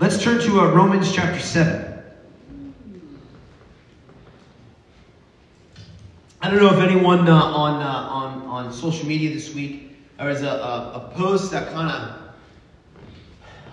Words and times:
let's 0.00 0.22
turn 0.22 0.40
to 0.40 0.60
uh, 0.60 0.72
Romans 0.72 1.12
chapter 1.12 1.40
7. 1.40 1.84
I 6.40 6.50
don't 6.50 6.60
know 6.60 6.72
if 6.72 6.78
anyone 6.78 7.28
uh, 7.28 7.34
on, 7.34 7.82
uh, 7.82 7.86
on, 7.86 8.42
on 8.42 8.72
social 8.72 9.06
media 9.06 9.34
this 9.34 9.52
week, 9.54 9.96
there 10.16 10.28
was 10.28 10.42
a, 10.42 10.48
a, 10.48 10.92
a 10.94 11.12
post 11.14 11.50
that 11.50 11.72
kind 11.72 11.90
of, 11.90 12.16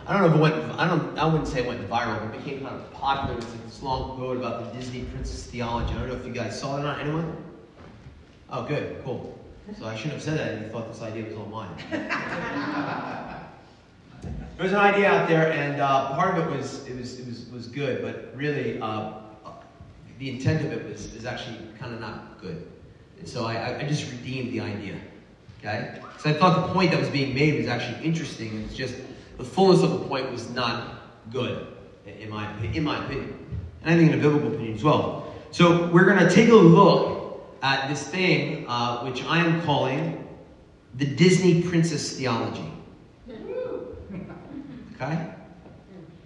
I 0.07 0.13
don't 0.13 0.23
know 0.23 0.29
if 0.29 0.35
it 0.35 0.41
went, 0.41 0.79
I, 0.79 0.87
don't, 0.87 1.17
I 1.17 1.25
wouldn't 1.25 1.47
say 1.47 1.61
it 1.61 1.67
went 1.67 1.87
viral, 1.87 2.19
but 2.19 2.35
it 2.35 2.43
became 2.43 2.61
kind 2.65 2.75
of 2.75 2.91
popular. 2.91 3.37
It's 3.37 3.49
like 3.49 3.65
this 3.65 3.83
long 3.83 4.17
quote 4.17 4.37
about 4.37 4.65
the 4.65 4.79
Disney 4.79 5.03
princess 5.03 5.45
theology. 5.45 5.93
I 5.93 5.99
don't 5.99 6.09
know 6.09 6.15
if 6.15 6.25
you 6.25 6.33
guys 6.33 6.59
saw 6.59 6.77
it 6.77 6.79
or 6.79 6.83
not. 6.83 6.99
Anyone? 6.99 7.37
Oh, 8.49 8.63
good, 8.63 9.03
cool. 9.03 9.37
So 9.77 9.85
I 9.85 9.95
shouldn't 9.95 10.13
have 10.13 10.23
said 10.23 10.39
that 10.39 10.53
if 10.55 10.61
you 10.63 10.69
thought 10.69 10.91
this 10.91 11.01
idea 11.01 11.25
was 11.25 11.35
all 11.35 11.45
mine. 11.47 11.69
There's 14.57 14.71
an 14.71 14.77
idea 14.77 15.11
out 15.11 15.27
there, 15.27 15.51
and 15.51 15.81
uh, 15.81 16.11
part 16.15 16.37
of 16.37 16.47
it 16.47 16.57
was 16.57 16.87
it 16.87 16.97
was 16.97 17.19
it 17.19 17.27
was 17.27 17.45
was 17.49 17.67
good, 17.67 18.01
but 18.01 18.33
really 18.37 18.79
uh, 18.79 19.11
the 20.17 20.29
intent 20.29 20.65
of 20.65 20.71
it 20.71 20.89
was 20.89 21.13
is 21.13 21.25
actually 21.25 21.57
kind 21.77 21.93
of 21.93 21.99
not 21.99 22.39
good. 22.39 22.65
And 23.19 23.27
so 23.27 23.45
I, 23.45 23.79
I 23.79 23.83
just 23.83 24.09
redeemed 24.11 24.53
the 24.53 24.61
idea. 24.61 24.95
Okay, 25.59 25.99
so 26.19 26.29
I 26.29 26.33
thought 26.33 26.67
the 26.67 26.73
point 26.73 26.91
that 26.91 26.99
was 26.99 27.09
being 27.09 27.35
made 27.35 27.57
was 27.57 27.67
actually 27.67 28.05
interesting. 28.05 28.63
It's 28.63 28.75
just 28.75 28.95
the 29.37 29.43
fullness 29.43 29.83
of 29.83 29.91
the 29.91 30.07
point 30.07 30.31
was 30.31 30.49
not 30.51 31.01
good, 31.33 31.67
in 32.05 32.29
my 32.29 32.49
in 32.61 32.83
my 32.83 33.03
opinion, 33.03 33.37
and 33.83 33.93
I 33.93 33.97
think 33.97 34.13
in 34.13 34.19
a 34.19 34.21
biblical 34.21 34.53
opinion 34.53 34.75
as 34.75 34.85
well. 34.85 35.35
So 35.51 35.87
we're 35.87 36.05
going 36.05 36.25
to 36.25 36.33
take 36.33 36.47
a 36.49 36.55
look 36.55 37.45
at 37.61 37.89
this 37.89 38.07
thing 38.07 38.65
uh, 38.69 39.03
which 39.03 39.21
I 39.25 39.39
am 39.39 39.61
calling 39.63 40.25
the 40.93 41.05
Disney 41.05 41.61
princess 41.61 42.15
theology. 42.17 42.71
Okay? 45.05 45.33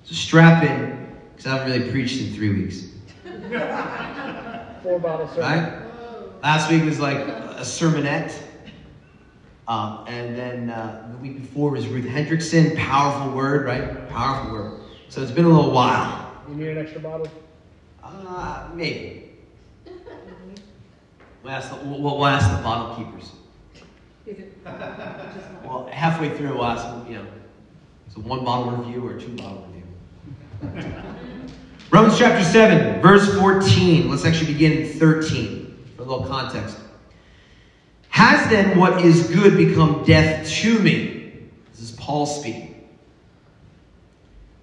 So 0.04 0.16
strap 0.16 0.64
in, 0.64 1.08
because 1.36 1.52
I 1.52 1.58
haven't 1.58 1.72
really 1.72 1.92
preached 1.92 2.22
in 2.22 2.34
three 2.34 2.54
weeks. 2.64 2.86
Four 4.84 5.00
bottles. 5.00 5.38
Right? 5.38 5.82
Last 6.42 6.72
week 6.72 6.84
was 6.84 7.00
like 7.00 7.18
a 7.18 7.62
sermonette. 7.62 8.34
Um, 9.68 10.06
and 10.08 10.36
then 10.36 10.70
uh, 10.70 11.10
the 11.12 11.18
week 11.18 11.40
before 11.40 11.72
was 11.72 11.86
Ruth 11.88 12.06
Hendrickson. 12.06 12.76
Powerful 12.76 13.32
word, 13.36 13.66
right? 13.66 14.10
Powerful 14.10 14.54
word. 14.54 14.80
So 15.10 15.22
it's 15.22 15.32
been 15.32 15.46
a 15.46 15.50
little 15.50 15.72
while. 15.72 16.32
You 16.50 16.56
need 16.56 16.70
an 16.70 16.78
extra 16.80 17.02
bottle? 17.02 17.28
Uh, 18.04 18.70
maybe. 18.74 19.32
We'll 21.44 21.54
ask, 21.54 21.70
the, 21.70 21.76
we'll, 21.86 22.02
we'll 22.02 22.26
ask 22.26 22.50
the 22.56 22.64
bottle 22.64 22.96
keepers. 22.96 23.32
Well, 25.64 25.88
halfway 25.92 26.36
through, 26.36 26.56
we'll 26.56 26.66
ask 26.66 26.84
them, 26.84 27.06
you 27.08 27.20
know, 27.20 27.28
so 28.14 28.22
one 28.22 28.44
bottle 28.44 28.72
review 28.72 29.08
or 29.08 29.20
two 29.20 29.36
bottle 29.36 29.68
review. 29.72 30.94
Romans 31.92 32.18
chapter 32.18 32.44
7, 32.44 33.02
verse 33.02 33.34
14. 33.40 34.10
Let's 34.10 34.26
actually 34.26 34.54
begin 34.54 34.84
in 34.84 34.88
13 35.00 35.78
for 35.96 36.04
a 36.04 36.06
little 36.06 36.26
context. 36.26 36.78
Has 38.10 38.50
then 38.50 38.78
what 38.78 39.04
is 39.06 39.28
good 39.30 39.58
become 39.58 40.04
death 40.04 40.50
to 40.50 40.80
me? 40.80 41.34
This 41.72 41.82
is 41.82 41.92
Paul 41.92 42.26
speaking. 42.26 42.88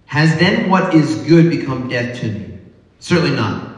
Has 0.07 0.39
then 0.39 0.69
what 0.69 0.95
is 0.95 1.17
good 1.23 1.51
become 1.51 1.89
death 1.89 2.21
to 2.21 2.31
me? 2.31 2.59
Certainly 3.01 3.37
not. 3.37 3.77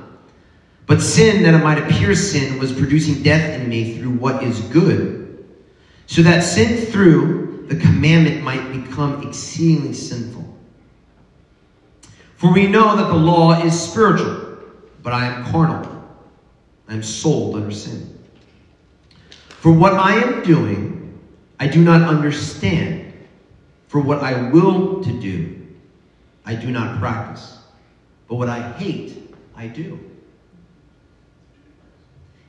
But 0.87 1.03
sin, 1.03 1.43
that 1.43 1.55
it 1.55 1.63
might 1.63 1.79
appear 1.79 2.15
sin, 2.15 2.59
was 2.59 2.73
producing 2.73 3.23
death 3.23 3.61
in 3.61 3.69
me 3.69 3.99
through 3.99 4.13
what 4.13 4.43
is 4.43 4.61
good, 4.61 5.47
so 6.07 6.23
that 6.23 6.41
sin 6.41 6.87
through 6.87 7.48
the 7.69 7.77
commandment 7.77 8.43
might 8.43 8.73
become 8.73 9.27
exceedingly 9.27 9.93
sinful. 9.93 10.59
For 12.37 12.53
we 12.53 12.67
know 12.67 12.97
that 12.97 13.09
the 13.09 13.17
law 13.17 13.63
is 13.63 13.79
spiritual, 13.79 14.59
but 15.03 15.13
I 15.13 15.27
am 15.27 15.45
carnal. 15.51 16.19
I 16.89 16.95
am 16.95 17.03
sold 17.03 17.57
under 17.57 17.71
sin. 17.71 18.19
For 19.49 19.71
what 19.71 19.93
I 19.93 20.15
am 20.15 20.43
doing, 20.43 21.19
I 21.61 21.67
do 21.67 21.83
not 21.83 22.03
understand. 22.03 23.13
For 23.89 24.01
what 24.01 24.21
I 24.21 24.51
will 24.51 25.03
to 25.03 25.13
do, 25.13 25.67
I 26.47 26.55
do 26.55 26.71
not 26.71 26.99
practice. 27.01 27.59
But 28.29 28.37
what 28.37 28.49
I 28.49 28.73
hate, 28.73 29.35
I 29.55 29.67
do. 29.67 29.99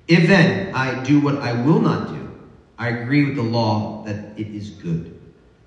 If 0.08 0.28
then 0.28 0.74
I 0.74 1.04
do 1.04 1.20
what 1.20 1.40
I 1.40 1.54
will 1.54 1.80
not 1.80 2.10
do, 2.10 2.30
I 2.78 2.90
agree 2.90 3.26
with 3.26 3.36
the 3.36 3.44
law 3.44 4.04
that 4.06 4.40
it 4.40 4.48
is 4.48 4.70
good. 4.70 5.19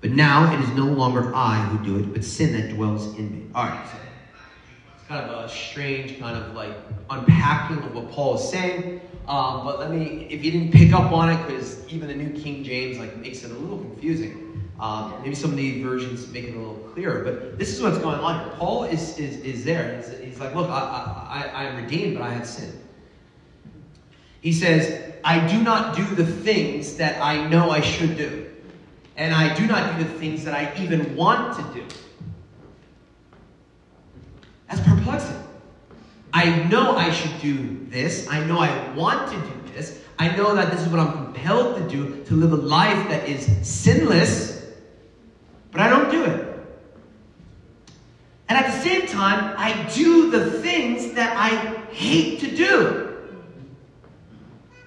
But 0.03 0.11
now 0.11 0.53
it 0.53 0.59
is 0.59 0.69
no 0.71 0.83
longer 0.83 1.33
I 1.33 1.61
who 1.61 1.85
do 1.85 1.97
it, 1.97 2.11
but 2.11 2.25
sin 2.25 2.51
that 2.59 2.75
dwells 2.75 3.17
in 3.17 3.31
me. 3.31 3.45
All 3.55 3.63
right. 3.63 3.87
It's 4.97 5.07
kind 5.07 5.23
of 5.23 5.45
a 5.45 5.47
strange 5.47 6.19
kind 6.19 6.37
of 6.37 6.53
like 6.53 6.75
unpacking 7.09 7.77
of 7.77 7.95
what 7.95 8.11
Paul 8.11 8.35
is 8.35 8.49
saying. 8.49 8.99
Um, 9.29 9.63
but 9.63 9.79
let 9.79 9.91
me, 9.91 10.27
if 10.29 10.43
you 10.43 10.51
didn't 10.51 10.73
pick 10.73 10.91
up 10.91 11.13
on 11.13 11.29
it, 11.29 11.47
because 11.47 11.87
even 11.87 12.09
the 12.09 12.15
New 12.15 12.37
King 12.37 12.65
James 12.65 12.97
like 12.97 13.15
makes 13.15 13.45
it 13.45 13.51
a 13.51 13.53
little 13.53 13.77
confusing. 13.77 14.69
Um, 14.77 15.13
maybe 15.21 15.35
some 15.35 15.51
of 15.51 15.55
the 15.55 15.81
versions 15.81 16.27
make 16.33 16.49
it 16.49 16.55
a 16.55 16.59
little 16.59 16.83
clearer. 16.93 17.23
But 17.23 17.57
this 17.57 17.73
is 17.73 17.81
what's 17.81 17.97
going 17.97 18.19
on 18.19 18.41
here. 18.43 18.53
Paul 18.57 18.83
is 18.83 19.17
is, 19.17 19.37
is 19.37 19.63
there. 19.63 19.95
He's, 19.95 20.19
he's 20.19 20.39
like, 20.41 20.53
look, 20.53 20.69
I, 20.69 20.79
I, 21.29 21.61
I 21.61 21.63
am 21.63 21.81
redeemed, 21.81 22.17
but 22.17 22.25
I 22.25 22.33
have 22.33 22.45
sinned. 22.45 22.77
He 24.41 24.51
says, 24.51 25.13
I 25.23 25.47
do 25.47 25.63
not 25.63 25.95
do 25.95 26.03
the 26.03 26.25
things 26.25 26.97
that 26.97 27.23
I 27.23 27.47
know 27.47 27.69
I 27.69 27.79
should 27.79 28.17
do. 28.17 28.52
And 29.15 29.33
I 29.33 29.53
do 29.55 29.67
not 29.67 29.97
do 29.97 30.03
the 30.03 30.09
things 30.09 30.43
that 30.45 30.53
I 30.53 30.73
even 30.81 31.15
want 31.15 31.55
to 31.57 31.79
do. 31.79 31.85
That's 34.67 34.81
perplexing. 34.87 35.43
I 36.33 36.63
know 36.63 36.95
I 36.95 37.11
should 37.11 37.39
do 37.41 37.85
this. 37.89 38.27
I 38.27 38.43
know 38.43 38.59
I 38.59 38.89
want 38.93 39.29
to 39.31 39.35
do 39.35 39.73
this. 39.73 40.01
I 40.17 40.35
know 40.35 40.55
that 40.55 40.71
this 40.71 40.81
is 40.81 40.87
what 40.87 40.99
I'm 40.99 41.11
compelled 41.11 41.77
to 41.77 41.87
do 41.87 42.23
to 42.25 42.33
live 42.33 42.53
a 42.53 42.55
life 42.55 43.09
that 43.09 43.27
is 43.27 43.45
sinless, 43.67 44.65
but 45.71 45.81
I 45.81 45.89
don't 45.89 46.09
do 46.09 46.23
it. 46.23 46.49
And 48.49 48.57
at 48.57 48.71
the 48.71 48.79
same 48.81 49.07
time, 49.07 49.55
I 49.57 49.89
do 49.93 50.31
the 50.31 50.59
things 50.61 51.13
that 51.13 51.35
I 51.37 51.49
hate 51.91 52.39
to 52.39 52.55
do. 52.55 53.02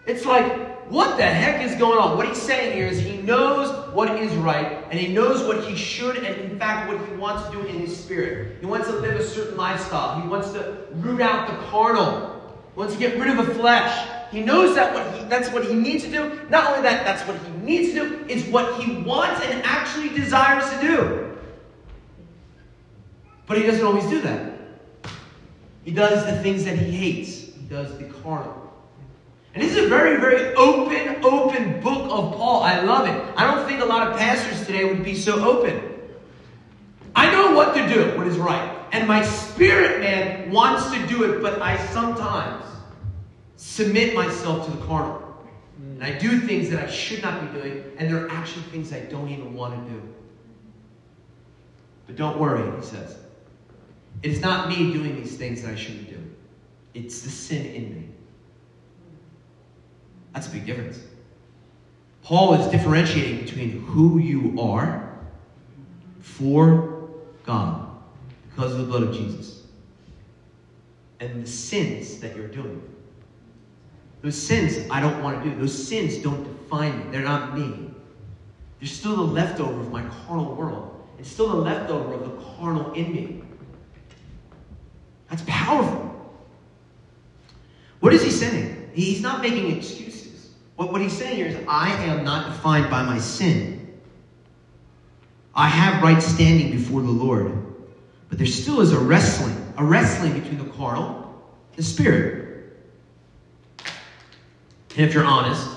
It's 0.07 0.25
like, 0.25 0.77
what 0.89 1.17
the 1.17 1.25
heck 1.25 1.65
is 1.65 1.75
going 1.75 1.99
on? 1.99 2.17
What 2.17 2.29
he's 2.29 2.41
saying 2.41 2.77
here 2.77 2.87
is 2.87 3.01
he 3.01 3.17
knows 3.19 3.93
what 3.93 4.11
is 4.17 4.33
right, 4.37 4.85
and 4.91 5.01
he 5.01 5.13
knows 5.13 5.43
what 5.43 5.65
he 5.65 5.75
should, 5.75 6.17
and 6.19 6.27
in 6.53 6.59
fact, 6.59 6.89
what 6.89 7.05
he 7.09 7.15
wants 7.17 7.49
to 7.49 7.53
do 7.53 7.67
in 7.67 7.81
his 7.81 7.99
spirit. 7.99 8.59
He 8.61 8.67
wants 8.67 8.87
to 8.87 8.95
live 8.95 9.19
a 9.19 9.25
certain 9.25 9.57
lifestyle. 9.57 10.21
He 10.21 10.29
wants 10.29 10.53
to 10.53 10.87
root 10.93 11.21
out 11.21 11.49
the 11.49 11.57
carnal. 11.67 12.41
He 12.73 12.79
wants 12.79 12.95
to 12.95 13.01
get 13.01 13.19
rid 13.19 13.37
of 13.37 13.45
the 13.45 13.55
flesh. 13.55 14.09
He 14.31 14.43
knows 14.43 14.77
that 14.77 14.95
what 14.95 15.13
he, 15.15 15.25
that's 15.29 15.51
what 15.51 15.65
he 15.65 15.75
needs 15.75 16.05
to 16.05 16.11
do. 16.11 16.41
Not 16.51 16.71
only 16.71 16.83
that, 16.83 17.05
that's 17.05 17.27
what 17.27 17.37
he 17.39 17.51
needs 17.65 17.93
to 17.95 18.09
do, 18.09 18.25
it's 18.29 18.47
what 18.49 18.81
he 18.81 19.03
wants 19.03 19.45
and 19.45 19.61
actually 19.65 20.11
desires 20.11 20.69
to 20.71 20.81
do. 20.81 21.37
But 23.47 23.59
he 23.59 23.65
doesn't 23.65 23.85
always 23.85 24.07
do 24.07 24.21
that. 24.21 24.53
He 25.85 25.91
does 25.93 26.27
the 26.27 26.43
things 26.43 26.65
that 26.65 26.77
he 26.77 26.91
hates. 26.91 27.55
He 27.55 27.67
does 27.69 27.97
the 27.99 28.05
carnal. 28.05 28.66
And 29.57 29.65
this 29.65 29.75
is 29.75 29.87
a 29.87 29.89
very, 29.89 30.21
very 30.21 30.55
open, 30.55 31.25
open 31.25 31.81
book 31.81 32.03
of 32.11 32.37
Paul. 32.37 32.63
I 32.63 32.83
love 32.83 33.09
it. 33.09 33.35
I 33.39 33.47
don't 33.47 33.67
think 33.67 33.81
a 33.81 33.87
lot 33.87 34.07
of 34.07 34.19
pastors 34.19 34.67
today 34.67 34.85
would 34.85 35.03
be 35.03 35.15
so 35.15 35.43
open. 35.43 35.83
I 37.15 37.33
know 37.33 37.57
what 37.57 37.75
to 37.75 37.89
do, 37.89 38.19
what 38.19 38.27
is 38.27 38.37
right. 38.37 38.71
And 38.93 39.09
my 39.09 39.25
spirit 39.25 40.01
man 40.01 40.51
wants 40.51 40.91
to 40.91 41.07
do 41.07 41.25
it, 41.25 41.41
but 41.41 41.63
I 41.63 41.79
sometimes 41.87 42.67
submit 43.57 44.15
myself 44.15 44.67
to 44.67 44.77
the 44.77 44.85
carnal. 44.85 45.23
And 45.79 46.05
I 46.05 46.19
do 46.19 46.39
things 46.39 46.69
that 46.69 46.85
I 46.85 46.91
should 46.91 47.23
not 47.23 47.41
be 47.41 47.59
doing, 47.59 47.83
and 47.97 48.13
they're 48.13 48.29
actually 48.29 48.65
things 48.65 48.93
I 48.93 49.01
don't 49.01 49.31
even 49.31 49.55
want 49.55 49.83
to 49.83 49.91
do. 49.91 50.03
But 52.07 52.17
don't 52.17 52.39
worry, 52.39 52.79
he 52.79 52.85
says. 52.85 53.17
It 54.23 54.33
is 54.33 54.43
not 54.43 54.69
me 54.69 54.93
doing 54.93 55.17
these 55.17 55.39
things 55.39 55.63
that 55.63 55.71
I 55.71 55.77
shouldn't 55.77 56.11
do. 56.11 56.23
It's 56.93 57.23
the 57.23 57.31
sin 57.31 57.65
in 57.65 57.95
me. 57.95 58.09
That's 60.37 60.49
a 60.49 60.51
big 60.51 60.67
difference. 60.67 61.01
Paul 62.23 62.53
is 62.61 62.71
differentiating 62.71 63.47
between 63.47 63.71
who 63.87 64.19
you 64.19 64.61
are 64.61 65.19
for 66.21 67.09
God 67.47 67.89
because 68.51 68.73
of 68.73 68.81
the 68.81 68.85
blood 68.85 69.05
of 69.05 69.15
Jesus 69.15 69.63
and 71.21 71.43
the 71.43 71.49
sins 71.49 72.21
that 72.21 72.37
you're 72.37 72.49
doing. 72.49 72.83
Those 74.21 74.37
sins 74.37 74.87
I 74.91 75.01
don't 75.01 75.23
want 75.23 75.43
to 75.43 75.49
do. 75.49 75.59
Those 75.59 75.89
sins 75.89 76.19
don't 76.19 76.45
define 76.45 76.99
me. 76.99 77.05
They're 77.13 77.23
not 77.23 77.59
me. 77.59 77.91
They're 78.79 78.89
still 78.89 79.17
the 79.17 79.23
leftover 79.23 79.81
of 79.81 79.91
my 79.91 80.03
carnal 80.27 80.55
world. 80.55 81.09
It's 81.19 81.31
still 81.31 81.49
the 81.49 81.57
leftover 81.57 82.13
of 82.13 82.25
the 82.25 82.45
carnal 82.59 82.93
in 82.93 83.11
me. 83.11 83.43
That's 85.31 85.45
powerful. 85.47 86.03
What 88.01 88.13
is 88.13 88.23
he 88.23 88.31
saying? 88.31 88.91
He's 88.93 89.21
not 89.21 89.43
making 89.43 89.77
excuses. 89.77 90.06
What, 90.77 90.93
what 90.93 91.01
he's 91.01 91.17
saying 91.17 91.37
here 91.37 91.47
is, 91.47 91.57
I 91.67 91.91
am 92.05 92.25
not 92.25 92.53
defined 92.53 92.91
by 92.91 93.03
my 93.03 93.19
sin. 93.19 93.99
I 95.55 95.69
have 95.69 96.03
right 96.03 96.23
standing 96.23 96.71
before 96.71 97.01
the 97.01 97.11
Lord. 97.11 97.67
But 98.29 98.39
there 98.39 98.47
still 98.47 98.81
is 98.81 98.93
a 98.93 98.99
wrestling, 98.99 99.75
a 99.79 99.85
wrestling 99.85 100.39
between 100.39 100.59
the 100.59 100.71
carnal 100.73 101.43
and 101.71 101.79
the 101.79 101.83
spirit. 101.83 102.77
And 104.97 105.07
if 105.07 105.15
you're 105.15 105.25
honest, 105.25 105.69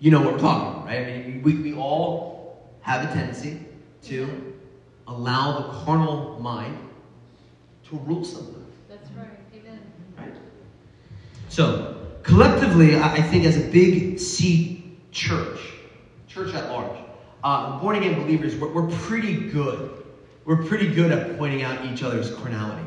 you 0.00 0.10
know 0.10 0.20
what 0.20 0.34
we're 0.34 0.40
talking 0.40 0.68
about, 0.68 0.86
right? 0.86 1.06
I 1.06 1.28
mean, 1.28 1.42
we, 1.42 1.54
we 1.56 1.74
all 1.74 2.70
have 2.80 3.08
a 3.08 3.12
tendency 3.12 3.60
to 4.04 4.54
allow 5.06 5.60
the 5.60 5.84
carnal 5.84 6.38
mind 6.40 6.76
to 7.88 7.96
rule 7.96 8.24
sometimes. 8.24 8.56
That's 8.88 9.10
right. 9.10 9.28
Amen. 9.54 9.80
Right? 10.16 10.32
So, 11.48 11.99
collectively, 12.30 12.96
I 12.96 13.14
I 13.14 13.22
think 13.22 13.44
as 13.44 13.56
a 13.56 13.66
big 13.68 14.18
C 14.18 14.96
church, 15.10 15.60
church 16.28 16.54
at 16.54 16.70
large, 16.70 16.96
uh, 17.42 17.78
born 17.80 17.96
again 17.96 18.14
believers, 18.22 18.56
we're, 18.56 18.72
we're 18.72 18.90
pretty 18.98 19.34
good. 19.50 20.04
We're 20.44 20.64
pretty 20.64 20.88
good 20.94 21.10
at 21.10 21.36
pointing 21.38 21.62
out 21.62 21.84
each 21.84 22.02
other's 22.02 22.30
carnality. 22.36 22.86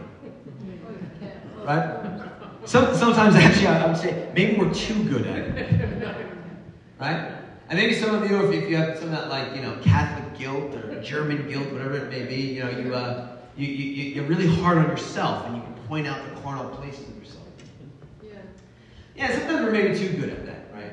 Right? 1.63 2.21
Some, 2.65 2.95
sometimes, 2.95 3.35
actually, 3.45 3.67
I- 3.67 3.85
I'm 3.85 3.95
saying 3.95 4.33
maybe 4.33 4.57
we're 4.57 4.73
too 4.73 5.03
good 5.03 5.27
at 5.27 5.37
it. 5.37 6.17
Right? 6.99 7.37
And 7.69 7.79
maybe 7.79 7.93
some 7.95 8.15
of 8.15 8.29
you, 8.29 8.51
if, 8.51 8.69
you 8.69 8.77
have 8.77 8.97
some 8.97 9.07
of 9.07 9.11
that, 9.11 9.29
like, 9.29 9.55
you 9.55 9.61
know, 9.61 9.77
Catholic 9.81 10.37
guilt 10.37 10.73
or 10.75 11.01
German 11.01 11.47
guilt, 11.49 11.71
whatever 11.71 11.95
it 11.97 12.09
may 12.09 12.25
be, 12.25 12.35
you 12.35 12.63
know, 12.63 12.69
you, 12.69 12.93
uh, 12.93 13.37
you, 13.57 13.67
you, 13.67 14.03
you're 14.15 14.25
really 14.25 14.47
hard 14.47 14.77
on 14.77 14.87
yourself 14.87 15.45
and 15.47 15.57
you 15.57 15.61
can 15.61 15.73
point 15.87 16.07
out 16.07 16.23
the 16.29 16.41
carnal 16.41 16.69
places 16.69 17.07
of 17.07 17.17
yourself. 17.17 17.42
Yeah. 19.15 19.31
Sometimes 19.31 19.62
we're 19.62 19.71
maybe 19.71 19.98
too 19.98 20.10
good 20.13 20.30
at 20.30 20.45
that, 20.45 20.65
right? 20.74 20.92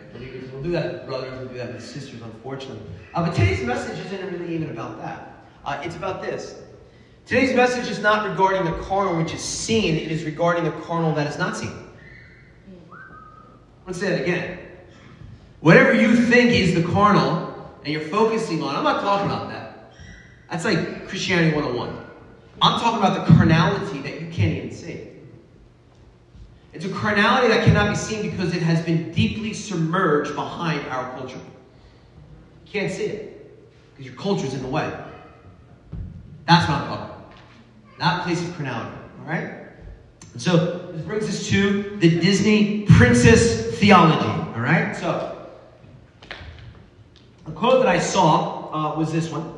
We'll 0.53 0.63
do 0.63 0.73
that 0.73 0.93
with 0.93 1.07
brothers, 1.07 1.39
we'll 1.39 1.49
do 1.49 1.57
that 1.57 1.73
with 1.73 1.85
sisters, 1.85 2.21
unfortunately. 2.23 2.83
Uh, 3.15 3.27
but 3.27 3.35
today's 3.35 3.65
message 3.65 3.99
isn't 4.07 4.33
really 4.33 4.55
even 4.55 4.71
about 4.71 4.99
that. 4.99 5.45
Uh, 5.65 5.81
it's 5.85 5.97
about 5.97 6.23
this. 6.23 6.61
Today's 7.27 7.55
message 7.55 7.89
is 7.91 8.01
not 8.01 8.29
regarding 8.29 8.65
the 8.65 8.77
carnal 8.83 9.17
which 9.17 9.33
is 9.33 9.43
seen, 9.43 9.97
it 9.97 10.11
is 10.11 10.25
regarding 10.25 10.65
the 10.65 10.73
carnal 10.83 11.15
that 11.15 11.27
is 11.27 11.39
not 11.39 11.57
seen. 11.57 11.73
Let's 13.87 13.99
say 13.99 14.11
that 14.11 14.23
again. 14.23 14.59
Whatever 15.61 15.95
you 15.95 16.15
think 16.15 16.51
is 16.51 16.75
the 16.75 16.83
carnal 16.83 17.75
and 17.85 17.93
you're 17.93 18.03
focusing 18.03 18.63
on, 18.63 18.75
I'm 18.75 18.85
not 18.85 19.01
talking 19.01 19.27
about 19.27 19.49
that. 19.51 19.93
That's 20.51 20.65
like 20.65 21.09
Christianity 21.09 21.55
101. 21.55 22.05
I'm 22.63 22.81
talking 22.81 22.99
about 22.99 23.27
the 23.27 23.35
carnality 23.35 24.01
that 24.01 24.21
you 24.21 24.29
can't 24.29 24.57
even 24.57 24.73
see. 24.73 25.10
It's 26.73 26.85
a 26.85 26.89
carnality 26.89 27.49
that 27.49 27.65
cannot 27.65 27.91
be 27.91 27.97
seen 27.97 28.31
because 28.31 28.55
it 28.55 28.63
has 28.63 28.85
been 28.85 29.13
deeply 29.13 29.53
submerged 29.53 30.35
behind 30.35 30.87
our 30.87 31.11
culture. 31.13 31.37
You 31.37 32.73
can't 32.73 32.93
see 32.93 33.05
it 33.05 33.61
because 33.91 34.07
your 34.07 34.15
culture's 34.21 34.55
in 34.55 34.63
the 34.63 34.69
way. 34.69 34.93
That's 36.47 36.69
what 36.69 36.79
I'm 36.79 36.87
talking. 36.89 37.25
That 37.99 38.23
place 38.25 38.41
of 38.43 38.55
carnality. 38.55 38.97
All 39.21 39.27
right? 39.27 39.55
And 40.33 40.41
so 40.41 40.91
this 40.93 41.03
brings 41.03 41.29
us 41.29 41.49
to 41.49 41.97
the 41.97 42.21
Disney 42.21 42.87
princess 42.87 43.79
theology. 43.79 44.29
All 44.55 44.61
right? 44.61 44.95
So 44.97 45.49
a 47.47 47.51
quote 47.51 47.83
that 47.83 47.89
I 47.89 47.99
saw 47.99 48.71
uh, 48.73 48.99
was 48.99 49.13
this 49.13 49.29
one 49.29 49.55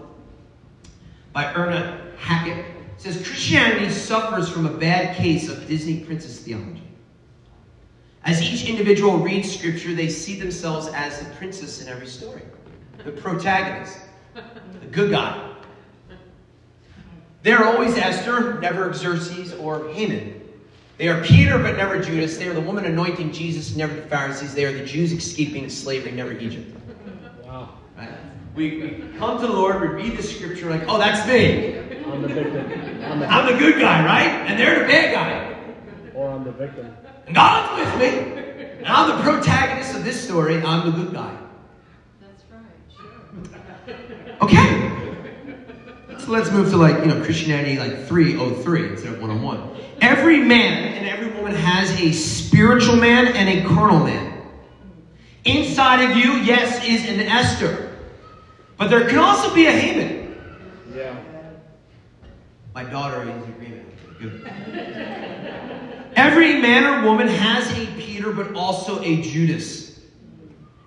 by 1.35 1.53
Erna 1.53 2.01
Hackett. 2.19 2.59
It 2.59 2.67
says 2.97 3.17
Christianity 3.17 3.91
suffers 3.91 4.49
from 4.49 4.67
a 4.67 4.73
bad 4.73 5.17
case 5.17 5.51
of 5.51 5.67
Disney 5.69 6.01
princess 6.01 6.39
theology. 6.39 6.83
As 8.25 8.41
each 8.41 8.69
individual 8.69 9.19
reads 9.19 9.53
scripture, 9.53 9.95
they 9.95 10.09
see 10.09 10.39
themselves 10.39 10.89
as 10.89 11.19
the 11.19 11.25
princess 11.35 11.83
in 11.83 11.89
every 11.89 12.07
story, 12.07 12.43
the 13.05 13.11
protagonist, 13.11 13.99
the 14.35 14.87
good 14.91 15.11
guy. 15.11 15.49
They 17.43 17.51
are 17.53 17.65
always 17.65 17.97
Esther, 17.97 18.61
never 18.61 18.93
Xerxes 18.93 19.53
or 19.55 19.89
Haman. 19.89 20.41
They 20.99 21.09
are 21.09 21.21
Peter, 21.25 21.59
but 21.59 21.77
never 21.77 22.01
Judas. 22.01 22.39
They 22.39 22.47
are 22.47 22.55
the 22.55 22.61
woman 22.61 22.85
anointing 22.85 23.33
Jesus, 23.33 23.75
never 23.75 23.93
the 23.93 24.03
Pharisees. 24.03 24.55
They 24.55 24.65
are 24.65 24.73
the 24.73 24.85
Jews 24.85 25.13
escaping 25.13 25.69
slavery, 25.69 26.13
never 26.13 26.33
Egypt. 26.33 26.77
Wow. 27.45 27.71
Right? 27.99 28.11
We, 28.55 28.79
we 28.83 29.19
come 29.19 29.41
to 29.41 29.47
the 29.49 29.53
Lord, 29.53 29.81
we 29.81 29.89
read 29.89 30.17
the 30.17 30.23
scripture, 30.23 30.71
like, 30.71 30.85
oh, 30.87 30.99
that's 30.99 31.27
me. 31.27 31.79
I'm 32.05 32.23
the 32.23 32.29
victim. 32.29 33.03
I'm 33.05 33.19
the, 33.19 33.27
I'm 33.27 33.53
the 33.53 33.59
good 33.59 33.81
guy, 33.81 34.05
right? 34.05 34.49
And 34.49 34.57
they're 34.57 34.81
the 34.81 34.87
bad 34.87 35.13
guy. 35.13 36.13
or 36.15 36.31
I'm 36.31 36.45
the 36.45 36.53
victim. 36.53 36.95
And 37.27 37.35
God's 37.35 37.81
with 37.81 37.99
me. 38.01 38.43
And 38.79 38.87
I'm 38.87 39.17
the 39.17 39.23
protagonist 39.23 39.95
of 39.95 40.05
this 40.05 40.23
story. 40.23 40.61
I'm 40.63 40.91
the 40.91 40.97
good 40.97 41.15
guy. 41.15 41.37
That's 42.21 42.43
right. 42.51 42.65
Sure. 42.97 44.37
Okay. 44.43 44.83
So 46.19 46.31
let's 46.31 46.51
move 46.51 46.71
to 46.71 46.77
like, 46.77 46.99
you 47.01 47.07
know, 47.07 47.23
Christianity 47.25 47.79
like 47.79 48.07
303 48.07 48.91
instead 48.91 49.15
of 49.15 49.21
101. 49.21 49.71
Every 50.01 50.39
man 50.39 50.95
and 50.95 51.09
every 51.09 51.33
woman 51.33 51.55
has 51.55 51.91
a 52.01 52.13
spiritual 52.13 52.97
man 52.97 53.29
and 53.29 53.49
a 53.49 53.69
carnal 53.69 54.05
man. 54.05 54.43
Inside 55.45 56.11
of 56.11 56.17
you, 56.17 56.35
yes, 56.35 56.85
is 56.85 57.09
an 57.09 57.21
Esther. 57.21 57.99
But 58.77 58.89
there 58.89 59.09
can 59.09 59.19
also 59.19 59.53
be 59.55 59.67
a 59.67 59.73
Haman. 59.73 60.37
Yeah. 60.95 61.17
My 62.75 62.85
daughter 62.85 63.23
is 63.23 63.29
in 63.29 63.53
agreement. 63.53 63.89
Good. 64.21 65.79
Every 66.15 66.61
man 66.61 66.85
or 66.85 67.07
woman 67.09 67.29
has 67.29 67.71
a 67.79 67.87
Peter, 67.99 68.33
but 68.33 68.55
also 68.55 69.01
a 69.03 69.23
Judas. 69.23 70.01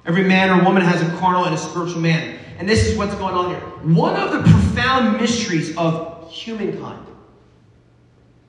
Every 0.05 0.23
man 0.23 0.49
or 0.51 0.63
woman 0.63 0.83
has 0.83 1.01
a 1.01 1.17
carnal 1.17 1.45
and 1.45 1.55
a 1.55 1.57
spiritual 1.57 2.01
man. 2.01 2.39
And 2.57 2.69
this 2.69 2.87
is 2.87 2.97
what's 2.97 3.15
going 3.15 3.33
on 3.33 3.49
here. 3.49 3.59
One 3.93 4.15
of 4.15 4.31
the 4.31 4.39
profound 4.49 5.19
mysteries 5.19 5.75
of 5.77 6.31
humankind, 6.31 7.05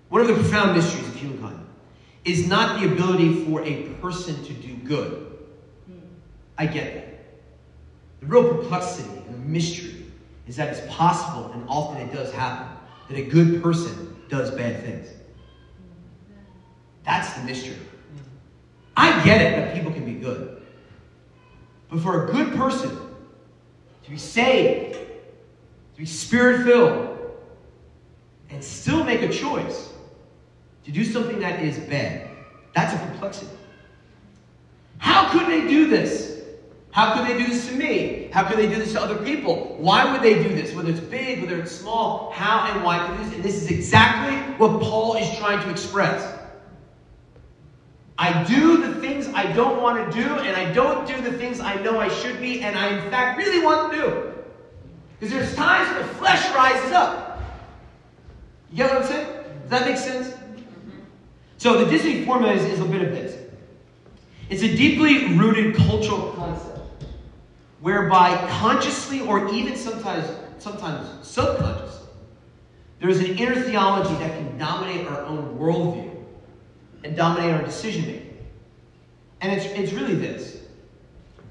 one 0.08 0.20
of 0.20 0.28
the 0.28 0.34
profound 0.34 0.76
mysteries 0.76 1.08
of 1.08 1.16
humankind, 1.16 1.66
is 2.24 2.46
not 2.46 2.80
the 2.80 2.92
ability 2.92 3.44
for 3.44 3.62
a 3.64 3.84
person 4.00 4.44
to 4.44 4.52
do 4.52 4.74
good. 4.76 5.38
I 6.58 6.66
get 6.66 6.94
that. 6.94 7.24
The 8.20 8.26
real 8.26 8.54
perplexity 8.54 9.08
and 9.26 9.34
the 9.34 9.38
mystery 9.38 10.06
is 10.46 10.56
that 10.56 10.68
it's 10.68 10.94
possible, 10.94 11.52
and 11.52 11.64
often 11.68 12.00
it 12.00 12.12
does 12.12 12.32
happen, 12.32 12.76
that 13.08 13.18
a 13.18 13.24
good 13.24 13.62
person 13.62 14.16
does 14.28 14.50
bad 14.52 14.82
things. 14.84 15.08
That's 17.06 17.32
the 17.34 17.44
mystery. 17.44 17.76
I 18.96 19.24
get 19.24 19.40
it 19.40 19.56
that 19.56 19.74
people 19.74 19.92
can 19.92 20.04
be 20.04 20.14
good. 20.14 20.60
But 21.88 22.00
for 22.00 22.26
a 22.26 22.32
good 22.32 22.54
person 22.54 22.90
to 24.04 24.10
be 24.10 24.18
saved, 24.18 24.94
to 24.94 25.98
be 25.98 26.04
spirit 26.04 26.64
filled, 26.64 27.16
and 28.50 28.62
still 28.62 29.04
make 29.04 29.22
a 29.22 29.28
choice 29.28 29.90
to 30.84 30.90
do 30.90 31.04
something 31.04 31.38
that 31.40 31.62
is 31.62 31.78
bad, 31.78 32.28
that's 32.74 32.92
a 32.92 32.98
perplexity. 33.06 33.56
How 34.98 35.30
could 35.30 35.46
they 35.46 35.68
do 35.68 35.88
this? 35.88 36.42
How 36.90 37.14
could 37.14 37.26
they 37.26 37.38
do 37.38 37.46
this 37.46 37.68
to 37.68 37.74
me? 37.74 38.30
How 38.32 38.44
could 38.44 38.58
they 38.58 38.68
do 38.68 38.76
this 38.76 38.92
to 38.92 39.00
other 39.00 39.16
people? 39.16 39.76
Why 39.78 40.10
would 40.10 40.22
they 40.22 40.42
do 40.42 40.48
this? 40.48 40.74
Whether 40.74 40.90
it's 40.90 41.00
big, 41.00 41.42
whether 41.42 41.60
it's 41.60 41.72
small, 41.72 42.30
how 42.30 42.72
and 42.72 42.82
why 42.82 43.06
could 43.06 43.18
they 43.18 43.22
do 43.22 43.24
this? 43.24 43.34
And 43.34 43.44
this 43.44 43.54
is 43.56 43.70
exactly 43.70 44.36
what 44.56 44.80
Paul 44.80 45.16
is 45.16 45.36
trying 45.36 45.62
to 45.62 45.70
express. 45.70 46.35
I 48.18 48.44
do 48.44 48.78
the 48.78 48.94
things 49.00 49.28
I 49.28 49.52
don't 49.52 49.82
want 49.82 50.10
to 50.10 50.22
do, 50.22 50.26
and 50.26 50.56
I 50.56 50.72
don't 50.72 51.06
do 51.06 51.20
the 51.20 51.32
things 51.32 51.60
I 51.60 51.74
know 51.82 52.00
I 52.00 52.08
should 52.08 52.40
be, 52.40 52.62
and 52.62 52.76
I 52.76 52.96
in 52.96 53.10
fact 53.10 53.36
really 53.36 53.62
want 53.62 53.92
to 53.92 53.98
do. 53.98 54.32
Because 55.18 55.34
there's 55.34 55.54
times 55.54 55.90
when 55.90 56.06
the 56.06 56.14
flesh 56.14 56.54
rises 56.54 56.92
up. 56.92 57.42
You 58.70 58.78
get 58.78 58.90
what 58.90 59.02
I'm 59.02 59.08
saying? 59.08 59.26
Does 59.62 59.70
that 59.70 59.86
make 59.86 59.96
sense? 59.96 60.28
Mm-hmm. 60.28 61.00
So 61.58 61.84
the 61.84 61.90
Disney 61.90 62.24
formula 62.24 62.54
is, 62.54 62.64
is 62.64 62.80
a 62.80 62.84
bit 62.84 63.02
of 63.02 63.10
this. 63.10 63.36
It's 64.48 64.62
a 64.62 64.76
deeply 64.76 65.34
rooted 65.36 65.74
cultural 65.76 66.32
concept 66.32 66.78
whereby 67.80 68.36
consciously 68.60 69.20
or 69.20 69.52
even 69.52 69.76
sometimes 69.76 70.26
sometimes 70.58 71.06
subconsciously, 71.26 72.08
there's 72.98 73.18
an 73.18 73.38
inner 73.38 73.60
theology 73.60 74.14
that 74.14 74.36
can 74.38 74.56
dominate 74.56 75.06
our 75.06 75.22
own 75.22 75.58
worldview 75.58 76.15
and 77.06 77.16
dominate 77.16 77.54
our 77.54 77.62
decision 77.62 78.02
making. 78.02 78.36
And 79.40 79.52
it's, 79.52 79.66
it's 79.66 79.92
really 79.92 80.16
this. 80.16 80.62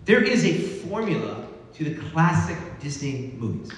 There 0.04 0.22
is 0.22 0.44
a 0.44 0.54
formula 0.54 1.48
to 1.76 1.84
the 1.86 1.96
classic 2.10 2.58
Disney 2.82 3.34
movies. 3.38 3.72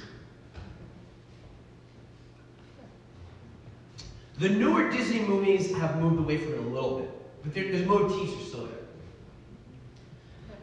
The 4.39 4.50
newer 4.50 4.89
Disney 4.91 5.19
movies 5.19 5.74
have 5.75 6.00
moved 6.00 6.19
away 6.19 6.38
from 6.38 6.53
it 6.53 6.60
a 6.60 6.62
little 6.62 7.00
bit, 7.00 7.12
but 7.43 7.53
there, 7.53 7.72
there's 7.72 7.86
motifs 7.86 8.34
are 8.34 8.46
still 8.46 8.65
there. 8.65 8.77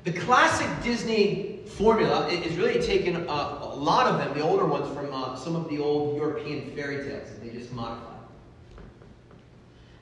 The 0.04 0.12
classic 0.12 0.68
Disney 0.82 1.60
formula 1.66 2.28
is 2.28 2.56
really 2.56 2.80
taken 2.82 3.16
a, 3.16 3.20
a 3.20 3.74
lot 3.76 4.06
of 4.06 4.18
them, 4.18 4.36
the 4.36 4.44
older 4.44 4.66
ones, 4.66 4.92
from 4.96 5.12
uh, 5.12 5.36
some 5.36 5.56
of 5.56 5.68
the 5.68 5.78
old 5.78 6.16
European 6.16 6.70
fairy 6.74 7.04
tales 7.04 7.28
that 7.30 7.42
they 7.42 7.50
just 7.50 7.72
modified. 7.72 8.13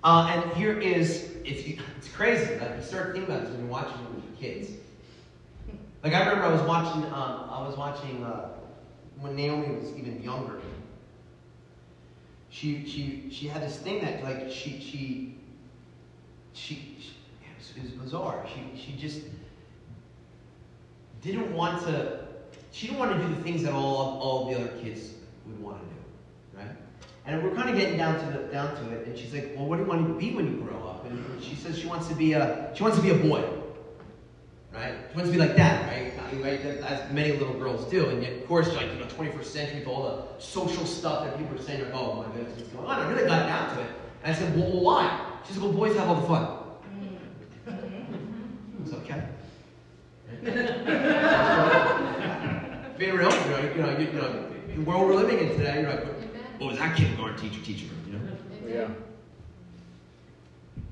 Uh, 0.05 0.31
and 0.33 0.53
here 0.57 0.79
is, 0.79 1.31
you, 1.45 1.79
it's 1.97 2.09
crazy, 2.09 2.55
but 2.59 2.77
you 2.77 2.83
start 2.83 3.13
thinking 3.13 3.31
about 3.31 3.43
this 3.43 3.51
when 3.51 3.61
you're 3.61 3.71
watching 3.71 4.01
it 4.05 4.15
with 4.15 4.25
your 4.25 4.35
kids. 4.35 4.71
Like 6.03 6.15
I 6.15 6.21
remember 6.21 6.45
I 6.45 6.53
was 6.53 6.63
watching, 6.63 7.05
um, 7.07 7.49
I 7.51 7.67
was 7.67 7.77
watching 7.77 8.25
uh, 8.25 8.49
when 9.21 9.37
Naomi 9.37 9.77
was 9.77 9.93
even 9.97 10.23
younger. 10.23 10.61
she 12.53 12.85
she 12.87 13.29
she 13.31 13.49
had 13.49 13.63
this 13.63 13.79
thing 13.79 14.03
that 14.03 14.23
like 14.23 14.51
she 14.51 14.79
she 14.79 15.35
she, 16.53 16.97
she 17.01 17.13
it, 17.43 17.59
was, 17.59 17.73
it 17.77 17.83
was 17.83 17.93
bizarre. 17.93 18.47
She 18.47 18.79
she 18.79 18.93
just 18.97 19.23
didn't 21.23 21.53
want 21.55 21.83
to. 21.85 22.27
She 22.73 22.89
didn't 22.89 22.99
want 23.01 23.13
to 23.13 23.27
do 23.27 23.35
the 23.35 23.43
things 23.43 23.63
that 23.63 23.73
all 23.73 24.19
all 24.21 24.47
the 24.47 24.55
other 24.55 24.69
kids 24.83 25.13
would 25.47 25.61
want 25.63 25.81
to 25.81 25.87
do? 25.87 26.02
And 27.25 27.43
we're 27.43 27.55
kind 27.55 27.71
of 27.71 27.77
getting 27.77 27.97
down 27.97 28.19
to 28.19 28.39
the 28.39 28.45
down 28.53 28.75
to 28.77 28.91
it. 28.91 29.07
And 29.07 29.17
she's 29.17 29.33
like, 29.33 29.53
"Well, 29.57 29.67
what 29.67 29.77
do 29.77 29.83
you 29.83 29.89
want 29.89 30.07
to 30.07 30.15
be 30.15 30.35
when 30.35 30.47
you 30.47 30.63
grow 30.63 30.77
up?" 30.89 31.07
And 31.07 31.43
she 31.43 31.55
says 31.55 31.79
she 31.79 31.87
wants 31.87 32.09
to 32.09 32.15
be 32.15 32.33
a 32.33 32.71
she 32.75 32.83
wants 32.83 32.99
to 32.99 33.03
be 33.03 33.11
a 33.11 33.15
boy, 33.15 33.45
right? 34.75 34.95
She 35.11 35.17
wants 35.17 35.31
to 35.31 35.33
be 35.33 35.39
like 35.39 35.57
that, 35.57 35.87
right? 35.89 36.13
Right? 36.43 36.61
As 36.65 37.13
many 37.13 37.33
little 37.33 37.55
girls 37.55 37.89
do. 37.91 38.09
And 38.09 38.23
yet, 38.23 38.33
of 38.33 38.47
course, 38.49 38.73
like 38.75 38.93
you 38.93 38.99
know, 38.99 39.07
21st 39.07 39.45
century 39.45 39.79
with 39.81 39.89
all 39.89 40.03
the 40.03 40.43
social 40.43 40.85
stuff 40.85 41.25
that 41.25 41.39
people 41.39 41.57
are 41.57 41.63
saying, 41.63 41.85
"Oh 41.93 42.15
my 42.15 42.25
goodness, 42.35 42.57
what's 42.57 42.69
going 42.71 42.87
on?" 42.87 43.01
I 43.01 43.09
really 43.09 43.29
got 43.29 43.47
down 43.47 43.77
to 43.77 43.83
it. 43.83 43.91
And 44.25 44.35
I 44.35 44.39
said, 44.39 44.57
"Well, 44.57 44.81
why?" 44.81 45.21
She 45.47 45.53
said, 45.53 45.63
"Well, 45.63 45.73
boys 45.73 45.97
have 45.97 46.09
all 46.09 46.21
the 46.21 46.27
fun." 46.27 46.47
Mm-hmm. 47.69 48.85
It's 48.85 48.95
okay. 48.95 49.23
Being 52.99 53.15
real, 53.15 53.31
you 53.31 53.51
know, 53.51 53.61
you 53.61 53.83
know, 53.83 53.99
you, 53.99 54.07
you 54.07 54.13
know, 54.13 54.45
the 54.75 54.81
world 54.83 55.07
we're 55.07 55.15
living 55.15 55.39
in 55.39 55.49
today, 55.57 55.81
you're 55.83 55.91
like, 55.91 56.05
what 56.63 56.71
was 56.71 56.79
that 56.79 56.97
kindergarten 56.97 57.37
teacher 57.39 57.61
teaching 57.65 57.89
her? 57.89 57.95
You 58.07 58.19
know? 58.19 58.37
Yeah. 58.67 58.89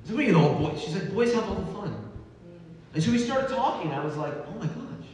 So 0.05 0.15
what 0.15 0.25
are 0.25 0.27
you 0.27 0.33
know, 0.33 0.55
boys? 0.55 0.83
She's 0.83 0.95
like, 0.95 1.13
boys 1.15 1.33
have 1.33 1.49
all 1.49 1.55
the 1.55 1.73
fun. 1.73 2.11
And 2.93 3.03
so 3.03 3.13
we 3.13 3.19
started 3.19 3.55
talking. 3.55 3.93
I 3.93 4.05
was 4.05 4.17
like, 4.17 4.35
oh 4.49 4.59
my 4.59 4.67
gosh, 4.67 5.07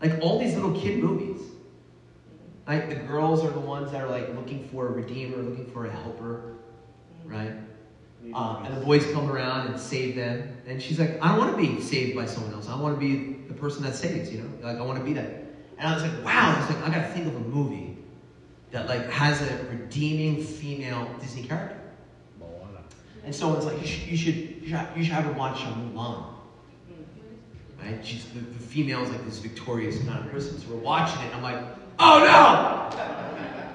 like 0.00 0.20
all 0.22 0.38
these 0.38 0.54
little 0.54 0.78
kid 0.80 1.02
movies. 1.02 1.40
Like 2.68 2.88
the 2.88 2.94
girls 2.94 3.44
are 3.44 3.50
the 3.50 3.58
ones 3.58 3.90
that 3.90 4.02
are 4.02 4.08
like 4.08 4.28
looking 4.36 4.68
for 4.68 4.86
a 4.86 4.90
redeemer, 4.92 5.38
looking 5.38 5.66
for 5.66 5.86
a 5.86 5.90
helper, 5.90 6.54
right? 7.24 7.52
Um, 8.32 8.64
and 8.64 8.74
the 8.74 8.80
boys 8.80 9.04
come 9.12 9.30
around 9.30 9.66
and 9.66 9.78
save 9.78 10.14
them. 10.14 10.56
And 10.66 10.80
she's 10.80 10.98
like, 10.98 11.20
I 11.20 11.28
don't 11.28 11.38
want 11.38 11.50
to 11.50 11.58
be 11.58 11.82
saved 11.82 12.16
by 12.16 12.24
someone 12.24 12.54
else. 12.54 12.68
I 12.68 12.80
want 12.80 12.98
to 12.98 13.00
be 13.00 13.34
the 13.48 13.54
person 13.54 13.82
that 13.82 13.96
saves, 13.96 14.32
you 14.32 14.38
know? 14.38 14.48
Like, 14.62 14.78
I 14.78 14.82
want 14.82 14.98
to 14.98 15.04
be 15.04 15.12
that. 15.14 15.44
And 15.76 15.88
I 15.88 15.92
was 15.92 16.04
like, 16.04 16.24
wow. 16.24 16.54
I 16.56 16.60
was 16.60 16.70
like, 16.70 16.88
I 16.88 16.94
got 16.94 17.08
to 17.08 17.12
think 17.12 17.26
of 17.26 17.36
a 17.36 17.40
movie 17.40 17.93
that, 18.74 18.88
like, 18.88 19.08
has 19.08 19.40
a 19.40 19.66
redeeming 19.70 20.42
female 20.42 21.08
Disney 21.20 21.44
character. 21.44 21.80
Moana. 22.40 22.82
And 23.24 23.32
so 23.32 23.54
it's 23.56 23.64
like, 23.64 23.80
you 23.80 23.86
should, 23.86 24.08
you 24.08 24.16
should, 24.16 24.34
you 24.96 25.04
should, 25.04 25.14
have 25.14 25.24
her 25.24 25.32
watch 25.32 25.58
Mulan. 25.58 26.24
Right? 27.80 28.04
She's, 28.04 28.24
the, 28.30 28.40
the 28.40 28.58
female 28.58 29.04
is 29.04 29.10
like 29.10 29.24
this 29.26 29.38
victorious 29.38 30.02
kind 30.02 30.18
of 30.24 30.30
person. 30.32 30.58
So 30.58 30.74
we're 30.74 30.80
watching 30.80 31.22
it, 31.22 31.26
and 31.26 31.36
I'm 31.36 31.42
like, 31.42 31.64
oh 32.00 32.18
no! 32.18 33.00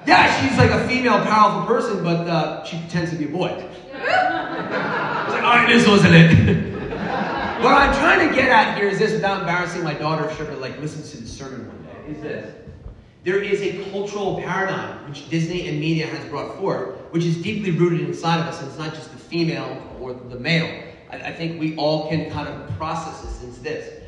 Yeah, 0.06 0.46
she's 0.46 0.58
like 0.58 0.70
a 0.70 0.86
female, 0.86 1.18
powerful 1.24 1.66
person, 1.66 2.04
but 2.04 2.26
uh, 2.28 2.64
she 2.64 2.76
pretends 2.78 3.10
to 3.12 3.16
be 3.16 3.24
a 3.24 3.28
boy. 3.28 3.48
It's 3.48 3.94
like, 3.94 5.42
all 5.44 5.56
right, 5.56 5.66
this 5.66 5.88
wasn't 5.88 6.14
it. 6.14 6.30
what 7.62 7.72
I'm 7.72 7.94
trying 7.94 8.28
to 8.28 8.34
get 8.34 8.50
at 8.50 8.76
here 8.76 8.88
is 8.88 8.98
this, 8.98 9.12
without 9.12 9.40
embarrassing 9.40 9.82
my 9.82 9.94
daughter, 9.94 10.28
if 10.28 10.36
she 10.36 10.42
ever 10.42 10.56
like 10.56 10.78
listens 10.78 11.10
to 11.12 11.22
the 11.22 11.26
sermon 11.28 11.66
one 11.68 11.82
day, 11.84 12.12
is 12.12 12.22
this. 12.22 12.59
There 13.22 13.42
is 13.42 13.60
a 13.60 13.90
cultural 13.90 14.38
paradigm 14.38 15.06
which 15.08 15.28
Disney 15.28 15.68
and 15.68 15.78
media 15.78 16.06
has 16.06 16.26
brought 16.28 16.56
forth, 16.58 16.96
which 17.10 17.24
is 17.24 17.36
deeply 17.36 17.70
rooted 17.70 18.00
inside 18.00 18.40
of 18.40 18.46
us, 18.46 18.60
and 18.60 18.68
it's 18.68 18.78
not 18.78 18.94
just 18.94 19.12
the 19.12 19.18
female 19.18 19.82
or 20.00 20.14
the 20.14 20.38
male. 20.38 20.84
I, 21.10 21.16
I 21.16 21.32
think 21.32 21.60
we 21.60 21.76
all 21.76 22.08
can 22.08 22.30
kind 22.30 22.48
of 22.48 22.76
process 22.78 23.20
this 23.20 23.42
into 23.42 23.60
this. 23.60 24.02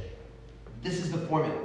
This 0.82 0.98
is 0.98 1.12
the 1.12 1.18
formula. 1.18 1.58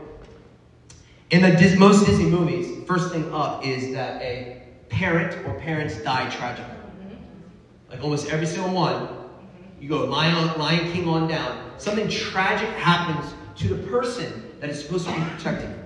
In 1.30 1.42
the 1.42 1.52
Dis- 1.52 1.78
most 1.78 2.06
Disney 2.06 2.30
movies, 2.30 2.86
first 2.86 3.12
thing 3.12 3.34
up 3.34 3.66
is 3.66 3.94
that 3.94 4.22
a 4.22 4.64
parent 4.90 5.34
or 5.46 5.54
parents 5.60 6.02
die 6.02 6.30
tragically. 6.30 6.74
Mm-hmm. 6.74 7.92
Like 7.92 8.04
almost 8.04 8.30
every 8.30 8.46
single 8.46 8.72
one, 8.72 8.94
mm-hmm. 8.94 9.82
you 9.82 9.90
go 9.90 10.06
Lion, 10.06 10.58
Lion 10.58 10.92
King 10.92 11.08
on 11.08 11.28
down. 11.28 11.72
Something 11.78 12.10
tragic 12.10 12.70
happens 12.70 13.34
to 13.58 13.68
the 13.68 13.88
person 13.88 14.52
that 14.60 14.70
is 14.70 14.82
supposed 14.84 15.06
to 15.08 15.14
be 15.14 15.22
protecting 15.22 15.70
you, 15.70 15.84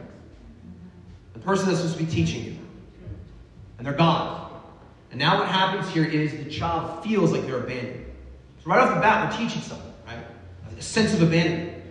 the 1.34 1.40
person 1.40 1.68
that's 1.68 1.80
supposed 1.80 1.98
to 1.98 2.04
be 2.04 2.12
teaching 2.12 2.44
you, 2.44 2.58
and 3.78 3.88
they're 3.88 3.94
gone. 3.94 4.62
And 5.12 5.20
now 5.20 5.40
what 5.40 5.48
happens 5.50 5.90
here 5.90 6.06
is 6.06 6.32
the 6.32 6.50
child 6.50 7.04
feels 7.04 7.32
like 7.32 7.46
they're 7.46 7.60
abandoned. 7.60 8.06
So 8.64 8.70
right 8.70 8.80
off 8.80 8.96
the 8.96 9.02
bat, 9.02 9.32
we're 9.32 9.46
teaching 9.46 9.62
someone, 9.62 9.92
right? 10.08 10.20
A 10.78 10.82
sense 10.82 11.14
of 11.14 11.22
abandonment. 11.22 11.84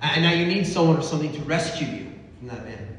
And 0.00 0.22
now 0.22 0.32
you 0.32 0.46
need 0.46 0.66
someone 0.66 0.96
or 0.96 1.02
something 1.02 1.32
to 1.32 1.40
rescue 1.40 1.86
you 1.86 2.12
from 2.38 2.48
that 2.48 2.58
abandonment. 2.58 2.98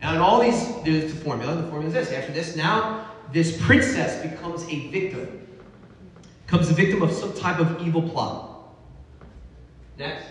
Now, 0.00 0.14
in 0.14 0.20
all 0.20 0.40
these, 0.40 0.66
there's 0.84 1.12
the 1.12 1.20
formula. 1.20 1.56
The 1.56 1.68
formula 1.68 1.86
is 1.86 1.94
this. 1.94 2.12
After 2.12 2.32
this, 2.32 2.56
now 2.56 3.10
this 3.32 3.60
princess 3.62 4.22
becomes 4.22 4.62
a 4.68 4.88
victim, 4.88 5.46
becomes 6.46 6.70
a 6.70 6.74
victim 6.74 7.02
of 7.02 7.10
some 7.10 7.32
type 7.32 7.58
of 7.58 7.80
evil 7.86 8.02
plot. 8.02 8.50
Next, 9.98 10.26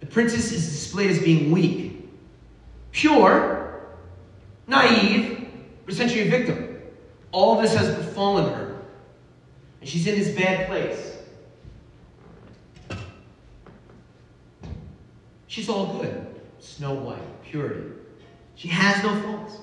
the 0.00 0.06
princess 0.06 0.52
is 0.52 0.64
displayed 0.68 1.10
as 1.10 1.18
being 1.18 1.50
weak, 1.50 1.87
pure, 2.98 3.80
naive, 4.66 5.48
but 5.84 5.94
essentially 5.94 6.26
a 6.26 6.30
victim. 6.30 6.80
All 7.30 7.60
this 7.60 7.72
has 7.74 7.94
befallen 7.94 8.52
her, 8.52 8.80
and 9.80 9.88
she's 9.88 10.06
in 10.08 10.18
this 10.18 10.34
bad 10.34 10.66
place. 10.66 11.16
She's 15.46 15.68
all 15.68 16.00
good. 16.00 16.26
Snow 16.58 16.94
White, 16.94 17.42
purity. 17.44 17.88
She 18.56 18.66
has 18.68 19.00
no 19.04 19.14
faults. 19.22 19.58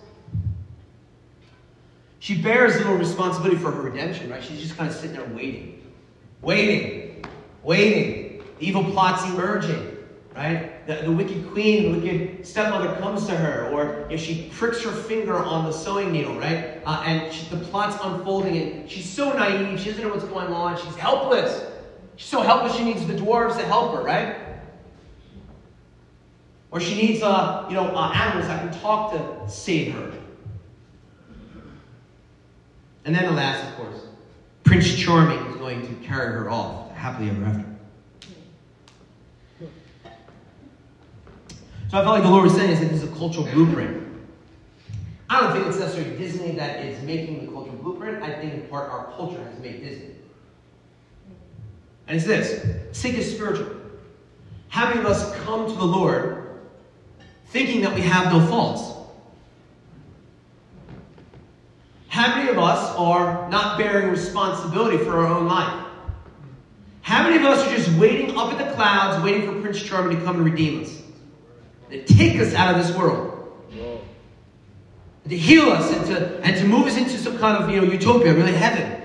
She 2.19 2.41
bears 2.41 2.77
little 2.77 2.95
responsibility 2.95 3.57
for 3.57 3.69
her 3.69 3.81
redemption, 3.81 4.29
right? 4.29 4.41
She's 4.41 4.61
just 4.61 4.77
kind 4.77 4.89
of 4.89 4.95
sitting 4.95 5.17
there 5.17 5.27
waiting. 5.35 5.81
Waiting. 6.41 7.25
Waiting. 7.63 8.41
Evil 8.61 8.85
plots 8.85 9.25
emerging, 9.25 9.94
right? 10.35 10.85
The, 10.85 10.95
the 11.03 11.11
wicked 11.11 11.49
queen, 11.51 11.93
the 11.93 11.99
wicked 11.99 12.45
stepmother 12.45 12.95
comes 12.97 13.25
to 13.27 13.35
her, 13.35 13.69
or 13.71 14.07
know, 14.09 14.17
she 14.17 14.49
pricks 14.53 14.81
her 14.83 14.91
finger 14.91 15.37
on 15.37 15.65
the 15.65 15.71
sewing 15.71 16.11
needle, 16.11 16.37
right? 16.37 16.81
Uh, 16.85 17.03
and 17.05 17.33
she, 17.33 17.45
the 17.55 17.63
plot's 17.65 17.97
unfolding, 18.03 18.57
and 18.57 18.89
she's 18.89 19.09
so 19.09 19.33
naive, 19.33 19.79
she 19.79 19.89
doesn't 19.89 20.03
know 20.03 20.13
what's 20.13 20.25
going 20.25 20.51
on, 20.51 20.77
she's 20.77 20.95
helpless. 20.95 21.65
She's 22.17 22.29
so 22.29 22.41
helpless, 22.41 22.75
she 22.75 22.83
needs 22.83 23.05
the 23.05 23.13
dwarves 23.13 23.57
to 23.57 23.65
help 23.65 23.95
her, 23.95 24.03
right? 24.03 24.37
Or 26.71 26.79
she 26.79 26.95
needs, 26.95 27.23
uh, 27.23 27.65
you 27.69 27.75
know, 27.75 27.87
uh, 27.95 28.11
animals 28.13 28.47
that 28.47 28.69
can 28.69 28.81
talk 28.81 29.13
to 29.13 29.49
save 29.49 29.93
her. 29.93 30.11
And 33.05 33.15
then 33.15 33.25
the 33.25 33.31
last, 33.31 33.65
of 33.69 33.75
course, 33.75 34.01
Prince 34.63 34.95
Charming 34.95 35.37
is 35.45 35.55
going 35.57 35.87
to 35.87 36.07
carry 36.07 36.33
her 36.33 36.49
off 36.49 36.91
happily 36.91 37.29
ever 37.29 37.45
after. 37.45 37.74
So 41.95 42.01
I 42.01 42.03
felt 42.03 42.15
like 42.15 42.23
the 42.23 42.29
Lord 42.29 42.43
was 42.43 42.53
saying 42.53 42.71
is 42.71 42.81
that 42.81 42.89
this 42.89 43.03
is 43.03 43.09
a 43.09 43.15
cultural 43.15 43.45
blueprint. 43.45 44.05
I 45.29 45.39
don't 45.39 45.53
think 45.53 45.65
it's 45.65 45.77
necessarily 45.77 46.17
Disney 46.17 46.51
that 46.51 46.83
is 46.83 47.01
making 47.03 47.45
the 47.45 47.49
cultural 47.49 47.77
blueprint. 47.77 48.21
I 48.21 48.33
think 48.33 48.53
in 48.53 48.61
part 48.63 48.91
our 48.91 49.13
culture 49.15 49.41
has 49.41 49.57
made 49.59 49.79
Disney. 49.79 50.09
And 52.09 52.17
it's 52.17 52.25
this 52.25 52.65
seek 52.91 53.13
is 53.13 53.33
spiritual. 53.33 53.67
Of 54.75 55.05
us 55.05 55.33
come 55.45 55.67
to 55.67 55.71
the 55.73 55.85
Lord 55.85 56.59
thinking 57.45 57.79
that 57.83 57.95
we 57.95 58.01
have 58.01 58.29
no 58.29 58.45
faults? 58.45 58.91
How 62.09 62.35
many 62.35 62.49
of 62.49 62.57
us 62.57 62.93
are 62.97 63.49
not 63.49 63.77
bearing 63.77 64.09
responsibility 64.09 64.97
for 64.97 65.25
our 65.25 65.27
own 65.27 65.45
life? 65.45 65.85
How 67.03 67.23
many 67.23 67.37
of 67.37 67.45
us 67.45 67.65
are 67.65 67.73
just 67.73 67.89
waiting 67.97 68.35
up 68.35 68.51
in 68.51 68.57
the 68.57 68.73
clouds, 68.73 69.23
waiting 69.23 69.49
for 69.49 69.61
Prince 69.61 69.81
Charming 69.81 70.19
to 70.19 70.25
come 70.25 70.35
and 70.35 70.43
redeem 70.43 70.83
us? 70.83 71.04
To 71.89 72.03
take 72.03 72.39
us 72.39 72.53
out 72.53 72.75
of 72.75 72.85
this 72.85 72.95
world. 72.95 73.31
Whoa. 73.71 74.01
To 75.29 75.37
heal 75.37 75.69
us 75.69 75.91
and 75.91 76.05
to, 76.07 76.39
and 76.41 76.57
to 76.57 76.65
move 76.65 76.87
us 76.87 76.97
into 76.97 77.17
some 77.17 77.37
kind 77.37 77.63
of 77.63 77.69
you 77.69 77.81
know, 77.81 77.91
utopia, 77.91 78.33
really 78.33 78.53
heaven. 78.53 79.01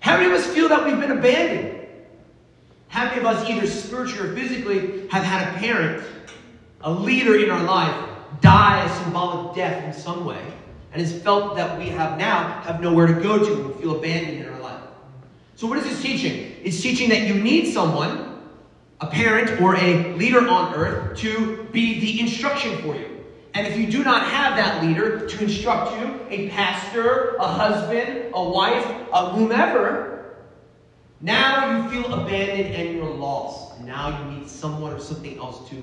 How 0.00 0.16
many 0.16 0.26
of 0.26 0.32
us 0.32 0.46
feel 0.46 0.68
that 0.68 0.84
we've 0.84 0.98
been 0.98 1.12
abandoned? 1.12 1.86
How 2.88 3.06
many 3.06 3.20
of 3.20 3.26
us, 3.26 3.48
either 3.48 3.66
spiritually 3.66 4.28
or 4.28 4.34
physically, 4.34 5.08
have 5.08 5.24
had 5.24 5.54
a 5.54 5.58
parent, 5.58 6.04
a 6.82 6.92
leader 6.92 7.38
in 7.38 7.50
our 7.50 7.62
life, 7.62 8.08
die 8.40 8.84
a 8.84 9.02
symbolic 9.02 9.54
death 9.54 9.82
in 9.84 9.92
some 9.92 10.24
way, 10.24 10.42
and 10.92 11.00
has 11.00 11.22
felt 11.22 11.56
that 11.56 11.78
we 11.78 11.88
have 11.88 12.18
now 12.18 12.60
have 12.62 12.80
nowhere 12.80 13.06
to 13.06 13.14
go 13.14 13.38
to 13.38 13.64
and 13.64 13.80
feel 13.80 13.96
abandoned 13.96 14.44
in 14.44 14.52
our 14.52 14.60
life? 14.60 14.82
So, 15.56 15.66
what 15.68 15.78
is 15.78 15.84
this 15.84 16.02
teaching? 16.02 16.54
It's 16.62 16.82
teaching 16.82 17.08
that 17.10 17.22
you 17.22 17.34
need 17.34 17.72
someone, 17.72 18.31
a 19.02 19.06
parent 19.06 19.60
or 19.60 19.74
a 19.74 20.14
leader 20.14 20.48
on 20.48 20.74
earth, 20.74 21.18
to 21.18 21.64
be 21.72 21.98
the 21.98 22.20
instruction 22.20 22.80
for 22.82 22.94
you. 22.94 23.08
And 23.52 23.66
if 23.66 23.76
you 23.76 23.90
do 23.90 24.04
not 24.04 24.28
have 24.28 24.56
that 24.56 24.84
leader 24.84 25.26
to 25.28 25.44
instruct 25.44 25.98
you, 25.98 26.20
a 26.30 26.48
pastor, 26.50 27.34
a 27.40 27.48
husband, 27.48 28.30
a 28.32 28.48
wife, 28.48 28.86
a 29.12 29.30
whomever, 29.30 30.36
now 31.20 31.82
you 31.82 31.90
feel 31.90 32.14
abandoned 32.14 32.74
and 32.74 32.96
you're 32.96 33.12
lost. 33.12 33.80
Now 33.80 34.18
you 34.18 34.38
need 34.38 34.48
someone 34.48 34.92
or 34.92 35.00
something 35.00 35.36
else 35.36 35.68
to 35.70 35.82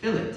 fill 0.00 0.16
it. 0.16 0.36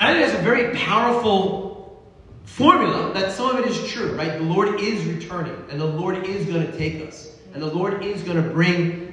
I 0.00 0.14
think 0.14 0.38
a 0.38 0.42
very 0.42 0.74
powerful 0.76 2.02
formula 2.44 3.12
that 3.12 3.32
some 3.32 3.54
of 3.54 3.64
it 3.64 3.70
is 3.70 3.90
true, 3.90 4.14
right? 4.16 4.32
The 4.32 4.44
Lord 4.44 4.80
is 4.80 5.04
returning, 5.04 5.56
and 5.70 5.78
the 5.78 5.86
Lord 5.86 6.26
is 6.26 6.46
going 6.46 6.66
to 6.66 6.76
take 6.76 7.06
us, 7.06 7.38
and 7.52 7.62
the 7.62 7.72
Lord 7.72 8.02
is 8.02 8.22
going 8.22 8.42
to 8.42 8.50
bring 8.50 9.11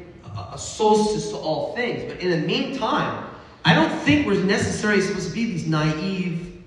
a, 0.53 0.58
solstice 0.58 1.29
to 1.29 1.38
all 1.38 1.75
things. 1.75 2.12
But 2.12 2.22
in 2.22 2.31
the 2.31 2.46
meantime, 2.46 3.25
I 3.65 3.74
don't 3.74 3.91
think 4.01 4.25
we're 4.25 4.43
necessarily 4.43 5.01
supposed 5.01 5.29
to 5.29 5.36
be 5.36 5.46
these 5.46 5.67
naive 5.67 6.62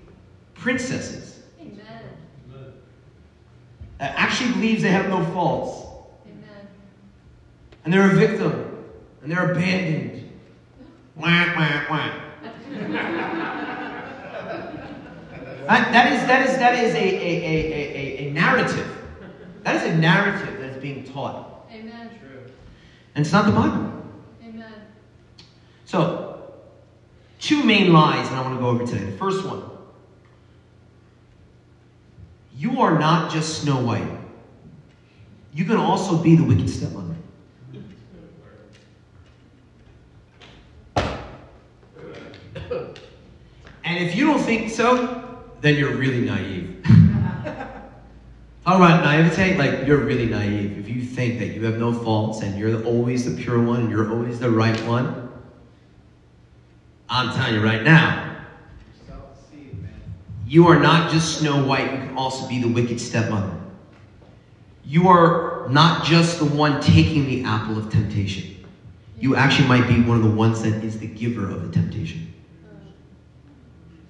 princesses 0.53 1.39
Amen. 1.59 2.03
that 3.97 4.13
actually 4.15 4.51
believes 4.53 4.83
they 4.83 4.89
have 4.89 5.09
no 5.09 5.23
faults, 5.33 5.85
Amen. 6.25 6.67
and 7.83 7.93
they're 7.93 8.11
a 8.11 8.15
victim, 8.15 8.85
and 9.21 9.31
they're 9.31 9.51
abandoned. 9.51 10.29
Wah, 11.15 11.53
wah, 11.55 11.85
wah. 11.89 12.09
That- 15.67 15.93
that 15.93 16.11
is 16.11 16.27
that 16.27 16.49
is 16.49 16.57
that 16.57 16.75
is 16.75 16.93
a, 16.93 16.97
a, 16.97 16.99
a, 16.99 17.63
a, 17.71 18.25
a, 18.25 18.27
a 18.27 18.33
narrative. 18.33 18.85
That 19.63 19.75
is 19.77 19.83
a 19.83 19.95
narrative 19.95 20.59
that 20.59 20.71
is 20.71 20.81
being 20.81 21.05
taught. 21.05 21.52
And 23.15 23.25
it's 23.25 23.31
not 23.31 23.45
the 23.45 23.51
Bible. 23.51 23.91
Amen. 24.43 24.73
So, 25.85 26.53
two 27.39 27.63
main 27.63 27.93
lies 27.93 28.29
that 28.29 28.37
I 28.37 28.41
want 28.41 28.55
to 28.55 28.59
go 28.59 28.69
over 28.69 28.85
today. 28.85 29.05
The 29.05 29.17
first 29.17 29.45
one 29.45 29.63
you 32.55 32.79
are 32.79 32.97
not 32.97 33.31
just 33.31 33.61
Snow 33.61 33.83
White, 33.83 34.07
you 35.53 35.65
can 35.65 35.75
also 35.75 36.17
be 36.17 36.35
the 36.35 36.43
wicked 36.43 36.69
stepmother. 36.69 37.15
And 43.85 44.01
if 44.01 44.15
you 44.15 44.27
don't 44.27 44.39
think 44.39 44.69
so, 44.69 45.43
then 45.61 45.75
you're 45.75 45.93
really 45.93 46.21
naive. 46.21 46.85
Talk 48.65 48.77
about 48.77 49.03
naivete, 49.03 49.57
like 49.57 49.85
you're 49.85 49.97
really 49.97 50.25
naive. 50.25 50.79
If 50.79 50.87
you 50.87 51.01
think 51.01 51.39
that 51.39 51.47
you 51.47 51.65
have 51.65 51.79
no 51.79 51.91
faults 51.91 52.41
and 52.41 52.57
you're 52.57 52.81
always 52.85 53.25
the 53.25 53.41
pure 53.41 53.61
one 53.61 53.81
and 53.81 53.91
you're 53.91 54.09
always 54.09 54.39
the 54.39 54.49
right 54.49 54.79
one, 54.85 55.29
I'm 57.09 57.35
telling 57.35 57.55
you 57.55 57.61
right 57.63 57.83
now, 57.83 58.37
you 60.47 60.67
are 60.67 60.79
not 60.79 61.11
just 61.11 61.39
Snow 61.39 61.65
White, 61.65 61.91
you 61.91 61.97
can 61.97 62.15
also 62.15 62.47
be 62.47 62.61
the 62.61 62.69
wicked 62.69 63.01
stepmother. 63.01 63.53
You 64.85 65.09
are 65.09 65.67
not 65.69 66.05
just 66.05 66.39
the 66.39 66.45
one 66.45 66.79
taking 66.79 67.25
the 67.25 67.43
apple 67.43 67.77
of 67.77 67.91
temptation. 67.91 68.65
You 69.19 69.35
actually 69.35 69.67
might 69.67 69.89
be 69.89 70.01
one 70.01 70.17
of 70.17 70.23
the 70.23 70.35
ones 70.35 70.61
that 70.63 70.83
is 70.83 70.99
the 70.99 71.07
giver 71.07 71.49
of 71.49 71.63
the 71.63 71.69
temptation. 71.69 72.33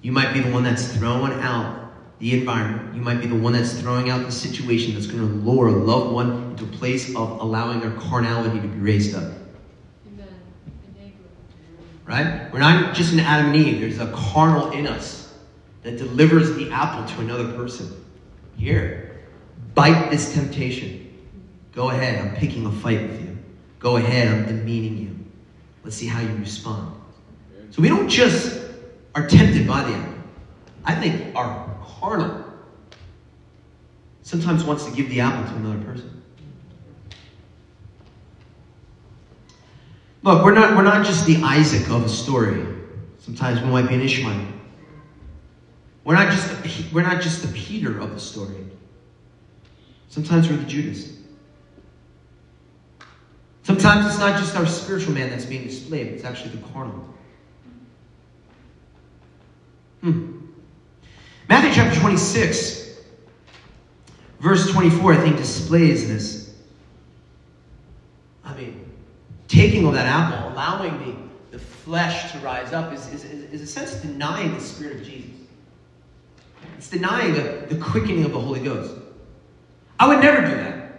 You 0.03 0.11
might 0.11 0.31
be 0.31 0.41
the 0.41 0.51
one 0.51 0.63
that's 0.63 0.95
throwing 0.95 1.33
out 1.41 1.82
the 2.19 2.39
environment. 2.39 2.95
You 2.95 3.01
might 3.01 3.19
be 3.19 3.27
the 3.27 3.35
one 3.35 3.53
that's 3.53 3.79
throwing 3.79 4.09
out 4.09 4.25
the 4.25 4.31
situation 4.31 4.93
that's 4.93 5.07
going 5.07 5.27
to 5.27 5.35
lure 5.45 5.67
a 5.67 5.71
loved 5.71 6.13
one 6.13 6.51
into 6.51 6.63
a 6.63 6.77
place 6.77 7.09
of 7.09 7.41
allowing 7.41 7.79
their 7.79 7.91
carnality 7.91 8.59
to 8.61 8.67
be 8.67 8.79
raised 8.79 9.15
up. 9.15 9.33
Right? 12.05 12.51
We're 12.51 12.59
not 12.59 12.93
just 12.93 13.13
an 13.13 13.19
Adam 13.21 13.47
and 13.47 13.55
Eve. 13.55 13.79
There's 13.79 13.99
a 13.99 14.11
carnal 14.11 14.71
in 14.71 14.87
us 14.87 15.33
that 15.83 15.97
delivers 15.97 16.55
the 16.55 16.69
apple 16.71 17.05
to 17.15 17.21
another 17.21 17.53
person. 17.53 17.89
Here, 18.57 19.23
bite 19.73 20.09
this 20.11 20.33
temptation. 20.33 21.17
Go 21.71 21.89
ahead. 21.89 22.23
I'm 22.23 22.35
picking 22.35 22.65
a 22.65 22.71
fight 22.71 23.01
with 23.01 23.21
you. 23.21 23.37
Go 23.79 23.97
ahead. 23.97 24.27
I'm 24.27 24.45
demeaning 24.45 24.97
you. 24.97 25.15
Let's 25.83 25.95
see 25.95 26.07
how 26.07 26.21
you 26.21 26.35
respond. 26.35 26.93
So 27.71 27.81
we 27.81 27.87
don't 27.87 28.07
just 28.07 28.61
are 29.15 29.27
tempted 29.27 29.67
by 29.67 29.83
the 29.83 29.95
apple. 29.95 30.13
I 30.85 30.95
think 30.95 31.35
our 31.35 31.72
carnal 32.03 32.43
sometimes 34.23 34.63
wants 34.65 34.83
to 34.83 34.91
give 34.91 35.09
the 35.09 35.21
apple 35.21 35.49
to 35.49 35.57
another 35.57 35.83
person. 35.85 36.21
Look, 40.21 40.43
we're 40.43 40.53
not, 40.53 40.75
we're 40.75 40.83
not 40.83 41.05
just 41.05 41.25
the 41.25 41.41
Isaac 41.43 41.89
of 41.89 42.03
a 42.03 42.09
story. 42.09 42.65
Sometimes 43.19 43.61
we 43.61 43.67
might 43.67 43.87
be 43.87 43.95
an 43.95 44.01
Ishmael. 44.01 44.47
We're 46.03 46.15
not 46.15 46.31
just 46.31 46.49
the, 46.49 46.85
we're 46.93 47.03
not 47.03 47.21
just 47.21 47.41
the 47.41 47.47
Peter 47.49 47.99
of 47.99 48.13
the 48.13 48.19
story. 48.19 48.65
Sometimes 50.09 50.49
we're 50.49 50.57
the 50.57 50.65
Judas. 50.65 51.17
Sometimes 53.63 54.07
it's 54.07 54.19
not 54.19 54.37
just 54.39 54.55
our 54.57 54.65
spiritual 54.65 55.13
man 55.13 55.29
that's 55.29 55.45
being 55.45 55.63
displayed, 55.63 56.07
it's 56.07 56.25
actually 56.25 56.51
the 56.51 56.67
carnal. 56.67 57.07
Hmm. 60.01 60.42
Matthew 61.49 61.73
chapter 61.73 61.99
26, 61.99 62.97
verse 64.39 64.71
24, 64.71 65.13
I 65.13 65.17
think 65.17 65.37
displays 65.37 66.07
this. 66.07 66.53
I 68.45 68.55
mean, 68.55 68.85
taking 69.47 69.85
of 69.85 69.93
that 69.93 70.05
apple, 70.05 70.53
allowing 70.53 70.97
the, 71.51 71.57
the 71.57 71.63
flesh 71.63 72.31
to 72.31 72.39
rise 72.39 72.73
up, 72.73 72.93
is, 72.93 73.07
is, 73.13 73.23
is, 73.25 73.53
is 73.53 73.61
a 73.61 73.67
sense 73.67 73.95
denying 73.95 74.53
the 74.53 74.59
Spirit 74.59 75.01
of 75.01 75.05
Jesus. 75.05 75.31
It's 76.77 76.89
denying 76.89 77.33
the, 77.33 77.65
the 77.69 77.77
quickening 77.81 78.25
of 78.25 78.31
the 78.31 78.39
Holy 78.39 78.59
Ghost. 78.59 78.95
I 79.99 80.07
would 80.07 80.19
never 80.21 80.41
do 80.45 80.55
that. 80.55 80.95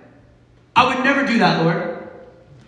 I 0.76 0.94
would 0.94 1.04
never 1.04 1.26
do 1.26 1.38
that, 1.38 1.62
Lord. 1.62 2.08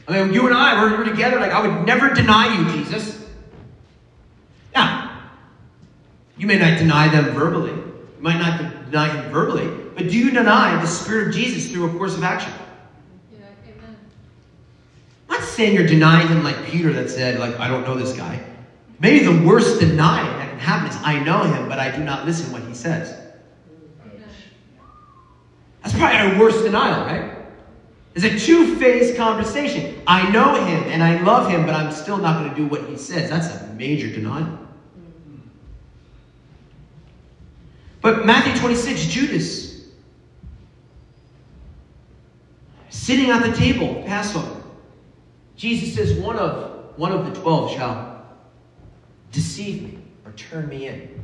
I 0.08 0.22
mean, 0.22 0.32
you 0.32 0.46
and 0.46 0.54
I, 0.54 0.80
we're, 0.80 0.98
we're 0.98 1.04
together, 1.04 1.40
like, 1.40 1.50
I 1.50 1.66
would 1.66 1.86
never 1.86 2.14
deny 2.14 2.56
you, 2.56 2.78
Jesus. 2.78 3.24
Now, 4.74 5.20
you 6.36 6.46
may 6.46 6.58
not 6.58 6.78
deny 6.78 7.08
them 7.08 7.34
verbally. 7.34 7.72
You 7.72 8.22
might 8.22 8.38
not 8.38 8.90
deny 8.90 9.08
him 9.08 9.30
verbally, 9.30 9.68
but 9.94 10.08
do 10.08 10.16
you 10.18 10.30
deny 10.30 10.80
the 10.80 10.86
Spirit 10.86 11.28
of 11.28 11.34
Jesus 11.34 11.70
through 11.70 11.90
a 11.90 11.98
course 11.98 12.16
of 12.16 12.22
action? 12.22 12.52
Yeah. 13.32 13.46
Amen. 13.68 13.96
I'm 15.28 15.40
not 15.40 15.48
saying 15.48 15.74
you're 15.74 15.86
denying 15.86 16.28
him 16.28 16.44
like 16.44 16.64
Peter 16.66 16.92
that 16.92 17.10
said, 17.10 17.38
like, 17.38 17.58
I 17.58 17.68
don't 17.68 17.82
know 17.82 17.94
this 17.94 18.12
guy. 18.12 18.42
Maybe 18.98 19.24
the 19.24 19.46
worst 19.46 19.80
denying 19.80 20.26
that 20.38 20.50
can 20.50 20.58
happen 20.58 20.88
is 20.88 20.96
I 21.02 21.22
know 21.22 21.42
him, 21.42 21.68
but 21.68 21.78
I 21.78 21.94
do 21.94 22.02
not 22.02 22.24
listen 22.24 22.52
what 22.52 22.62
he 22.62 22.74
says. 22.74 23.14
That's 25.82 25.96
probably 25.96 26.18
our 26.18 26.40
worst 26.40 26.64
denial, 26.64 27.06
right? 27.06 27.32
It's 28.16 28.24
a 28.24 28.36
two-phase 28.36 29.16
conversation. 29.16 30.02
I 30.06 30.28
know 30.30 30.54
him 30.64 30.82
and 30.84 31.02
I 31.02 31.22
love 31.22 31.48
him, 31.48 31.64
but 31.64 31.74
I'm 31.74 31.92
still 31.92 32.16
not 32.16 32.40
going 32.40 32.50
to 32.50 32.56
do 32.56 32.66
what 32.66 32.88
he 32.88 32.96
says. 32.96 33.30
That's 33.30 33.46
a 33.48 33.72
major 33.74 34.08
denial. 34.10 34.65
But 38.06 38.24
Matthew 38.24 38.56
26, 38.60 39.06
Judas, 39.06 39.80
sitting 42.88 43.30
at 43.30 43.42
the 43.42 43.52
table, 43.52 44.04
Passover. 44.06 44.62
Jesus 45.56 45.92
says, 45.92 46.16
one 46.20 46.36
of, 46.36 46.96
one 46.96 47.10
of 47.10 47.26
the 47.26 47.40
twelve 47.40 47.72
shall 47.72 48.24
deceive 49.32 49.82
me 49.82 49.98
or 50.24 50.30
turn 50.34 50.68
me 50.68 50.86
in. 50.86 51.20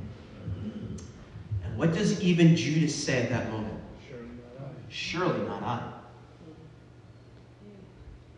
And 1.62 1.78
what 1.78 1.94
does 1.94 2.20
even 2.20 2.56
Judas 2.56 2.92
say 2.92 3.22
at 3.22 3.28
that 3.28 3.52
moment? 3.52 3.80
Surely 4.88 5.38
not 5.46 5.62
I. 5.62 5.92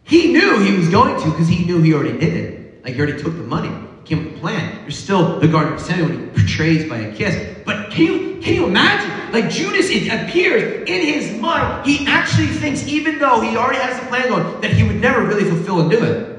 He 0.03 0.35
knew 0.35 0.59
he 0.59 0.77
was 0.77 0.91
going 0.91 1.19
to 1.19 1.31
because 1.31 1.49
he 1.49 1.65
knew 1.65 1.81
he 1.81 1.95
already 1.95 2.19
did 2.19 2.35
it. 2.35 2.85
Like 2.85 2.93
he 2.93 3.01
already 3.01 3.23
took 3.23 3.35
the 3.39 3.43
money, 3.43 3.73
came 4.05 4.19
up 4.19 4.25
with 4.27 4.37
a 4.37 4.41
plan. 4.41 4.83
There's 4.83 4.99
still 4.99 5.41
the 5.41 5.49
Garden 5.49 5.73
of 5.73 5.79
Gethsemane 5.79 6.11
when 6.11 6.35
he 6.35 6.43
betrays 6.43 6.87
by 6.91 6.99
a 6.99 7.17
kiss. 7.17 7.57
But 7.65 7.91
can 7.91 8.05
you 8.05 8.34
can 8.45 8.53
you 8.55 8.67
imagine? 8.67 9.33
Like 9.33 9.51
Judas, 9.51 9.89
it 9.89 10.07
appears 10.09 10.87
in 10.87 11.01
his 11.01 11.41
mind, 11.41 11.87
he 11.87 12.07
actually 12.07 12.49
thinks, 12.49 12.87
even 12.87 13.19
though 13.19 13.41
he 13.41 13.57
already 13.57 13.79
has 13.79 13.99
the 13.99 14.07
plan 14.07 14.29
going, 14.29 14.61
that 14.61 14.71
he 14.71 14.83
would 14.83 15.01
never 15.01 15.25
really 15.25 15.45
fulfill 15.45 15.81
and 15.81 15.91
do 15.91 16.05
it. 16.05 16.31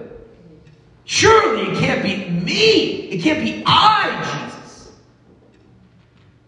Surely 1.06 1.72
it 1.72 1.80
can't 1.80 2.04
be 2.04 2.30
me. 2.30 3.10
It 3.10 3.24
can't 3.24 3.44
be 3.44 3.64
I, 3.66 4.46
Jesus. 4.46 4.92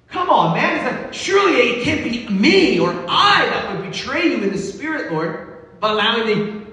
Come 0.10 0.30
on, 0.30 0.56
man. 0.56 0.78
It's 0.78 1.04
like, 1.04 1.14
surely 1.14 1.56
it 1.56 1.84
can't 1.84 2.04
be 2.04 2.30
me 2.30 2.80
or 2.80 2.92
I 3.10 3.46
that 3.48 3.76
would 3.76 3.90
betray 3.90 4.28
you 4.28 4.44
in 4.44 4.52
the 4.52 4.60
spirit, 4.60 5.12
Lord, 5.12 5.80
by 5.80 5.90
allowing 5.90 6.28
the 6.28 6.66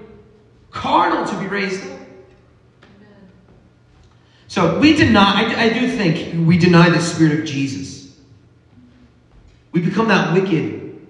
carnal 0.69 1.25
to 1.25 1.39
be 1.39 1.47
raised 1.47 1.83
up. 1.89 1.99
So 4.47 4.77
we 4.77 4.95
deny, 4.95 5.55
I, 5.55 5.63
I 5.63 5.69
do 5.69 5.87
think 5.97 6.47
we 6.47 6.59
deny 6.59 6.91
the 6.91 7.01
spirit 7.01 7.39
of 7.39 7.45
Jesus. 7.45 7.94
We 9.75 9.81
become 9.81 10.07
that 10.07 10.33
wicked 10.33 11.05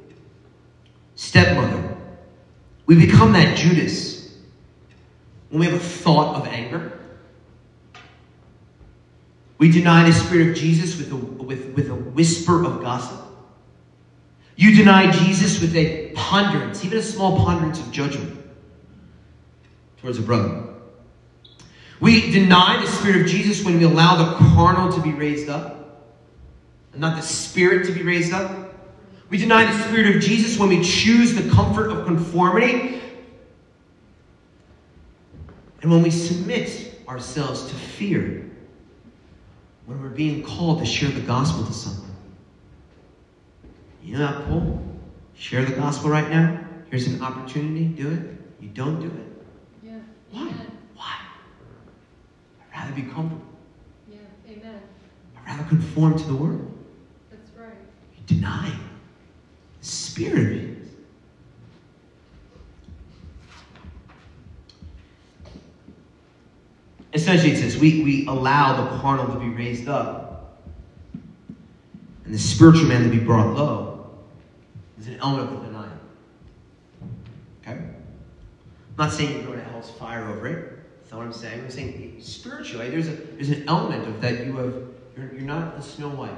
stepmother. 1.13 1.97
We 2.87 2.95
become 2.95 3.33
that 3.33 3.55
Judas 3.55 4.27
when 5.49 5.59
we 5.59 5.67
have 5.67 5.75
a 5.75 5.79
thought 5.79 6.37
of 6.37 6.47
anger. 6.47 6.99
We 9.59 9.71
deny 9.71 10.09
the 10.09 10.13
spirit 10.13 10.47
of 10.47 10.55
Jesus 10.55 10.97
with 10.97 11.11
a, 11.11 11.15
with, 11.15 11.75
with 11.75 11.89
a 11.91 11.95
whisper 11.95 12.65
of 12.65 12.81
gossip. 12.81 13.21
You 14.55 14.75
deny 14.75 15.11
Jesus 15.11 15.61
with 15.61 15.75
a 15.75 16.09
ponderance, 16.15 16.83
even 16.83 16.97
a 16.97 17.03
small 17.03 17.37
ponderance 17.45 17.79
of 17.79 17.91
judgment 17.91 18.35
towards 19.97 20.17
a 20.17 20.23
brother. 20.23 20.63
We 21.99 22.31
deny 22.31 22.81
the 22.83 22.91
Spirit 22.91 23.21
of 23.21 23.27
Jesus 23.27 23.63
when 23.63 23.77
we 23.77 23.83
allow 23.83 24.15
the 24.15 24.37
carnal 24.55 24.91
to 24.91 25.01
be 25.01 25.11
raised 25.11 25.49
up. 25.49 25.74
And 26.95 27.01
not 27.01 27.17
the 27.17 27.21
spirit 27.21 27.85
to 27.87 27.91
be 27.91 28.03
raised 28.03 28.31
up. 28.31 28.73
We 29.29 29.37
deny 29.37 29.69
the 29.69 29.83
spirit 29.83 30.15
of 30.15 30.21
Jesus 30.21 30.57
when 30.57 30.69
we 30.69 30.81
choose 30.81 31.35
the 31.35 31.49
comfort 31.49 31.89
of 31.91 32.05
conformity. 32.05 33.01
And 35.81 35.91
when 35.91 36.01
we 36.01 36.09
submit 36.09 37.01
ourselves 37.09 37.67
to 37.67 37.75
fear, 37.75 38.49
when 39.87 40.01
we're 40.01 40.07
being 40.07 40.41
called 40.41 40.79
to 40.79 40.85
share 40.85 41.09
the 41.09 41.19
gospel 41.19 41.65
to 41.65 41.73
someone. 41.73 42.15
You 44.01 44.13
know 44.13 44.19
that 44.19 44.45
pull? 44.45 44.81
Share 45.33 45.65
the 45.65 45.75
gospel 45.75 46.09
right 46.09 46.29
now? 46.29 46.65
Here's 46.89 47.07
an 47.07 47.21
opportunity. 47.21 47.85
Do 47.85 48.09
it. 48.09 48.63
You 48.63 48.69
don't 48.69 49.01
do 49.01 49.07
it. 49.07 49.45
Yeah. 49.83 49.97
Why? 50.31 50.43
Amen. 50.43 50.77
Why? 50.95 51.17
I'd 52.73 52.79
rather 52.79 52.95
be 52.95 53.01
comfortable. 53.01 53.43
Yeah. 54.09 54.19
Amen. 54.49 54.81
I'd 55.37 55.45
rather 55.45 55.67
conform 55.67 56.17
to 56.17 56.23
the 56.23 56.35
world. 56.35 56.74
Deny 58.25 58.71
the 59.79 59.85
spirit 59.85 60.39
of 60.39 60.51
it. 60.51 60.75
Essentially, 67.13 67.51
it 67.51 67.57
says 67.57 67.77
we, 67.77 68.03
we 68.03 68.27
allow 68.27 68.83
the 68.83 68.99
carnal 68.99 69.27
to 69.27 69.39
be 69.39 69.47
raised 69.47 69.87
up 69.87 70.35
and 72.25 72.33
the 72.33 72.39
spiritual 72.39 72.87
man 72.87 73.03
to 73.03 73.09
be 73.09 73.19
brought 73.19 73.55
low. 73.55 74.09
There's 74.97 75.15
an 75.15 75.21
element 75.21 75.55
of 75.55 75.63
denial. 75.63 75.91
Okay? 77.61 77.71
I'm 77.71 77.95
not 78.97 79.11
saying 79.11 79.31
you're 79.31 79.45
going 79.45 79.59
to 79.59 79.65
hell's 79.65 79.91
fire 79.91 80.27
over 80.27 80.47
it. 80.47 80.79
That's 80.99 81.11
not 81.11 81.19
what 81.19 81.27
I'm 81.27 81.33
saying. 81.33 81.61
I'm 81.61 81.69
saying 81.69 82.17
spiritually, 82.19 82.89
there's, 82.89 83.07
a, 83.07 83.11
there's 83.11 83.49
an 83.49 83.63
element 83.67 84.07
of 84.07 84.19
that 84.21 84.45
you 84.45 84.55
have, 84.57 84.73
you're, 85.15 85.33
you're 85.33 85.41
not 85.41 85.75
a 85.77 85.81
Snow 85.81 86.09
White. 86.09 86.31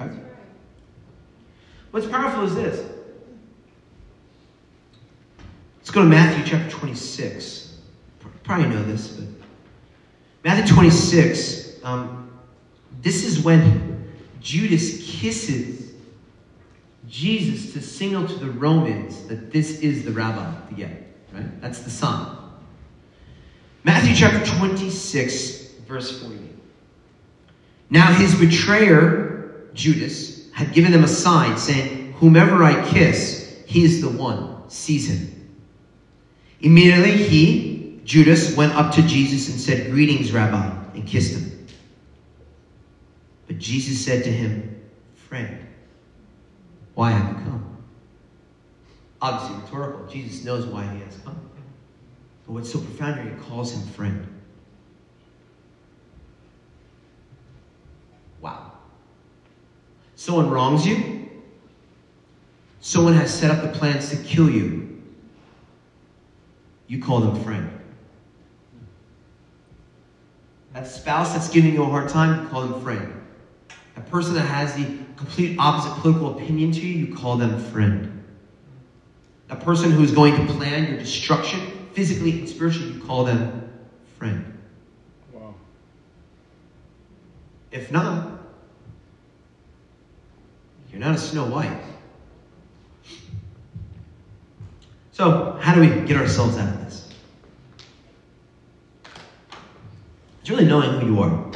Okay. 0.00 0.18
What's 1.94 2.08
powerful 2.08 2.42
is 2.42 2.56
this. 2.56 2.84
Let's 5.76 5.92
go 5.92 6.02
to 6.02 6.08
Matthew 6.08 6.44
chapter 6.44 6.68
26. 6.68 7.78
Probably 8.42 8.66
know 8.66 8.82
this, 8.82 9.06
but 9.12 9.28
Matthew 10.42 10.74
26. 10.74 11.78
Um, 11.84 12.36
this 13.00 13.24
is 13.24 13.44
when 13.44 14.12
Judas 14.40 15.08
kisses 15.08 15.92
Jesus 17.06 17.72
to 17.74 17.80
signal 17.80 18.26
to 18.26 18.34
the 18.40 18.50
Romans 18.50 19.28
that 19.28 19.52
this 19.52 19.78
is 19.78 20.04
the 20.04 20.10
rabbi 20.10 20.52
to 20.70 20.74
get. 20.74 20.90
Right? 21.32 21.60
That's 21.60 21.78
the 21.78 21.90
son. 21.90 22.36
Matthew 23.84 24.16
chapter 24.16 24.44
26, 24.44 25.74
verse 25.86 26.20
48. 26.20 26.40
Now 27.88 28.12
his 28.14 28.34
betrayer, 28.34 29.68
Judas, 29.74 30.33
had 30.54 30.72
given 30.72 30.92
them 30.92 31.04
a 31.04 31.08
sign, 31.08 31.58
saying, 31.58 32.12
Whomever 32.14 32.62
I 32.62 32.88
kiss, 32.88 33.62
he 33.66 33.84
is 33.84 34.00
the 34.00 34.08
one. 34.08 34.70
Seize 34.70 35.08
him. 35.08 35.58
Immediately 36.60 37.16
he, 37.16 38.00
Judas, 38.04 38.56
went 38.56 38.72
up 38.74 38.94
to 38.94 39.02
Jesus 39.02 39.48
and 39.50 39.60
said, 39.60 39.90
Greetings, 39.90 40.32
Rabbi, 40.32 40.94
and 40.94 41.06
kissed 41.06 41.36
him. 41.36 41.66
But 43.48 43.58
Jesus 43.58 44.02
said 44.02 44.22
to 44.24 44.30
him, 44.30 44.80
Friend, 45.16 45.58
why 46.94 47.10
have 47.10 47.28
you 47.30 47.44
come? 47.44 47.76
Obviously 49.20 49.56
rhetorical. 49.56 50.06
Jesus 50.06 50.44
knows 50.44 50.66
why 50.66 50.84
he 50.84 51.00
has 51.00 51.16
come. 51.24 51.50
But 52.46 52.52
what's 52.52 52.72
so 52.72 52.78
profound 52.78 53.20
here, 53.20 53.34
he 53.34 53.42
calls 53.42 53.74
him 53.74 53.82
friend. 53.88 54.28
Wow. 58.40 58.73
Someone 60.24 60.48
wrongs 60.48 60.86
you. 60.86 61.28
Someone 62.80 63.12
has 63.12 63.38
set 63.38 63.50
up 63.50 63.60
the 63.60 63.78
plans 63.78 64.08
to 64.08 64.16
kill 64.16 64.48
you. 64.48 65.02
You 66.86 66.98
call 66.98 67.20
them 67.20 67.44
friend. 67.44 67.68
That 70.72 70.86
spouse 70.86 71.34
that's 71.34 71.50
giving 71.50 71.74
you 71.74 71.82
a 71.82 71.86
hard 71.86 72.08
time, 72.08 72.42
you 72.42 72.48
call 72.48 72.62
them 72.62 72.80
friend. 72.80 73.20
That 73.96 74.08
person 74.08 74.32
that 74.32 74.46
has 74.46 74.74
the 74.76 74.96
complete 75.16 75.58
opposite 75.58 75.92
political 76.00 76.38
opinion 76.38 76.72
to 76.72 76.80
you, 76.80 77.04
you 77.04 77.14
call 77.14 77.36
them 77.36 77.58
friend. 77.58 78.24
That 79.48 79.60
person 79.60 79.90
who 79.90 80.02
is 80.02 80.12
going 80.12 80.34
to 80.36 80.52
plan 80.54 80.88
your 80.88 80.98
destruction, 80.98 81.60
physically 81.92 82.38
and 82.38 82.48
spiritually, 82.48 82.94
you 82.94 83.00
call 83.00 83.24
them 83.24 83.70
friend. 84.16 84.58
Wow. 85.34 85.54
If 87.70 87.92
not, 87.92 88.43
you're 90.94 91.00
not 91.00 91.16
a 91.16 91.18
Snow 91.18 91.44
White. 91.46 91.76
So, 95.10 95.58
how 95.60 95.74
do 95.74 95.80
we 95.80 95.88
get 96.06 96.16
ourselves 96.16 96.56
out 96.56 96.68
of 96.68 96.84
this? 96.84 97.12
It's 100.40 100.50
really 100.50 100.66
knowing 100.66 101.00
who 101.00 101.14
you 101.14 101.20
are. 101.20 101.50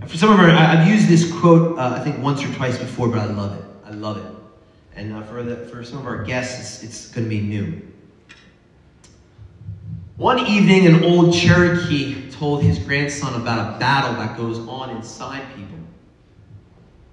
And 0.00 0.08
for 0.08 0.16
some 0.16 0.30
of 0.30 0.38
our, 0.38 0.48
I've 0.48 0.86
used 0.86 1.08
this 1.08 1.32
quote, 1.40 1.76
uh, 1.76 1.96
I 1.98 2.04
think 2.04 2.22
once 2.22 2.44
or 2.44 2.54
twice 2.54 2.78
before, 2.78 3.08
but 3.08 3.18
I 3.18 3.24
love 3.24 3.58
it. 3.58 3.64
I 3.84 3.90
love 3.90 4.18
it. 4.18 4.32
And 4.94 5.12
uh, 5.12 5.22
for, 5.24 5.42
the, 5.42 5.56
for 5.66 5.82
some 5.82 5.98
of 5.98 6.06
our 6.06 6.22
guests, 6.22 6.60
it's, 6.60 6.84
it's 6.84 7.10
going 7.10 7.24
to 7.24 7.28
be 7.28 7.40
new. 7.40 7.82
One 10.16 10.38
evening, 10.46 10.86
an 10.86 11.02
old 11.02 11.34
Cherokee 11.34 12.30
told 12.30 12.62
his 12.62 12.78
grandson 12.78 13.34
about 13.40 13.74
a 13.74 13.78
battle 13.80 14.12
that 14.24 14.36
goes 14.36 14.60
on 14.68 14.90
inside 14.90 15.42
people. 15.56 15.78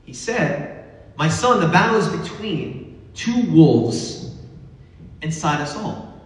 He 0.05 0.13
said, 0.13 0.80
My 1.21 1.29
son, 1.29 1.59
the 1.59 1.67
battle 1.67 1.99
is 1.99 2.07
between 2.07 2.99
two 3.13 3.43
wolves 3.51 4.33
inside 5.21 5.61
us 5.61 5.75
all. 5.75 6.19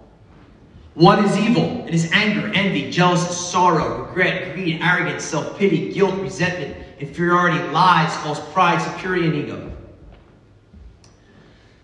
One 0.93 1.25
is 1.25 1.38
evil. 1.38 1.86
It 1.86 1.93
is 1.93 2.10
anger, 2.13 2.47
envy, 2.55 2.89
jealousy, 2.89 3.34
sorrow, 3.34 4.05
regret, 4.05 4.55
greed, 4.55 4.81
arrogance, 4.81 5.25
self 5.25 5.60
pity, 5.60 5.91
guilt, 5.91 6.15
resentment, 6.21 6.77
inferiority, 7.01 7.62
lies, 7.73 8.15
false 8.23 8.39
pride, 8.53 8.81
security, 8.81 9.25
and 9.25 9.36
ego. 9.36 9.71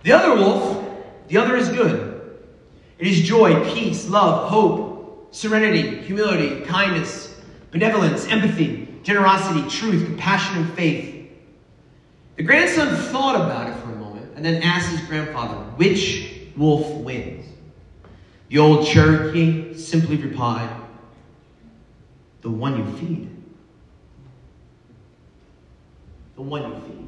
The 0.04 0.14
other 0.14 0.36
wolf, 0.36 0.82
the 1.28 1.36
other 1.36 1.58
is 1.58 1.68
good. 1.68 2.40
It 2.98 3.08
is 3.08 3.24
joy, 3.24 3.74
peace, 3.74 4.08
love, 4.08 4.50
hope, 4.50 5.36
serenity, 5.36 5.98
humility, 5.98 6.62
kindness, 6.62 7.42
benevolence, 7.72 8.26
empathy, 8.28 8.88
generosity, 9.04 9.68
truth, 9.68 10.06
compassion, 10.06 10.62
and 10.62 10.74
faith. 10.76 11.21
The 12.38 12.44
grandson 12.44 12.96
thought 12.96 13.36
about 13.36 13.70
it 13.70 13.76
for 13.82 13.92
a 13.92 13.96
moment 13.96 14.32
and 14.36 14.44
then 14.44 14.64
asked 14.64 14.90
his 14.90 15.02
grandfather, 15.08 15.56
which 15.76 16.32
wolf 16.56 16.90
wins? 16.96 17.46
The 18.50 18.58
old 18.58 18.88
Cherokee 18.88 19.74
simply 19.76 20.18
replied, 20.18 20.70
the 22.42 22.50
one 22.50 22.78
you 22.78 22.98
feed. 22.98 23.30
The 26.36 26.42
one 26.42 26.64
you 26.64 26.82
feed. 26.82 27.08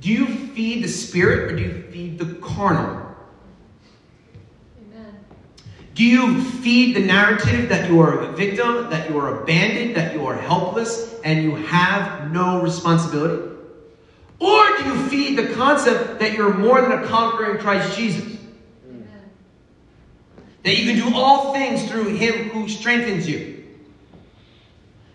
Do 0.00 0.10
you 0.10 0.26
feed 0.26 0.84
the 0.84 0.88
spirit 0.88 1.52
or 1.52 1.56
do 1.56 1.62
you 1.62 1.82
feed 1.90 2.18
the 2.18 2.34
carnal? 2.36 3.01
Do 5.94 6.04
you 6.04 6.40
feed 6.40 6.96
the 6.96 7.00
narrative 7.00 7.68
that 7.68 7.90
you 7.90 8.00
are 8.00 8.20
a 8.20 8.32
victim, 8.32 8.88
that 8.90 9.10
you 9.10 9.18
are 9.18 9.42
abandoned, 9.42 9.96
that 9.96 10.14
you 10.14 10.26
are 10.26 10.34
helpless, 10.34 11.14
and 11.22 11.42
you 11.42 11.54
have 11.54 12.32
no 12.32 12.62
responsibility? 12.62 13.50
Or 14.38 14.76
do 14.78 14.84
you 14.84 15.08
feed 15.08 15.36
the 15.36 15.52
concept 15.54 16.18
that 16.20 16.32
you're 16.32 16.54
more 16.54 16.80
than 16.80 16.92
a 16.92 17.06
conqueror 17.06 17.54
in 17.54 17.60
Christ 17.60 17.96
Jesus? 17.96 18.38
Amen. 18.88 19.06
That 20.62 20.78
you 20.78 20.92
can 20.92 21.10
do 21.10 21.14
all 21.14 21.52
things 21.52 21.88
through 21.88 22.16
Him 22.16 22.48
who 22.48 22.68
strengthens 22.68 23.28
you? 23.28 23.64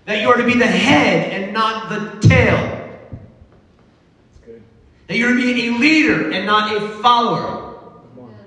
That 0.05 0.21
you 0.21 0.29
are 0.29 0.37
to 0.37 0.45
be 0.45 0.53
the 0.53 0.67
head 0.67 1.33
and 1.33 1.53
not 1.53 1.89
the 1.89 2.27
tail? 2.27 2.55
That's 2.55 4.45
good. 4.45 4.63
That 5.07 5.17
you're 5.17 5.35
to 5.35 5.35
be 5.35 5.67
a 5.67 5.71
leader 5.71 6.31
and 6.31 6.45
not 6.45 6.71
a 6.71 6.89
follower? 7.01 7.73
Come 8.15 8.23
on. 8.23 8.29
Amen. 8.29 8.45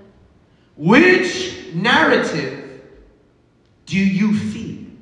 Which 0.76 1.59
narrative 1.74 2.60
do 3.86 3.98
you 3.98 4.36
feed? 4.36 4.96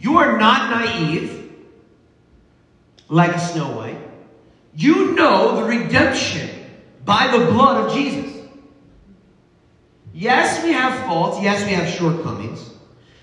You 0.00 0.18
are 0.18 0.36
not 0.38 0.70
naive 0.70 1.52
like 3.08 3.34
a 3.34 3.40
Snow 3.40 3.76
White. 3.76 3.98
You 4.74 5.14
know 5.14 5.56
the 5.56 5.64
redemption 5.64 6.50
by 7.04 7.28
the 7.28 7.46
blood 7.46 7.86
of 7.86 7.94
Jesus. 7.94 8.34
Yes, 10.12 10.62
we 10.64 10.72
have 10.72 11.06
faults. 11.06 11.40
Yes, 11.40 11.64
we 11.64 11.72
have 11.72 11.88
shortcomings. 11.88 12.70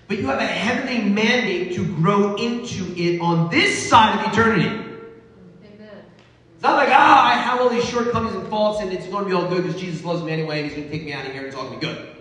But 0.07 0.19
you 0.19 0.27
have 0.27 0.39
a 0.39 0.45
heavenly 0.45 1.09
mandate 1.09 1.75
to 1.75 1.85
grow 1.95 2.35
into 2.35 2.93
it 2.95 3.19
on 3.19 3.49
this 3.49 3.89
side 3.89 4.19
of 4.19 4.31
eternity. 4.31 4.67
Amen. 4.67 5.89
It's 6.53 6.63
not 6.63 6.75
like, 6.75 6.89
ah, 6.91 7.25
I 7.25 7.33
have 7.33 7.59
all 7.59 7.69
these 7.69 7.85
shortcomings 7.85 8.35
and 8.35 8.47
faults 8.47 8.81
and 8.81 8.93
it's 8.93 9.07
going 9.07 9.23
to 9.23 9.29
be 9.29 9.35
all 9.35 9.47
good 9.49 9.63
because 9.63 9.79
Jesus 9.79 10.05
loves 10.05 10.23
me 10.23 10.31
anyway 10.31 10.61
and 10.61 10.69
he's 10.69 10.77
going 10.77 10.89
to 10.89 10.97
take 10.97 11.05
me 11.05 11.11
out 11.11 11.25
of 11.25 11.31
here 11.31 11.41
and 11.41 11.47
it's 11.47 11.55
all 11.55 11.67
going 11.67 11.79
to 11.79 11.87
be 11.87 11.93
good. 11.93 12.14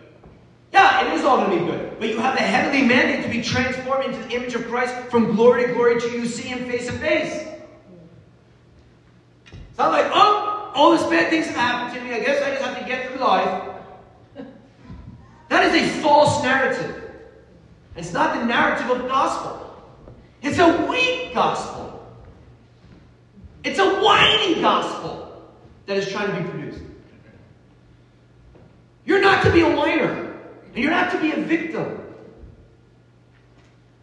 Yeah, 0.75 1.07
it 1.07 1.15
is 1.15 1.25
all 1.25 1.37
going 1.37 1.57
to 1.57 1.65
be 1.65 1.71
good. 1.71 2.01
But 2.01 2.09
you 2.09 2.19
have 2.19 2.35
a 2.35 2.41
heavenly 2.41 2.85
mandate 2.85 3.25
to 3.25 3.31
be 3.31 3.41
transformed 3.41 4.07
into 4.07 4.19
the 4.19 4.35
image 4.35 4.55
of 4.57 4.67
Christ 4.67 4.93
from 5.09 5.37
glory 5.37 5.69
to 5.69 5.73
glory 5.73 6.01
till 6.01 6.11
you 6.11 6.27
see 6.27 6.49
Him 6.49 6.69
face 6.69 6.87
to 6.87 6.93
face. 6.95 7.47
It's 9.53 9.79
not 9.79 9.93
like, 9.93 10.11
oh, 10.13 10.73
all 10.75 10.91
these 10.97 11.07
bad 11.07 11.31
things 11.31 11.47
have 11.47 11.55
happened 11.55 11.97
to 11.97 12.05
me. 12.05 12.13
I 12.13 12.19
guess 12.19 12.43
I 12.43 12.51
just 12.51 12.63
have 12.65 12.77
to 12.77 12.85
get 12.87 13.09
through 13.09 13.21
life. 13.21 13.71
That 15.49 15.73
is 15.73 15.81
a 15.81 16.03
false 16.03 16.43
narrative. 16.43 17.03
It's 17.95 18.13
not 18.13 18.35
the 18.37 18.45
narrative 18.45 18.91
of 18.91 19.03
the 19.03 19.09
gospel. 19.09 19.81
It's 20.43 20.59
a 20.59 20.87
weak 20.91 21.35
gospel. 21.35 22.05
It's 23.63 23.79
a 23.79 24.01
whiny 24.01 24.61
gospel 24.61 25.41
that 25.87 25.97
is 25.99 26.11
trying 26.11 26.35
to 26.35 26.43
be 26.43 26.49
produced. 26.49 26.83
You're 29.05 29.21
not 29.21 29.45
to 29.45 29.53
be 29.53 29.61
a 29.61 29.77
whiner, 29.77 30.24
and 30.75 30.83
you're 30.83 30.91
not 30.91 31.13
to 31.13 31.21
be 31.21 31.31
a 31.31 31.37
victim. 31.37 32.01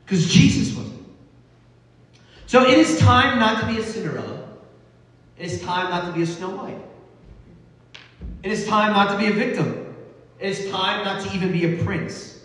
Because 0.06 0.32
Jesus 0.32 0.76
wasn't. 0.76 1.06
So 2.48 2.66
it 2.66 2.78
is 2.78 2.98
time 3.00 3.40
not 3.40 3.62
to 3.62 3.68
be 3.68 3.80
a 3.80 3.84
Cinderella. 3.84 4.48
It 5.38 5.46
is 5.46 5.62
time 5.62 5.90
not 5.90 6.06
to 6.06 6.12
be 6.14 6.22
a 6.22 6.26
Snow 6.26 6.52
White. 6.52 6.78
It 8.44 8.52
is 8.52 8.66
time 8.68 8.94
not 8.94 9.12
to 9.12 9.18
be 9.18 9.28
a 9.28 9.34
victim. 9.34 9.96
It 10.40 10.50
is 10.50 10.72
time 10.72 11.04
not 11.04 11.26
to 11.26 11.36
even 11.36 11.52
be 11.52 11.76
a 11.76 11.84
prince. 11.84 12.44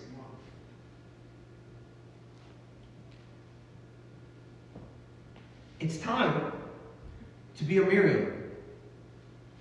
It's 5.79 5.99
time 5.99 6.53
to 7.59 7.65
be 7.65 7.79
a 7.79 7.83
Miriam. 7.83 8.33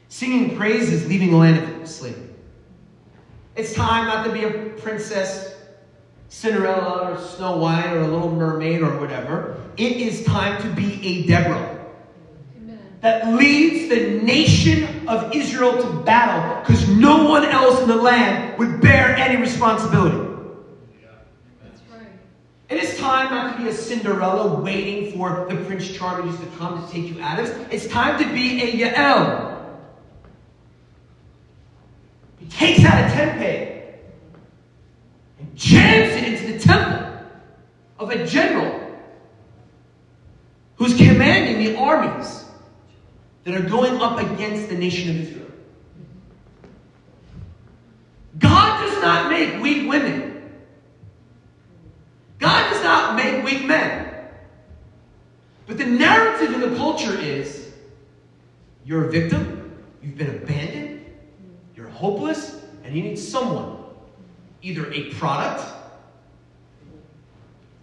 Singing 0.09 0.55
praises, 0.57 1.07
leaving 1.07 1.31
the 1.31 1.37
land 1.37 1.81
of 1.81 1.87
slavery. 1.87 2.34
It's 3.55 3.73
time 3.73 4.07
not 4.07 4.25
to 4.25 4.31
be 4.33 4.43
a 4.43 4.69
princess 4.81 5.55
Cinderella 6.27 7.13
or 7.13 7.17
Snow 7.17 7.57
White 7.57 7.93
or 7.93 8.01
a 8.01 8.07
little 8.07 8.31
mermaid 8.31 8.81
or 8.81 8.99
whatever. 8.99 9.61
It 9.77 9.93
is 9.93 10.25
time 10.25 10.61
to 10.61 10.69
be 10.69 10.99
a 11.05 11.27
Deborah 11.27 11.85
Amen. 12.57 12.79
that 12.99 13.33
leads 13.33 13.89
the 13.89 14.21
nation 14.21 15.07
of 15.07 15.33
Israel 15.33 15.81
to 15.81 16.03
battle 16.03 16.61
because 16.61 16.89
no 16.89 17.29
one 17.29 17.45
else 17.45 17.81
in 17.81 17.87
the 17.87 17.95
land 17.95 18.57
would 18.59 18.81
bear 18.81 19.15
any 19.15 19.39
responsibility. 19.39 20.17
That's 21.63 21.81
right. 21.89 22.07
It 22.67 22.83
is 22.83 22.97
time 22.97 23.33
not 23.33 23.55
to 23.55 23.63
be 23.63 23.69
a 23.69 23.73
Cinderella 23.73 24.59
waiting 24.59 25.13
for 25.13 25.47
the 25.49 25.55
Prince 25.63 25.89
Charming 25.89 26.37
to 26.37 26.45
come 26.57 26.85
to 26.85 26.91
take 26.91 27.07
you 27.07 27.21
out 27.21 27.39
of 27.39 27.45
it. 27.45 27.73
It's 27.73 27.87
time 27.87 28.21
to 28.21 28.33
be 28.33 28.61
a 28.61 28.91
Yael. 28.91 29.54
Takes 32.49 32.83
out 32.85 32.99
a 32.99 33.13
tempeh 33.13 33.93
and 35.39 35.55
jams 35.55 36.13
it 36.15 36.23
into 36.33 36.53
the 36.53 36.59
temple 36.59 37.07
of 37.99 38.09
a 38.11 38.25
general 38.25 38.81
who's 40.75 40.95
commanding 40.95 41.63
the 41.63 41.79
armies 41.79 42.45
that 43.43 43.55
are 43.55 43.69
going 43.69 44.01
up 44.01 44.19
against 44.19 44.69
the 44.69 44.75
nation 44.75 45.09
of 45.09 45.21
Israel. 45.21 45.45
God 48.37 48.81
does 48.81 49.01
not 49.01 49.29
make 49.29 49.61
weak 49.61 49.87
women. 49.87 50.51
God 52.39 52.69
does 52.71 52.83
not 52.83 53.15
make 53.15 53.43
weak 53.45 53.65
men. 53.65 54.05
But 55.67 55.77
the 55.77 55.85
narrative 55.85 56.53
in 56.53 56.59
the 56.59 56.75
culture 56.77 57.17
is 57.17 57.71
you're 58.83 59.07
a 59.07 59.11
victim, 59.11 59.81
you've 60.01 60.17
been 60.17 60.29
abandoned, 60.29 60.94
hopeless, 61.95 62.61
and 62.83 62.95
you 62.95 63.01
need 63.01 63.17
someone, 63.17 63.77
either 64.61 64.91
a 64.91 65.11
product 65.13 65.63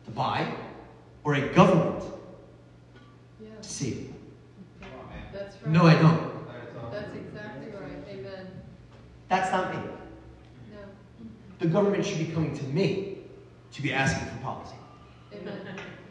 to 0.05 0.11
buy 0.11 0.53
or 1.25 1.35
a 1.35 1.49
government 1.55 2.05
Yeah. 3.41 3.49
to 3.61 3.69
save. 3.69 4.13
That's 5.33 5.57
right. 5.63 5.73
No, 5.73 5.87
I 5.87 5.95
don't. 5.95 6.31
That's 6.93 7.15
exactly 7.17 7.69
right. 7.73 8.05
Amen. 8.09 8.47
That's 9.29 9.51
not 9.51 9.75
me. 9.75 9.81
No. 10.73 10.79
The 11.59 11.67
government 11.69 12.05
should 12.05 12.19
be 12.19 12.27
coming 12.27 12.55
to 12.57 12.65
me 12.65 13.19
to 13.73 13.83
be 13.83 13.93
asking 13.93 14.29
for 14.29 14.37
policy. 14.43 14.75
Amen. 15.33 15.59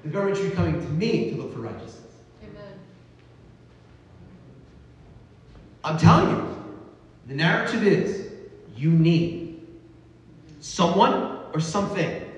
The 0.03 0.09
government 0.09 0.37
should 0.37 0.49
be 0.49 0.55
coming 0.55 0.81
to 0.81 0.87
me 0.89 1.29
to 1.29 1.37
look 1.37 1.53
for 1.53 1.59
righteousness. 1.59 2.15
Amen. 2.43 2.73
I'm 5.83 5.97
telling 5.99 6.29
you, 6.35 6.60
the 7.31 7.37
narrative 7.37 7.87
is 7.87 8.29
you 8.75 8.91
need 8.91 9.65
someone 10.59 11.39
or 11.53 11.61
something, 11.61 12.29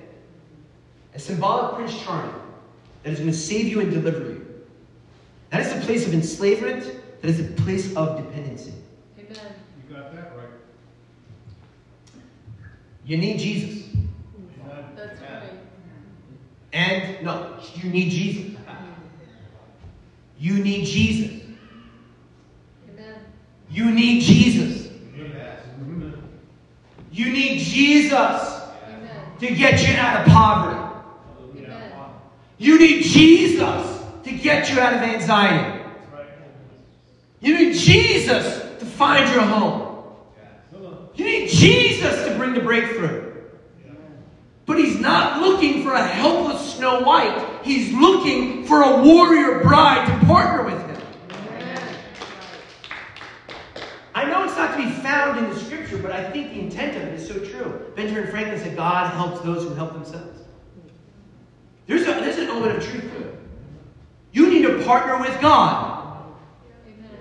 a 1.14 1.18
symbolic 1.18 1.74
Prince 1.74 2.00
Charming, 2.00 2.32
that 3.02 3.12
is 3.12 3.18
going 3.18 3.32
to 3.32 3.36
save 3.36 3.66
you 3.66 3.80
and 3.80 3.90
deliver 3.90 4.20
you. 4.20 4.64
That 5.50 5.62
is 5.62 5.74
the 5.74 5.80
place 5.80 6.06
of 6.06 6.14
enslavement, 6.14 6.84
that 7.20 7.28
is 7.28 7.38
the 7.38 7.62
place 7.62 7.92
of 7.96 8.18
dependency. 8.18 8.72
Amen. 9.18 9.36
You 9.88 9.96
got 9.96 10.14
that 10.14 10.36
right. 10.36 10.46
You 13.04 13.16
need 13.16 13.40
Jesus. 13.40 13.88
That's 14.94 15.20
right. 15.22 15.50
And 16.72 17.24
no, 17.24 17.58
you 17.74 17.90
need 17.90 18.10
Jesus. 18.10 18.56
You 20.38 20.62
need 20.62 20.86
Jesus. 20.86 21.42
Amen. 22.88 23.14
You 23.70 23.90
need 23.90 24.20
Jesus. 24.20 24.73
You 27.14 27.30
need 27.30 27.60
Jesus 27.60 28.60
to 29.38 29.54
get 29.54 29.86
you 29.86 29.94
out 29.94 30.20
of 30.26 30.32
poverty. 30.32 30.80
You 32.58 32.76
need 32.76 33.04
Jesus 33.04 34.02
to 34.24 34.32
get 34.32 34.68
you 34.68 34.80
out 34.80 34.94
of 34.94 35.00
anxiety. 35.00 35.80
You 37.38 37.56
need 37.56 37.74
Jesus 37.74 38.62
to 38.80 38.84
find 38.84 39.32
your 39.32 39.42
home. 39.42 40.02
You 41.14 41.24
need 41.24 41.50
Jesus 41.50 42.26
to 42.26 42.34
bring 42.36 42.52
the 42.52 42.60
breakthrough. 42.60 43.32
But 44.66 44.80
he's 44.80 44.98
not 44.98 45.40
looking 45.40 45.84
for 45.84 45.92
a 45.92 46.04
helpless 46.04 46.74
Snow 46.74 47.02
White. 47.02 47.60
He's 47.62 47.92
looking 47.92 48.64
for 48.64 48.82
a 48.82 49.02
warrior 49.04 49.60
bride 49.60 50.04
to 50.08 50.26
partner 50.26 50.64
with 50.64 50.80
him. 50.80 51.02
Amen. 51.60 51.96
I 54.24 54.30
know 54.30 54.44
it's 54.44 54.56
not 54.56 54.78
to 54.78 54.82
be 54.82 54.90
found 54.90 55.38
in 55.38 55.50
the 55.50 55.58
scripture, 55.58 55.98
but 55.98 56.10
I 56.10 56.30
think 56.30 56.52
the 56.52 56.60
intent 56.60 56.96
of 56.96 57.02
it 57.02 57.14
is 57.14 57.28
so 57.28 57.34
true. 57.44 57.92
Benjamin 57.94 58.30
Franklin 58.30 58.58
said, 58.58 58.74
God 58.74 59.12
helps 59.12 59.40
those 59.42 59.64
who 59.64 59.74
help 59.74 59.92
themselves. 59.92 60.40
There's, 61.86 62.02
a, 62.02 62.06
there's 62.06 62.38
an 62.38 62.48
element 62.48 62.78
of 62.78 62.82
truth 62.82 63.02
to 63.02 63.28
it. 63.28 63.38
You 64.32 64.50
need 64.50 64.62
to 64.62 64.82
partner 64.84 65.20
with 65.20 65.38
God. 65.42 66.24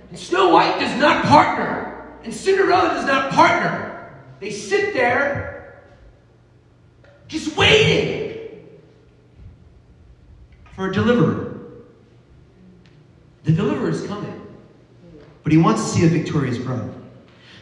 And 0.09 0.17
Snow 0.17 0.49
White 0.49 0.79
does 0.79 0.97
not 0.97 1.25
partner, 1.25 2.07
and 2.23 2.33
Cinderella 2.33 2.89
does 2.89 3.05
not 3.05 3.33
partner. 3.33 4.09
They 4.39 4.51
sit 4.51 4.93
there 4.93 5.83
just 7.27 7.57
waiting 7.57 8.79
for 10.73 10.89
a 10.89 10.93
deliverer. 10.93 11.57
The 13.43 13.51
deliverer 13.51 13.89
is 13.89 14.07
coming, 14.07 14.42
but 15.43 15.51
he 15.51 15.58
wants 15.58 15.84
to 15.84 15.89
see 15.89 16.06
a 16.06 16.10
victorious 16.10 16.58
bride. 16.58 16.89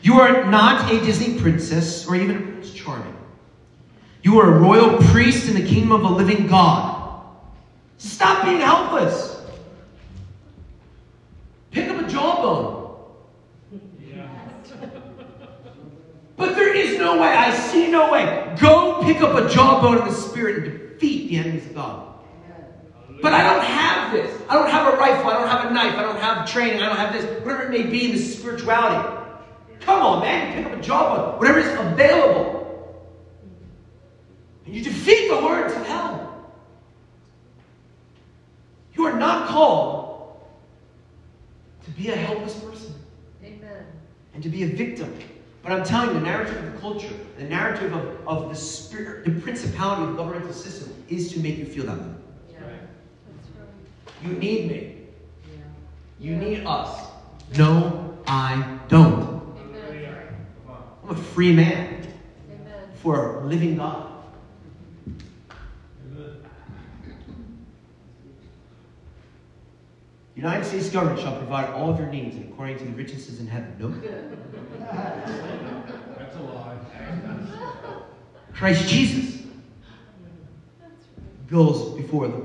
You 0.03 0.19
are 0.19 0.45
not 0.45 0.91
a 0.91 0.99
Disney 0.99 1.39
princess 1.39 2.07
or 2.07 2.15
even 2.15 2.37
a 2.37 2.39
Prince 2.39 2.73
Charming. 2.73 3.15
You 4.23 4.39
are 4.39 4.55
a 4.55 4.59
royal 4.59 4.97
priest 4.97 5.47
in 5.47 5.55
the 5.55 5.67
kingdom 5.67 5.91
of 5.91 6.03
a 6.03 6.09
living 6.09 6.47
God. 6.47 7.25
Stop 7.97 8.45
being 8.45 8.61
helpless. 8.61 9.41
Pick 11.71 11.89
up 11.89 12.05
a 12.05 12.09
jawbone. 12.09 12.79
But 16.37 16.55
there 16.55 16.75
is 16.75 16.97
no 16.97 17.21
way. 17.21 17.27
I 17.27 17.53
see 17.53 17.91
no 17.91 18.11
way. 18.11 18.55
Go 18.59 19.03
pick 19.03 19.21
up 19.21 19.35
a 19.35 19.47
jawbone 19.47 19.99
in 19.99 20.07
the 20.07 20.13
spirit 20.13 20.63
and 20.63 20.65
defeat 20.65 21.29
the 21.29 21.37
enemies 21.37 21.67
of 21.67 21.75
God. 21.75 22.10
But 23.21 23.33
I 23.33 23.43
don't 23.43 23.63
have 23.63 24.11
this. 24.11 24.41
I 24.49 24.55
don't 24.55 24.69
have 24.69 24.93
a 24.93 24.97
rifle. 24.97 25.29
I 25.29 25.33
don't 25.33 25.47
have 25.47 25.69
a 25.69 25.73
knife. 25.73 25.95
I 25.95 26.01
don't 26.01 26.19
have 26.19 26.49
training. 26.49 26.81
I 26.81 26.87
don't 26.87 26.97
have 26.97 27.13
this. 27.13 27.23
Whatever 27.43 27.63
it 27.63 27.69
may 27.69 27.83
be 27.83 28.05
in 28.05 28.11
the 28.11 28.17
spirituality. 28.17 29.17
Come 29.81 30.01
on, 30.01 30.21
man. 30.21 30.53
Pick 30.53 30.65
up 30.65 30.79
a 30.79 30.81
jawbone. 30.81 31.37
Whatever 31.37 31.59
is 31.59 31.79
available. 31.79 32.61
And 34.65 34.75
you 34.75 34.83
defeat 34.83 35.29
the 35.29 35.37
hordes 35.37 35.73
of 35.73 35.85
hell. 35.85 36.51
You 38.93 39.05
are 39.05 39.17
not 39.17 39.47
called 39.47 40.39
to 41.85 41.91
be 41.91 42.09
a 42.09 42.15
helpless 42.15 42.55
person 42.55 42.93
Amen. 43.43 43.85
and 44.33 44.43
to 44.43 44.49
be 44.49 44.63
a 44.63 44.67
victim. 44.67 45.17
But 45.63 45.71
I'm 45.71 45.83
telling 45.83 46.09
you, 46.09 46.13
the 46.15 46.21
narrative 46.21 46.57
of 46.57 46.73
the 46.73 46.79
culture, 46.79 47.13
the 47.37 47.43
narrative 47.43 47.93
of, 47.93 48.27
of 48.27 48.49
the 48.49 48.55
spirit, 48.55 49.25
the 49.25 49.31
principality 49.41 50.03
of 50.03 50.09
the 50.09 50.15
governmental 50.15 50.53
system 50.53 50.93
is 51.07 51.31
to 51.33 51.39
make 51.39 51.57
you 51.57 51.65
feel 51.65 51.85
that 51.85 51.99
way. 51.99 52.20
That's 54.21 54.33
right. 54.33 54.33
You 54.33 54.39
need 54.39 54.71
me. 54.71 54.97
You 56.19 56.35
need 56.35 56.65
us. 56.65 57.07
No, 57.57 58.17
I 58.27 58.79
don't. 58.87 59.41
I'm 61.03 61.09
a 61.09 61.15
free 61.15 61.51
man, 61.51 62.07
for 62.95 63.41
a 63.41 63.45
living 63.45 63.77
God. 63.77 64.07
United 70.35 70.65
States 70.65 70.89
government 70.89 71.19
shall 71.19 71.35
provide 71.37 71.69
all 71.69 71.89
of 71.91 71.99
your 71.99 72.07
needs 72.07 72.37
according 72.37 72.77
to 72.79 72.85
the 72.85 72.91
riches 72.91 73.39
in 73.39 73.47
heaven. 73.47 73.75
No. 73.77 73.89
That's 76.17 76.35
a 76.35 76.39
lie. 76.41 76.77
Christ 78.53 78.87
Jesus 78.87 79.43
goes 81.47 81.95
before 81.95 82.27
the 82.27 82.41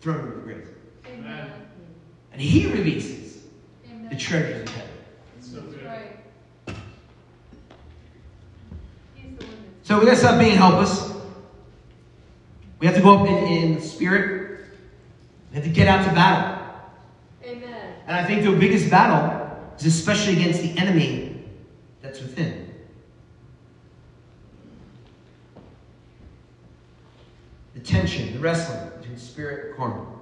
throne 0.00 0.22
room 0.22 0.38
of 0.38 0.44
grace. 0.44 0.66
Amen. 1.06 1.50
And 2.36 2.44
he 2.44 2.66
releases 2.66 3.44
Amen. 3.90 4.10
the 4.10 4.16
treasures 4.16 4.60
of 4.60 4.68
heaven. 4.68 4.90
So 5.40 5.62
right. 5.86 6.18
He's 9.14 9.38
the 9.38 9.46
one 9.46 9.56
that's. 9.64 9.88
So 9.88 9.98
we 9.98 10.04
gotta 10.04 10.18
stop 10.18 10.38
being 10.38 10.54
helpless. 10.54 11.14
We 12.78 12.86
have 12.86 12.94
to 12.94 13.00
go 13.00 13.20
up 13.20 13.26
in, 13.26 13.36
in 13.36 13.80
spirit. 13.80 14.66
We 15.50 15.54
have 15.54 15.64
to 15.64 15.70
get 15.70 15.88
out 15.88 16.06
to 16.06 16.12
battle. 16.14 16.62
Amen. 17.42 17.94
And 18.06 18.14
I 18.14 18.22
think 18.22 18.44
the 18.44 18.52
biggest 18.52 18.90
battle 18.90 19.58
is 19.78 19.86
especially 19.86 20.34
against 20.34 20.60
the 20.60 20.76
enemy 20.76 21.42
that's 22.02 22.20
within. 22.20 22.70
The 27.72 27.80
tension, 27.80 28.34
the 28.34 28.40
wrestling 28.40 28.90
between 28.98 29.16
spirit 29.16 29.68
and 29.68 29.76
carnal. 29.78 30.15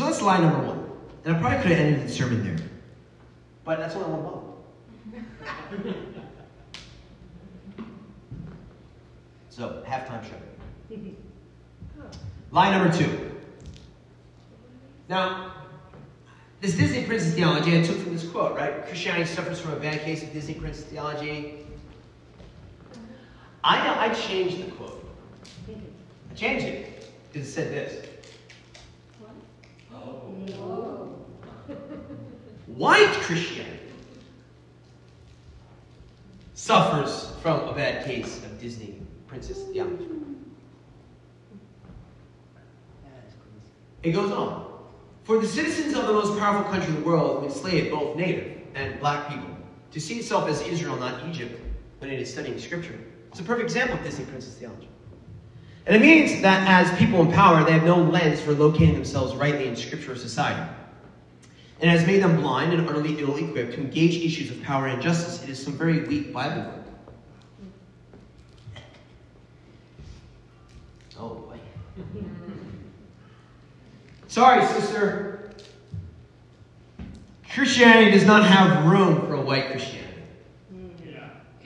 So 0.00 0.06
that's 0.06 0.22
line 0.22 0.40
number 0.40 0.66
one. 0.66 0.90
And 1.26 1.36
I 1.36 1.38
probably 1.38 1.58
could 1.58 1.72
have 1.72 1.80
ended 1.80 2.08
the 2.08 2.10
sermon 2.10 2.42
there. 2.42 2.66
But 3.64 3.80
that's 3.80 3.94
only 3.96 4.08
one 4.08 4.22
bottle. 4.22 4.64
so, 9.50 9.84
halftime 9.86 10.24
show. 10.24 10.96
Line 12.50 12.78
number 12.78 12.96
two. 12.96 13.30
Now, 15.10 15.52
this 16.62 16.78
Disney 16.78 17.04
princess 17.04 17.34
theology 17.34 17.78
I 17.78 17.82
took 17.82 17.98
from 17.98 18.14
this 18.14 18.26
quote, 18.26 18.56
right? 18.56 18.86
Christianity 18.86 19.26
suffers 19.26 19.60
from 19.60 19.74
a 19.74 19.76
bad 19.76 20.00
case 20.00 20.22
of 20.22 20.32
Disney 20.32 20.54
princess 20.54 20.84
theology. 20.86 21.66
I 23.62 23.86
know 23.86 24.00
I 24.00 24.14
changed 24.14 24.66
the 24.66 24.70
quote. 24.70 25.06
I 25.68 26.34
changed 26.34 26.64
it 26.64 27.12
because 27.30 27.46
it 27.46 27.52
said 27.52 27.70
this. 27.70 28.09
Oh. 30.58 31.08
White 32.66 33.12
Christianity 33.22 33.76
suffers 36.54 37.32
from 37.42 37.68
a 37.68 37.74
bad 37.74 38.04
case 38.04 38.44
of 38.44 38.60
Disney 38.60 39.00
princess 39.26 39.62
theology. 39.64 40.06
It 44.02 44.12
goes 44.12 44.30
on. 44.30 44.66
For 45.24 45.38
the 45.38 45.46
citizens 45.46 45.94
of 45.94 46.06
the 46.06 46.12
most 46.12 46.38
powerful 46.38 46.70
country 46.72 46.94
in 46.94 47.00
the 47.00 47.06
world 47.06 47.40
who 47.40 47.46
enslaved 47.46 47.90
both 47.90 48.16
native 48.16 48.58
and 48.74 48.98
black 48.98 49.28
people 49.28 49.50
to 49.92 50.00
see 50.00 50.18
itself 50.18 50.48
as 50.48 50.62
Israel, 50.62 50.96
not 50.96 51.26
Egypt, 51.28 51.60
when 51.98 52.10
it 52.10 52.20
is 52.20 52.32
studying 52.32 52.58
scripture, 52.58 52.98
it's 53.28 53.40
a 53.40 53.42
perfect 53.42 53.64
example 53.64 53.98
of 53.98 54.04
Disney 54.04 54.24
princess 54.24 54.54
theology. 54.54 54.88
And 55.90 56.04
it 56.04 56.06
means 56.06 56.40
that 56.42 56.68
as 56.68 56.96
people 57.00 57.20
in 57.20 57.32
power, 57.32 57.64
they 57.64 57.72
have 57.72 57.82
no 57.82 57.96
lens 57.96 58.40
for 58.40 58.52
locating 58.52 58.94
themselves 58.94 59.34
rightly 59.34 59.66
in 59.66 59.74
scripture 59.74 60.12
or 60.12 60.16
society. 60.16 60.70
And 61.80 61.90
it 61.90 61.98
has 61.98 62.06
made 62.06 62.22
them 62.22 62.40
blind 62.40 62.72
and 62.72 62.88
utterly 62.88 63.18
ill 63.18 63.36
equipped 63.36 63.72
to 63.72 63.80
engage 63.80 64.14
issues 64.24 64.52
of 64.52 64.62
power 64.62 64.86
and 64.86 65.02
justice. 65.02 65.42
It 65.42 65.50
is 65.50 65.60
some 65.60 65.72
very 65.72 66.04
weak 66.04 66.32
Bible 66.32 66.62
work. 66.62 66.84
Oh 71.18 71.28
boy. 71.30 71.58
Sorry, 74.28 74.64
sister. 74.68 75.50
Christianity 77.52 78.12
does 78.12 78.26
not 78.26 78.44
have 78.44 78.86
room 78.86 79.26
for 79.26 79.34
a 79.34 79.40
white 79.40 79.72
Christianity. 79.72 80.22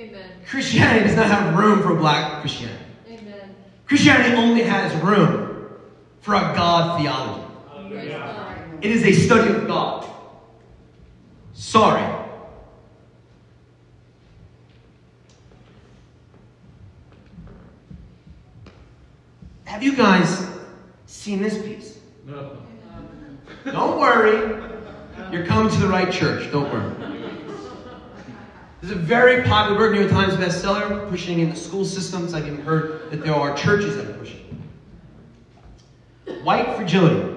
Amen. 0.00 0.30
Christianity 0.48 1.08
does 1.08 1.16
not 1.16 1.26
have 1.26 1.58
room 1.58 1.82
for 1.82 1.94
a 1.94 1.96
black 1.96 2.40
Christianity. 2.40 2.73
Christianity 3.86 4.34
only 4.36 4.62
has 4.62 4.94
room 5.02 5.68
for 6.20 6.34
a 6.34 6.40
God 6.54 7.00
theology. 7.00 7.40
It 8.80 8.90
is 8.90 9.02
a 9.04 9.12
study 9.12 9.54
of 9.54 9.66
God. 9.66 10.06
Sorry. 11.52 12.02
Have 19.64 19.82
you 19.82 19.96
guys 19.96 20.46
seen 21.06 21.42
this 21.42 21.60
piece? 21.62 21.98
No. 22.26 22.58
Don't 23.64 23.98
worry. 23.98 24.62
You're 25.32 25.46
coming 25.46 25.72
to 25.72 25.80
the 25.80 25.88
right 25.88 26.12
church. 26.12 26.50
Don't 26.52 26.70
worry. 26.72 27.13
Is 28.84 28.90
a 28.90 28.96
very 28.96 29.42
popular 29.44 29.90
New 29.90 30.00
York 30.00 30.12
Times 30.12 30.34
bestseller, 30.34 31.08
pushing 31.08 31.38
in 31.38 31.48
the 31.48 31.56
school 31.56 31.86
systems. 31.86 32.34
I've 32.34 32.46
even 32.46 32.60
heard 32.60 33.10
that 33.10 33.24
there 33.24 33.34
are 33.34 33.56
churches 33.56 33.96
that 33.96 34.04
are 34.04 34.12
pushing. 34.12 34.62
it. 36.26 36.44
White 36.44 36.76
Fragility. 36.76 37.34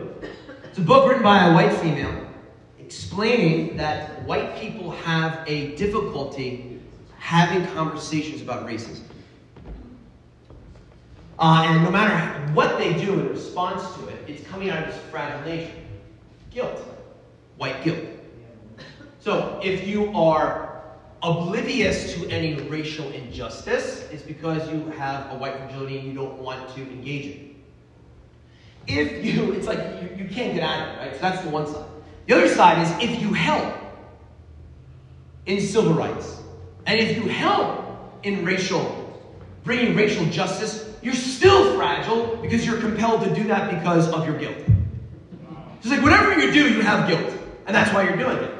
It's 0.65 0.77
a 0.77 0.81
book 0.81 1.07
written 1.07 1.23
by 1.23 1.45
a 1.45 1.53
white 1.53 1.71
female 1.77 2.27
explaining 2.79 3.77
that 3.77 4.25
white 4.25 4.57
people 4.57 4.91
have 4.91 5.41
a 5.47 5.73
difficulty 5.77 6.81
having 7.17 7.65
conversations 7.67 8.41
about 8.41 8.67
racism. 8.67 9.03
Uh, 11.39 11.63
and 11.65 11.81
no 11.81 11.91
matter 11.91 12.51
what 12.51 12.77
they 12.77 12.93
do 12.93 13.13
in 13.13 13.29
response 13.29 13.95
to 13.95 14.10
it, 14.10 14.19
it's 14.27 14.45
coming 14.49 14.69
out 14.69 14.86
of 14.86 14.93
this 14.93 15.01
fragile. 15.05 15.65
Guilt. 16.51 16.77
White 17.55 17.86
guilt. 17.86 18.03
So 19.21 19.62
if 19.63 19.88
you 19.88 20.13
are 20.13 20.66
oblivious 21.23 22.13
to 22.13 22.30
any 22.30 22.62
racial 22.63 23.10
injustice, 23.12 24.10
is 24.12 24.21
because 24.21 24.69
you 24.71 24.86
have 24.97 25.32
a 25.34 25.38
white 25.38 25.58
fragility 25.58 25.99
and 25.99 26.08
you 26.08 26.13
don't 26.13 26.38
want 26.39 26.73
to 26.75 26.82
engage 26.82 27.25
it. 27.25 27.56
If 28.88 29.25
you, 29.25 29.51
it's 29.51 29.67
like 29.67 29.80
you, 30.01 30.23
you 30.23 30.30
can't 30.30 30.53
get 30.53 30.63
out 30.63 30.88
of 30.88 30.95
it, 30.95 30.99
right? 30.99 31.13
So 31.13 31.21
that's 31.21 31.41
the 31.41 31.49
one 31.49 31.67
side. 31.67 31.86
The 32.27 32.36
other 32.36 32.47
side 32.47 32.82
is 32.82 33.10
if 33.10 33.21
you 33.21 33.34
help 33.34 33.73
in 35.45 35.62
civil 35.62 35.93
rights, 35.93 36.39
and 36.86 36.99
if 36.99 37.17
you 37.17 37.23
help 37.23 37.86
in 38.23 38.45
racial, 38.45 39.21
bringing 39.63 39.95
racial 39.95 40.25
justice, 40.25 40.93
you're 41.01 41.13
still 41.13 41.75
fragile 41.75 42.38
because 42.38 42.65
you're 42.65 42.80
compelled 42.80 43.23
to 43.23 43.34
do 43.34 43.43
that 43.47 43.69
because 43.71 44.10
of 44.10 44.25
your 44.25 44.38
guilt. 44.38 44.58
It's 45.80 45.89
like 45.89 46.01
whatever 46.01 46.39
you 46.39 46.51
do, 46.51 46.73
you 46.73 46.82
have 46.82 47.08
guilt, 47.08 47.34
and 47.65 47.75
that's 47.75 47.93
why 47.93 48.03
you're 48.03 48.17
doing 48.17 48.38
it. 48.38 48.57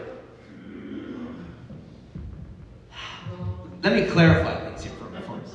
Let 3.88 4.04
me 4.04 4.12
clarify 4.12 4.60
things 4.66 4.84
here 4.84 4.92
for 5.00 5.08
a 5.08 5.22
moment. 5.22 5.48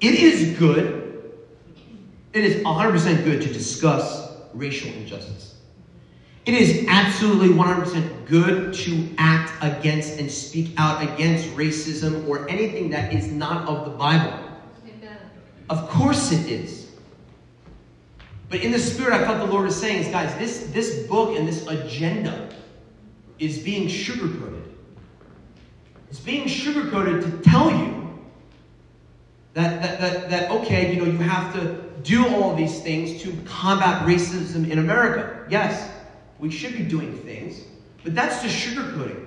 It 0.00 0.14
is 0.14 0.56
good, 0.56 1.32
it 2.32 2.44
is 2.44 2.62
100% 2.62 3.24
good 3.24 3.42
to 3.42 3.52
discuss 3.52 4.30
racial 4.54 4.92
injustice. 4.92 5.56
It 6.44 6.54
is 6.54 6.86
absolutely 6.86 7.48
100% 7.48 8.26
good 8.26 8.72
to 8.72 9.08
act 9.18 9.52
against 9.64 10.20
and 10.20 10.30
speak 10.30 10.74
out 10.76 11.02
against 11.02 11.48
racism 11.56 12.28
or 12.28 12.48
anything 12.48 12.90
that 12.90 13.12
is 13.12 13.32
not 13.32 13.68
of 13.68 13.84
the 13.84 13.90
Bible. 13.90 14.38
Of 15.68 15.88
course 15.88 16.30
it 16.30 16.46
is. 16.46 16.86
But 18.48 18.60
in 18.60 18.70
the 18.70 18.78
spirit, 18.78 19.12
I 19.12 19.24
felt 19.24 19.38
the 19.40 19.52
Lord 19.52 19.64
was 19.64 19.74
saying 19.74 20.04
is, 20.04 20.08
guys, 20.12 20.32
this, 20.38 20.68
this 20.72 21.04
book 21.08 21.36
and 21.36 21.48
this 21.48 21.66
agenda 21.66 22.48
is 23.40 23.58
being 23.58 23.88
sugarcoated. 23.88 24.65
It's 26.10 26.20
being 26.20 26.46
sugarcoated 26.46 27.22
to 27.22 27.50
tell 27.50 27.70
you 27.70 28.20
that, 29.54 29.82
that, 29.82 30.00
that, 30.00 30.30
that, 30.30 30.50
okay, 30.50 30.94
you 30.94 31.00
know, 31.00 31.06
you 31.06 31.18
have 31.18 31.52
to 31.54 31.82
do 32.02 32.26
all 32.28 32.54
these 32.54 32.80
things 32.82 33.22
to 33.22 33.32
combat 33.44 34.06
racism 34.06 34.70
in 34.70 34.78
America. 34.78 35.44
Yes, 35.50 35.90
we 36.38 36.50
should 36.50 36.76
be 36.76 36.84
doing 36.84 37.16
things, 37.18 37.62
but 38.04 38.14
that's 38.14 38.42
just 38.42 38.54
sugarcoating. 38.54 39.24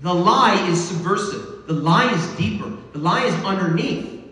The 0.00 0.12
lie 0.12 0.68
is 0.68 0.82
subversive. 0.82 1.66
The 1.66 1.74
lie 1.74 2.12
is 2.12 2.26
deeper. 2.36 2.70
The 2.92 2.98
lie 2.98 3.24
is 3.24 3.34
underneath. 3.44 4.24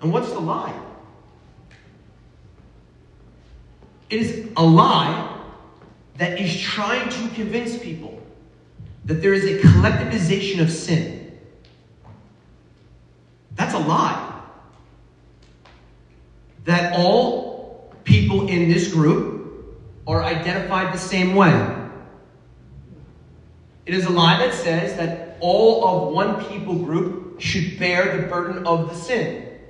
And 0.00 0.12
what's 0.12 0.30
the 0.30 0.40
lie? 0.40 0.78
It 4.10 4.20
is 4.20 4.48
a 4.56 4.64
lie 4.64 5.40
that 6.18 6.40
is 6.40 6.58
trying 6.60 7.08
to 7.08 7.34
convince 7.34 7.76
people 7.78 8.15
that 9.06 9.22
there 9.22 9.32
is 9.32 9.44
a 9.44 9.58
collectivization 9.58 10.60
of 10.60 10.70
sin. 10.70 11.38
That's 13.54 13.72
a 13.72 13.78
lie. 13.78 14.42
That 16.64 16.92
all 16.94 17.94
people 18.02 18.48
in 18.48 18.68
this 18.68 18.92
group 18.92 19.76
are 20.06 20.22
identified 20.22 20.92
the 20.92 20.98
same 20.98 21.34
way. 21.36 21.52
It 23.86 23.94
is 23.94 24.04
a 24.06 24.10
lie 24.10 24.38
that 24.38 24.52
says 24.52 24.96
that 24.96 25.36
all 25.38 26.08
of 26.08 26.12
one 26.12 26.44
people 26.46 26.74
group 26.74 27.40
should 27.40 27.78
bear 27.78 28.20
the 28.20 28.26
burden 28.26 28.66
of 28.66 28.88
the 28.88 28.94
sin. 28.96 29.60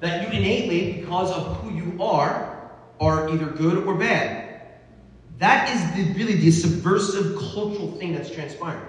That 0.00 0.22
you 0.22 0.38
innately, 0.38 1.00
because 1.00 1.30
of 1.30 1.56
who 1.58 1.74
you 1.74 2.02
are, 2.02 2.70
are 3.00 3.30
either 3.30 3.46
good 3.46 3.86
or 3.86 3.94
bad. 3.94 4.49
That 5.40 5.74
is 5.74 5.80
the, 5.96 6.12
really 6.12 6.34
the 6.34 6.50
subversive 6.50 7.34
cultural 7.36 7.90
thing 7.92 8.12
that's 8.12 8.30
transpiring. 8.30 8.84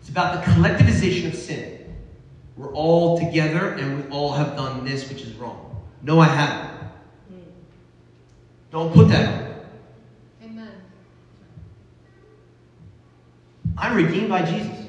It's 0.00 0.10
about 0.10 0.44
the 0.44 0.50
collectivization 0.52 1.28
of 1.28 1.34
sin. 1.34 1.96
We're 2.58 2.72
all 2.74 3.18
together 3.18 3.72
and 3.72 4.04
we 4.04 4.10
all 4.10 4.32
have 4.32 4.56
done 4.56 4.84
this, 4.84 5.08
which 5.08 5.22
is 5.22 5.32
wrong. 5.36 5.82
No, 6.02 6.20
I 6.20 6.26
haven't. 6.26 6.78
Hmm. 7.28 7.50
Don't 8.70 8.92
put 8.92 9.08
that 9.08 9.42
on. 9.42 9.54
Amen. 10.44 10.72
I'm 13.78 13.96
redeemed 13.96 14.28
by 14.28 14.42
Jesus. 14.42 14.86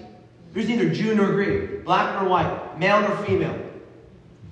There's 0.51 0.67
neither 0.67 0.89
Jew 0.89 1.15
nor 1.15 1.27
Greek, 1.31 1.85
black 1.85 2.19
nor 2.19 2.29
white, 2.29 2.77
male 2.77 2.99
nor 2.99 3.15
female. 3.23 3.57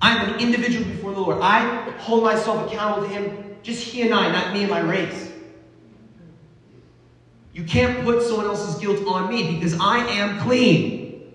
I'm 0.00 0.30
an 0.30 0.40
individual 0.40 0.86
before 0.86 1.12
the 1.12 1.20
Lord. 1.20 1.38
I 1.42 1.90
hold 1.98 2.24
myself 2.24 2.66
accountable 2.66 3.06
to 3.06 3.12
Him, 3.12 3.49
just 3.62 3.82
He 3.82 4.02
and 4.02 4.14
I, 4.14 4.30
not 4.32 4.52
me 4.52 4.62
and 4.62 4.70
my 4.70 4.80
race. 4.80 5.32
You 7.52 7.64
can't 7.64 8.04
put 8.04 8.22
someone 8.22 8.46
else's 8.46 8.80
guilt 8.80 9.06
on 9.06 9.28
me 9.28 9.54
because 9.54 9.78
I 9.80 9.98
am 9.98 10.40
clean. 10.40 11.32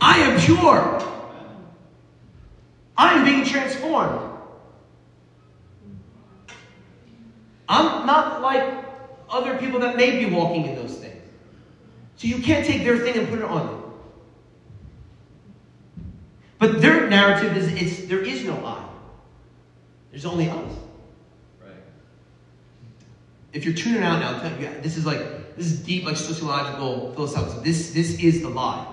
I 0.00 0.18
am 0.18 0.40
pure. 0.40 1.02
I 2.96 3.14
am 3.14 3.24
being 3.24 3.44
transformed. 3.44 4.30
I'm 7.68 8.06
not 8.06 8.42
like 8.42 8.84
other 9.28 9.56
people 9.58 9.80
that 9.80 9.96
may 9.96 10.24
be 10.24 10.30
walking 10.30 10.66
in 10.66 10.74
those 10.74 10.96
things. 10.96 11.22
So 12.16 12.28
you 12.28 12.42
can't 12.42 12.66
take 12.66 12.84
their 12.84 12.98
thing 12.98 13.16
and 13.16 13.28
put 13.28 13.38
it 13.38 13.44
on 13.44 13.66
them. 13.66 13.80
But 16.58 16.82
their 16.82 17.08
narrative 17.08 17.56
is 17.56 17.68
it's 17.68 18.08
there 18.08 18.20
is 18.20 18.44
no 18.44 18.54
I. 18.66 18.89
There's 20.10 20.24
only 20.24 20.48
us. 20.48 20.72
Right. 21.60 21.72
If 23.52 23.64
you're 23.64 23.74
tuning 23.74 24.02
out 24.02 24.20
now, 24.20 24.80
this 24.80 24.96
is 24.96 25.06
like 25.06 25.56
this 25.56 25.66
is 25.66 25.80
deep, 25.80 26.04
like 26.04 26.16
sociological, 26.16 27.12
philosophical. 27.14 27.60
This 27.62 27.92
this 27.92 28.18
is 28.18 28.42
the 28.42 28.48
lie. 28.48 28.86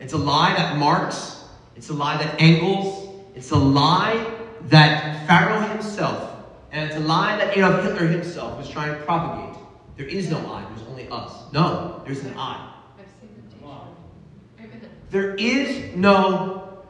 It's 0.00 0.12
a 0.12 0.18
lie 0.18 0.54
that 0.56 0.76
Marx. 0.76 1.44
It's 1.76 1.90
a 1.90 1.94
lie 1.94 2.16
that 2.16 2.40
Engels. 2.40 3.14
It's 3.34 3.50
a 3.50 3.56
lie 3.56 4.32
that 4.62 5.26
Pharaoh 5.26 5.60
himself, 5.68 6.30
and 6.72 6.88
it's 6.88 6.96
a 6.96 7.00
lie 7.00 7.36
that 7.36 7.56
Adolf 7.56 7.82
Hitler 7.84 8.06
himself 8.06 8.56
was 8.56 8.68
trying 8.68 8.96
to 8.96 9.04
propagate. 9.04 9.60
There 9.96 10.06
is 10.06 10.30
no 10.30 10.38
I. 10.38 10.64
There's 10.74 10.88
only 10.88 11.08
us. 11.08 11.52
No, 11.52 12.02
there's 12.04 12.24
an 12.24 12.34
I. 12.36 12.72
There 15.10 15.34
is 15.36 15.94
no 15.94 16.82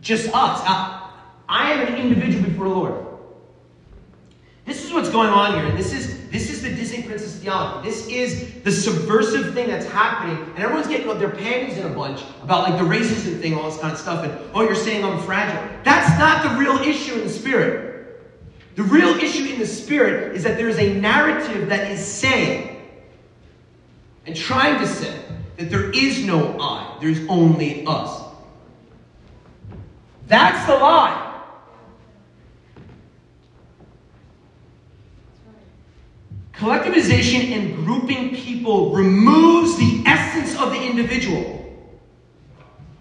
just 0.00 0.28
us. 0.28 0.60
I, 0.64 0.97
I 1.48 1.72
am 1.72 1.86
an 1.86 1.94
individual 1.96 2.44
before 2.44 2.68
the 2.68 2.74
Lord. 2.74 3.04
This 4.66 4.84
is 4.84 4.92
what's 4.92 5.08
going 5.08 5.30
on 5.30 5.58
here. 5.58 5.74
This 5.74 5.94
is 5.94 6.28
this 6.28 6.50
is 6.50 6.60
the 6.60 6.68
Disney 6.68 7.02
princess 7.02 7.36
theology. 7.36 7.88
This 7.88 8.06
is 8.08 8.62
the 8.62 8.70
subversive 8.70 9.54
thing 9.54 9.68
that's 9.68 9.86
happening, 9.86 10.36
and 10.36 10.58
everyone's 10.58 10.86
getting 10.86 11.08
oh, 11.08 11.14
their 11.14 11.30
panties 11.30 11.78
in 11.78 11.86
a 11.86 11.94
bunch 11.94 12.20
about 12.42 12.68
like 12.68 12.78
the 12.78 12.84
racism 12.84 13.40
thing, 13.40 13.54
all 13.54 13.70
this 13.70 13.80
kind 13.80 13.94
of 13.94 13.98
stuff, 13.98 14.24
and 14.24 14.38
oh, 14.54 14.60
you're 14.60 14.74
saying 14.74 15.02
I'm 15.02 15.18
fragile. 15.22 15.66
That's 15.84 16.18
not 16.18 16.42
the 16.42 16.58
real 16.58 16.76
issue 16.86 17.14
in 17.14 17.20
the 17.20 17.30
spirit. 17.30 18.20
The 18.76 18.82
real 18.82 19.16
issue 19.16 19.46
in 19.46 19.58
the 19.58 19.66
spirit 19.66 20.36
is 20.36 20.44
that 20.44 20.58
there 20.58 20.68
is 20.68 20.78
a 20.78 21.00
narrative 21.00 21.70
that 21.70 21.90
is 21.90 22.04
saying 22.04 22.78
and 24.26 24.36
trying 24.36 24.78
to 24.80 24.86
say 24.86 25.18
that 25.56 25.70
there 25.70 25.90
is 25.92 26.24
no 26.24 26.58
I, 26.60 26.98
there's 27.00 27.26
only 27.28 27.86
us. 27.86 28.22
That's 30.26 30.66
the 30.66 30.74
lie. 30.74 31.27
Collectivization 36.58 37.52
and 37.52 37.76
grouping 37.76 38.34
people 38.34 38.90
removes 38.90 39.76
the 39.76 40.02
essence 40.04 40.60
of 40.60 40.72
the 40.72 40.82
individual. 40.82 41.54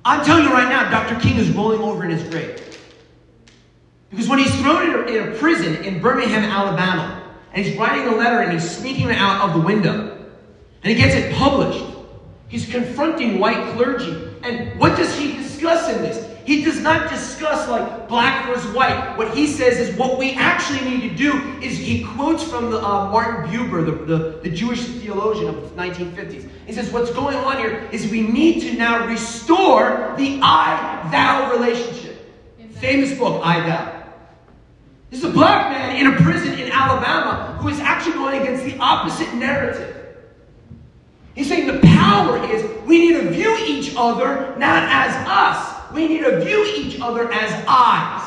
I'm 0.05 0.23
telling 0.23 0.43
you 0.43 0.51
right 0.51 0.69
now, 0.69 0.91
Dr. 0.91 1.19
King 1.19 1.37
is 1.37 1.49
rolling 1.49 1.81
over 1.81 2.03
in 2.03 2.11
his 2.11 2.21
grave. 2.29 2.63
Because 4.11 4.29
when 4.29 4.37
he's 4.37 4.55
thrown 4.61 5.07
in 5.09 5.33
a, 5.33 5.35
prison 5.37 5.83
in 5.83 5.99
Birmingham, 5.99 6.43
Alabama, 6.43 7.33
and 7.51 7.65
he's 7.65 7.75
writing 7.77 8.07
a 8.07 8.15
letter 8.15 8.41
and 8.41 8.53
he's 8.53 8.69
sneaking 8.69 9.09
it 9.09 9.17
out 9.17 9.49
of 9.49 9.59
the 9.59 9.65
window, 9.65 10.23
and 10.83 10.91
he 10.91 10.93
gets 10.93 11.15
it 11.15 11.33
published, 11.33 11.83
he's 12.49 12.69
confronting 12.69 13.39
white 13.39 13.73
clergy. 13.73 14.35
And 14.43 14.79
what 14.79 14.95
does 14.95 15.17
he 15.17 15.33
discuss 15.33 15.91
in 15.91 16.03
this? 16.03 16.26
He 16.47 16.63
does 16.63 16.79
not 16.79 17.09
discuss 17.09 17.67
like 17.67 18.07
black 18.07 18.47
versus 18.47 18.73
white. 18.73 19.17
What 19.17 19.35
he 19.35 19.47
says 19.47 19.79
is 19.79 19.97
what 19.97 20.17
we 20.17 20.31
actually 20.31 20.89
need 20.89 21.09
to 21.09 21.13
do 21.13 21.33
is 21.61 21.77
he 21.77 22.05
quotes 22.05 22.41
from 22.41 22.71
the, 22.71 22.77
uh, 22.77 23.11
Martin 23.11 23.51
Buber, 23.51 23.85
the, 23.85 23.91
the, 23.91 24.39
the 24.39 24.49
Jewish 24.49 24.81
theologian 24.85 25.49
of 25.49 25.75
the 25.75 25.75
1950s. 25.75 26.49
He 26.65 26.71
says 26.71 26.89
what's 26.93 27.11
going 27.11 27.35
on 27.35 27.57
here 27.57 27.89
is 27.91 28.09
we 28.09 28.21
need 28.21 28.61
to 28.61 28.77
now 28.77 29.05
restore 29.07 30.13
the 30.15 30.39
I-thou 30.41 31.51
relationship. 31.51 32.17
Amen. 32.61 32.71
Famous 32.75 33.17
book, 33.19 33.45
I-thou. 33.45 34.05
This 35.09 35.19
is 35.19 35.25
a 35.25 35.33
black 35.33 35.69
man 35.69 35.97
in 35.97 36.13
a 36.13 36.15
prison 36.21 36.57
in 36.57 36.71
Alabama 36.71 37.57
who 37.59 37.67
is 37.67 37.81
actually 37.81 38.13
going 38.13 38.41
against 38.41 38.63
the 38.63 38.77
opposite 38.77 39.33
narrative. 39.33 40.15
He's 41.35 41.49
saying 41.49 41.67
the 41.67 41.85
power 41.85 42.41
is 42.45 42.63
we 42.85 42.99
need 42.99 43.21
to 43.21 43.31
view 43.31 43.53
each 43.67 43.95
other 43.97 44.55
not 44.57 44.83
as 44.83 45.13
us. 45.27 45.76
We 45.93 46.07
need 46.07 46.19
to 46.19 46.43
view 46.43 46.65
each 46.77 46.99
other 46.99 47.31
as 47.31 47.65
eyes. 47.67 48.23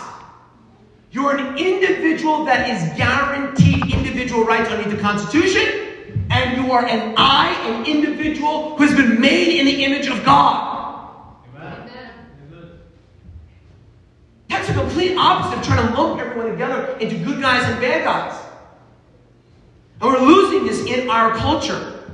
You're 1.12 1.36
an 1.36 1.58
individual 1.58 2.44
that 2.44 2.68
is 2.70 2.96
guaranteed 2.96 3.92
individual 3.92 4.44
rights 4.44 4.70
under 4.70 4.88
the 4.88 5.00
Constitution, 5.00 6.22
and 6.30 6.56
you 6.56 6.72
are 6.72 6.86
an 6.86 7.14
I, 7.16 7.52
an 7.68 7.84
individual 7.84 8.76
who 8.76 8.84
has 8.84 8.94
been 8.94 9.20
made 9.20 9.58
in 9.58 9.66
the 9.66 9.84
image 9.84 10.06
of 10.06 10.24
God. 10.24 10.68
That's 14.48 14.68
a 14.68 14.74
complete 14.74 15.16
opposite 15.16 15.58
of 15.58 15.64
trying 15.64 15.88
to 15.88 16.00
lump 16.00 16.20
everyone 16.20 16.50
together 16.50 16.96
into 16.98 17.16
good 17.24 17.40
guys 17.40 17.64
and 17.70 17.80
bad 17.80 18.04
guys. 18.04 18.40
And 20.00 20.10
we're 20.10 20.20
losing 20.20 20.66
this 20.66 20.84
in 20.86 21.08
our 21.08 21.36
culture. 21.36 22.04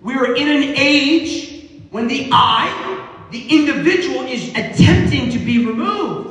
We 0.00 0.14
are 0.14 0.34
in 0.34 0.48
an 0.48 0.74
age 0.76 1.68
when 1.90 2.06
the 2.06 2.28
I, 2.32 2.89
the 3.30 3.48
individual, 3.48 4.22
is 4.22 4.50
attempting 4.50 5.30
to 5.30 5.38
be 5.38 5.64
removed. 5.64 6.30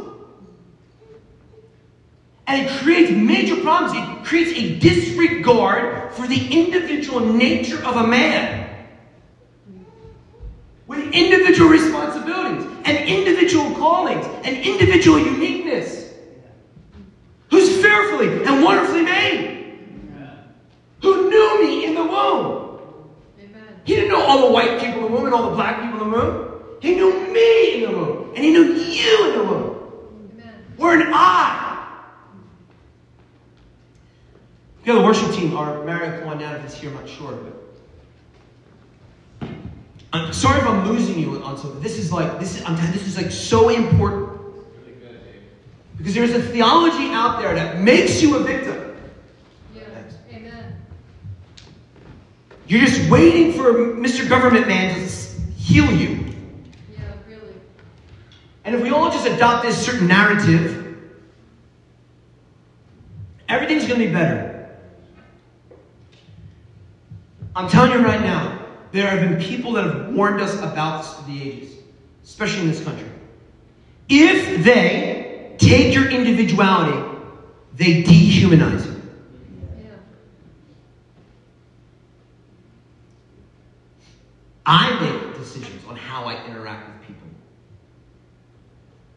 And 2.48 2.66
it 2.66 2.72
creates 2.80 3.12
major 3.12 3.58
problems. 3.58 3.94
It 3.96 4.26
creates 4.26 4.58
a 4.58 4.80
disregard 4.80 6.14
for 6.14 6.26
the 6.26 6.48
individual 6.50 7.20
nature 7.20 7.78
of 7.86 7.98
a 7.98 8.08
man. 8.08 8.88
With 10.88 11.14
individual 11.14 11.70
responsibilities 11.70 12.66
and 12.86 13.08
individual 13.08 13.72
callings 13.76 14.26
and 14.44 14.58
individual 14.58 15.20
uniqueness. 15.20 16.12
Who's 17.52 17.82
fearfully 17.82 18.44
and 18.44 18.64
wonderfully 18.64 19.04
made. 19.04 19.80
Who 21.04 21.30
knew 21.30 21.64
me 21.64 21.86
in 21.86 21.94
the 21.94 22.04
womb. 22.04 22.80
He 23.84 23.96
didn't 23.96 24.10
know 24.10 24.22
all 24.22 24.48
the 24.48 24.54
white 24.54 24.80
people 24.80 25.06
in 25.06 25.12
the 25.12 25.12
womb 25.12 25.26
and 25.26 25.34
all 25.36 25.52
the 25.52 25.56
black 25.56 25.84
people 25.84 26.02
in 26.02 26.12
the 26.12 26.18
womb. 26.18 26.49
He 26.82 26.96
knew 26.96 27.28
me 27.32 27.84
in 27.84 27.92
the 27.92 27.98
womb. 27.98 28.34
And 28.36 28.44
he 28.44 28.52
knew 28.52 28.74
you 28.74 29.30
in 29.30 29.38
the 29.38 29.44
womb. 29.44 30.32
Amen. 30.34 30.64
We're 30.78 31.02
an 31.02 31.12
I. 31.14 31.70
The 34.86 35.02
worship 35.02 35.32
team 35.34 35.56
are 35.56 35.84
Mario 35.86 36.20
come 36.20 36.30
on 36.30 36.40
down 36.40 36.56
if 36.56 36.66
it's 36.66 36.74
here, 36.76 36.90
I'm 36.90 36.96
not 36.96 37.08
sure, 37.08 37.32
but 37.34 37.54
I'm 40.12 40.34
sorry 40.34 40.60
if 40.60 40.66
I'm 40.66 40.88
losing 40.90 41.20
you 41.20 41.44
on 41.44 41.58
something. 41.58 41.80
This 41.82 42.00
is 42.00 42.12
like 42.12 42.40
this 42.40 42.58
is 42.58 42.64
I'm 42.66 42.76
this 42.92 43.06
is 43.06 43.16
like 43.16 43.30
so 43.30 43.70
important. 43.70 44.30
Really 44.80 44.94
good, 45.00 45.24
Dave. 45.24 45.44
Because 45.98 46.16
there's 46.16 46.32
a 46.32 46.42
theology 46.42 47.12
out 47.12 47.40
there 47.40 47.54
that 47.54 47.80
makes 47.80 48.20
you 48.22 48.38
a 48.38 48.40
victim. 48.40 48.98
Yeah. 49.76 49.84
Amen. 50.34 50.76
You're 52.66 52.82
just 52.82 53.08
waiting 53.12 53.54
for 53.54 53.74
Mr. 53.74 54.28
Government 54.28 54.68
Man 54.68 54.96
to 54.96 55.08
heal 55.56 55.92
you. 55.92 56.29
And 58.70 58.78
if 58.78 58.84
we 58.84 58.92
all 58.92 59.10
just 59.10 59.26
adopt 59.26 59.66
this 59.66 59.84
certain 59.84 60.06
narrative, 60.06 60.96
everything's 63.48 63.88
going 63.88 64.00
to 64.00 64.06
be 64.06 64.14
better. 64.14 64.70
I'm 67.56 67.68
telling 67.68 67.94
you 67.94 68.06
right 68.06 68.22
now, 68.22 68.64
there 68.92 69.08
have 69.08 69.28
been 69.28 69.42
people 69.42 69.72
that 69.72 69.86
have 69.86 70.14
warned 70.14 70.40
us 70.40 70.54
about 70.60 71.02
this 71.02 71.14
for 71.16 71.24
the 71.32 71.42
ages, 71.42 71.78
especially 72.24 72.62
in 72.62 72.68
this 72.68 72.84
country. 72.84 73.10
If 74.08 74.64
they 74.64 75.56
take 75.58 75.96
your 75.96 76.08
individuality, 76.08 77.26
they 77.74 78.04
dehumanize 78.04 78.86
you. 78.86 79.02
Yeah. 79.80 79.90
I 84.64 85.00
make 85.00 85.40
decisions 85.40 85.84
on 85.88 85.96
how 85.96 86.26
I 86.26 86.46
interact 86.46 86.89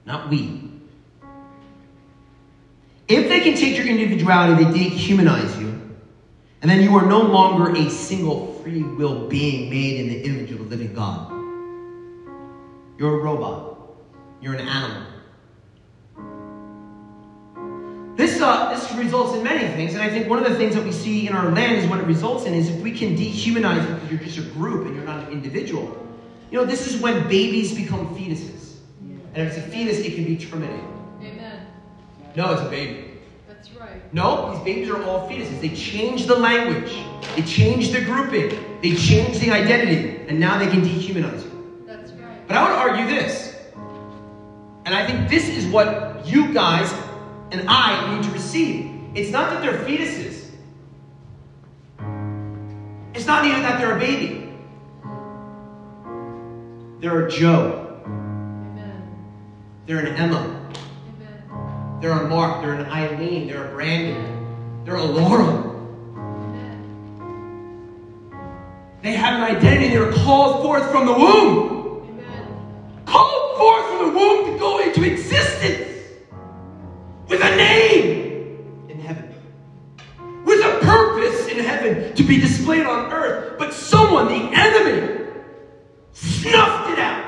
not 0.04 0.28
we. 0.30 0.70
If 3.08 3.28
they 3.28 3.40
can 3.40 3.54
take 3.54 3.76
your 3.76 3.86
individuality, 3.86 4.64
they 4.64 4.90
dehumanize 4.90 5.60
you, 5.60 5.68
and 6.62 6.70
then 6.70 6.82
you 6.82 6.96
are 6.96 7.06
no 7.06 7.20
longer 7.20 7.74
a 7.76 7.90
single 7.90 8.54
free 8.62 8.82
will 8.82 9.28
being 9.28 9.68
made 9.68 10.00
in 10.00 10.08
the 10.08 10.22
image 10.22 10.50
of 10.52 10.60
a 10.60 10.62
living 10.64 10.94
God. 10.94 11.30
You're 12.98 13.20
a 13.20 13.22
robot. 13.22 13.78
You're 14.40 14.54
an 14.54 14.66
animal. 14.68 15.06
This, 18.16 18.40
uh, 18.40 18.72
this 18.72 18.92
results 18.92 19.34
in 19.36 19.42
many 19.42 19.66
things, 19.74 19.94
and 19.94 20.02
I 20.02 20.10
think 20.10 20.28
one 20.28 20.38
of 20.38 20.50
the 20.50 20.56
things 20.56 20.74
that 20.74 20.84
we 20.84 20.92
see 20.92 21.26
in 21.26 21.34
our 21.34 21.50
land 21.50 21.78
is 21.78 21.88
what 21.88 21.98
it 21.98 22.06
results 22.06 22.44
in 22.44 22.54
is 22.54 22.68
if 22.68 22.80
we 22.80 22.92
can 22.92 23.16
dehumanize 23.16 23.86
because 23.94 24.10
you're 24.10 24.20
just 24.20 24.38
a 24.38 24.42
group 24.52 24.86
and 24.86 24.94
you're 24.94 25.04
not 25.04 25.26
an 25.26 25.32
individual. 25.32 25.98
You 26.50 26.58
know, 26.58 26.64
this 26.64 26.86
is 26.86 27.00
when 27.00 27.26
babies 27.28 27.74
become 27.74 28.14
fetuses. 28.14 28.61
And 29.34 29.46
if 29.46 29.56
it's 29.56 29.66
a 29.66 29.70
fetus, 29.70 29.98
it 30.00 30.14
can 30.14 30.24
be 30.24 30.36
terminated. 30.36 30.84
Amen. 31.22 31.66
No, 32.36 32.52
it's 32.52 32.62
a 32.62 32.68
baby. 32.68 33.12
That's 33.48 33.70
right. 33.72 34.12
No, 34.12 34.54
these 34.54 34.64
babies 34.64 34.90
are 34.90 35.02
all 35.04 35.28
fetuses. 35.28 35.60
They 35.60 35.70
change 35.70 36.26
the 36.26 36.36
language, 36.36 36.94
they 37.34 37.42
change 37.42 37.92
the 37.92 38.02
grouping, 38.02 38.50
they 38.82 38.94
change 38.94 39.38
the 39.38 39.50
identity, 39.50 40.26
and 40.28 40.38
now 40.38 40.58
they 40.58 40.66
can 40.66 40.82
dehumanize 40.82 41.44
you. 41.44 41.84
That's 41.86 42.12
right. 42.12 42.46
But 42.46 42.56
I 42.56 42.62
would 42.64 42.78
argue 42.78 43.06
this, 43.14 43.56
and 44.84 44.94
I 44.94 45.06
think 45.06 45.30
this 45.30 45.48
is 45.48 45.66
what 45.66 46.26
you 46.26 46.52
guys 46.52 46.92
and 47.52 47.68
I 47.68 48.14
need 48.14 48.24
to 48.24 48.30
receive. 48.30 48.90
It's 49.14 49.30
not 49.30 49.50
that 49.50 49.62
they're 49.62 49.84
fetuses, 49.84 50.50
it's 53.14 53.26
not 53.26 53.44
even 53.44 53.62
that 53.62 53.80
they're 53.80 53.96
a 53.96 53.98
baby. 53.98 54.40
They're 57.00 57.26
a 57.26 57.30
Joe. 57.30 57.81
They're 59.86 59.98
an 59.98 60.14
Emma, 60.16 60.38
Amen. 60.38 62.00
they're 62.00 62.12
a 62.12 62.28
Mark, 62.28 62.62
they're 62.62 62.74
an 62.74 62.86
Eileen, 62.86 63.48
they're 63.48 63.66
a 63.68 63.74
Brandon, 63.74 64.84
they're 64.84 64.96
a 64.96 65.04
Laura. 65.04 65.70
Amen. 66.16 66.78
They 69.02 69.12
have 69.12 69.34
an 69.34 69.56
identity, 69.56 69.88
they're 69.88 70.12
called 70.12 70.62
forth 70.62 70.90
from 70.90 71.06
the 71.06 71.12
womb. 71.12 72.06
Amen. 72.08 73.04
called 73.06 73.58
forth 73.58 73.86
from 73.88 73.98
the 74.06 74.18
womb 74.18 74.52
to 74.52 74.58
go 74.58 74.78
into 74.80 75.04
existence 75.04 75.88
with 77.28 77.42
a 77.42 77.56
name 77.56 78.86
in 78.88 79.00
heaven, 79.00 79.34
with 80.44 80.60
a 80.64 80.78
purpose 80.84 81.48
in 81.48 81.58
heaven 81.58 82.14
to 82.14 82.22
be 82.22 82.38
displayed 82.40 82.86
on 82.86 83.12
earth. 83.12 83.58
But 83.58 83.74
someone, 83.74 84.28
the 84.28 84.56
enemy, 84.56 85.24
snuffed 86.12 86.90
it 86.90 86.98
out. 86.98 87.21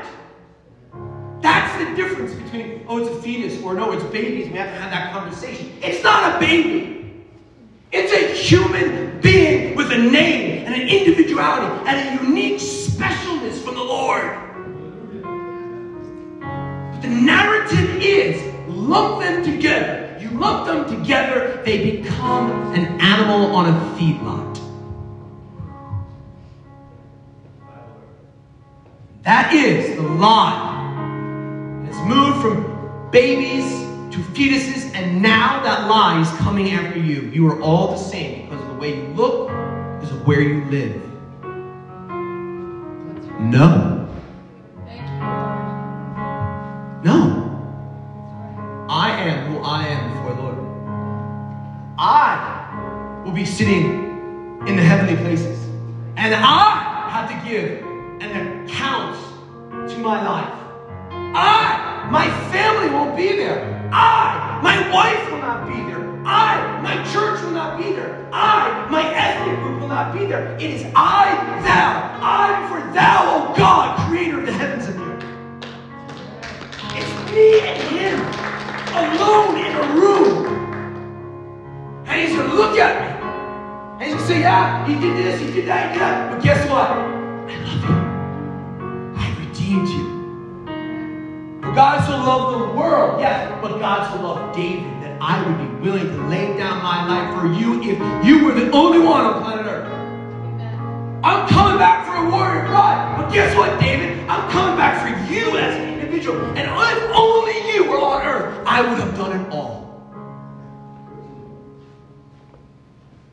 That's 1.74 1.90
the 1.90 1.96
difference 1.96 2.32
between, 2.34 2.84
oh, 2.86 2.98
it's 2.98 3.10
a 3.10 3.20
fetus, 3.20 3.60
or 3.60 3.74
no, 3.74 3.90
it's 3.90 4.04
babies. 4.04 4.46
We 4.46 4.58
have 4.58 4.68
to 4.68 4.80
have 4.80 4.92
that 4.92 5.12
conversation. 5.12 5.72
It's 5.82 6.04
not 6.04 6.36
a 6.36 6.38
baby. 6.38 7.24
It's 7.90 8.12
a 8.12 8.32
human 8.32 9.20
being 9.20 9.74
with 9.74 9.90
a 9.90 9.98
name 9.98 10.66
and 10.66 10.74
an 10.74 10.86
individuality 10.86 11.88
and 11.88 12.20
a 12.20 12.24
unique 12.24 12.60
specialness 12.60 13.60
from 13.64 13.74
the 13.74 13.82
Lord. 13.82 14.38
But 16.92 17.02
the 17.02 17.08
narrative 17.08 17.96
is 18.00 18.40
lump 18.68 19.22
them 19.24 19.42
together. 19.42 20.16
You 20.20 20.30
lump 20.30 20.66
them 20.66 20.88
together, 20.88 21.60
they 21.64 21.98
become 21.98 22.72
an 22.74 23.00
animal 23.00 23.56
on 23.56 23.66
a 23.66 23.96
feedlot. 23.98 24.60
That 29.24 29.52
is 29.52 29.96
the 29.96 30.02
lie. 30.02 30.73
Moved 32.04 32.42
from 32.42 33.10
babies 33.10 33.64
to 34.14 34.20
fetuses, 34.34 34.94
and 34.94 35.22
now 35.22 35.62
that 35.62 35.88
lie 35.88 36.20
is 36.20 36.28
coming 36.38 36.72
after 36.72 36.98
you. 36.98 37.22
You 37.32 37.48
are 37.48 37.60
all 37.62 37.92
the 37.92 37.96
same 37.96 38.48
because 38.48 38.62
of 38.62 38.68
the 38.68 38.74
way 38.74 38.96
you 38.98 39.08
look, 39.14 39.48
because 39.48 40.10
of 40.12 40.26
where 40.26 40.40
you 40.40 40.64
live. 40.66 41.02
No. 43.40 44.08
No. 47.02 47.50
I 48.88 49.10
am 49.10 49.52
who 49.52 49.58
I 49.60 49.86
am 49.86 50.12
before 50.12 50.34
the 50.34 50.42
Lord. 50.42 50.58
I 51.98 53.22
will 53.24 53.32
be 53.32 53.44
sitting 53.46 53.86
in 54.66 54.76
the 54.76 54.82
heavenly 54.82 55.16
places. 55.16 55.58
And 56.16 56.34
I 56.34 57.08
have 57.10 57.28
to 57.30 57.48
give 57.48 57.82
an 58.20 58.64
account 58.64 59.16
to 59.90 59.98
my 59.98 60.22
life. 60.22 60.60
I, 61.36 61.83
my 62.10 62.28
family 62.50 62.90
won't 62.90 63.16
be 63.16 63.36
there. 63.36 63.74
I, 63.92 64.60
my 64.62 64.90
wife 64.92 65.30
will 65.30 65.38
not 65.38 65.68
be 65.68 65.74
there. 65.90 66.04
I, 66.26 66.80
my 66.80 66.96
church 67.12 67.42
will 67.42 67.50
not 67.50 67.78
be 67.78 67.92
there. 67.92 68.28
I, 68.32 68.88
my 68.90 69.14
ethnic 69.14 69.58
group 69.60 69.80
will 69.80 69.88
not 69.88 70.12
be 70.12 70.26
there. 70.26 70.54
It 70.56 70.70
is 70.70 70.84
I, 70.96 71.34
thou. 71.64 72.18
I 72.20 72.68
for 72.68 72.92
thou, 72.92 73.52
O 73.52 73.56
God, 73.56 74.08
creator 74.08 74.40
of 74.40 74.46
the 74.46 74.52
heavens 74.52 74.86
and 74.86 74.98
the 74.98 75.04
earth. 75.04 75.24
It's 76.96 77.32
me 77.32 77.60
and 77.60 77.82
him 77.92 78.44
alone 78.94 79.58
in 79.58 79.76
a 79.76 79.94
room. 79.94 80.46
And 82.06 82.20
he's 82.20 82.36
gonna 82.36 82.54
look 82.54 82.78
at 82.78 83.00
me. 83.00 83.24
And 83.94 84.02
he's 84.02 84.14
gonna 84.14 84.26
say, 84.26 84.40
Yeah, 84.40 84.86
he 84.86 84.94
did 84.94 85.16
this, 85.16 85.40
he 85.40 85.52
did 85.52 85.68
that, 85.68 85.88
he 85.88 85.92
did 85.94 86.02
that. 86.02 86.32
But 86.32 86.42
guess 86.42 86.70
what? 86.70 86.90
I 86.90 87.56
love 87.64 87.84
you. 87.84 89.20
I 89.20 89.36
redeemed 89.38 89.88
you. 89.88 90.13
God 91.74 92.06
so 92.06 92.12
loved 92.12 92.60
the 92.60 92.78
world, 92.78 93.20
yes, 93.20 93.58
but 93.60 93.78
God 93.80 94.14
so 94.14 94.22
loved 94.22 94.56
David 94.56 94.84
that 95.02 95.18
I 95.20 95.42
would 95.44 95.58
be 95.58 95.90
willing 95.90 96.06
to 96.06 96.26
lay 96.28 96.56
down 96.56 96.82
my 96.82 97.06
life 97.08 97.40
for 97.40 97.52
you 97.52 97.82
if 97.82 97.98
you 98.24 98.44
were 98.44 98.54
the 98.54 98.70
only 98.70 99.00
one 99.00 99.22
on 99.22 99.42
planet 99.42 99.66
Earth. 99.66 99.94
I'm 101.24 101.48
coming 101.48 101.78
back 101.78 102.06
for 102.06 102.14
a 102.14 102.30
warrior 102.30 102.66
bride. 102.66 103.16
But 103.16 103.32
guess 103.32 103.56
what, 103.56 103.80
David? 103.80 104.18
I'm 104.28 104.50
coming 104.50 104.76
back 104.76 105.00
for 105.00 105.32
you 105.32 105.56
as 105.56 105.74
an 105.74 105.98
individual. 105.98 106.38
And 106.48 106.58
if 106.58 107.10
only 107.16 107.72
you 107.72 107.90
were 107.90 107.98
on 107.98 108.22
earth, 108.26 108.62
I 108.66 108.82
would 108.82 108.98
have 108.98 109.16
done 109.16 109.40
it 109.40 109.50
all. 109.50 109.84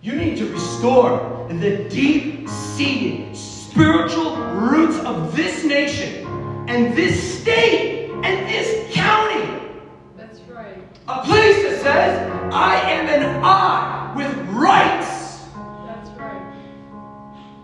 You 0.01 0.15
need 0.15 0.37
to 0.37 0.51
restore 0.51 1.47
the 1.49 1.83
deep 1.89 2.47
seated 2.47 3.35
spiritual 3.35 4.37
roots 4.37 4.97
of 4.99 5.35
this 5.35 5.65
nation 5.65 6.25
and 6.69 6.95
this 6.95 7.40
A 11.07 11.23
place 11.23 11.63
that 11.63 11.81
says, 11.81 12.31
I 12.53 12.75
am 12.91 13.07
an 13.07 13.43
I 13.43 14.13
with 14.15 14.33
rights. 14.49 15.45
That's 15.85 16.09
right. 16.19 16.41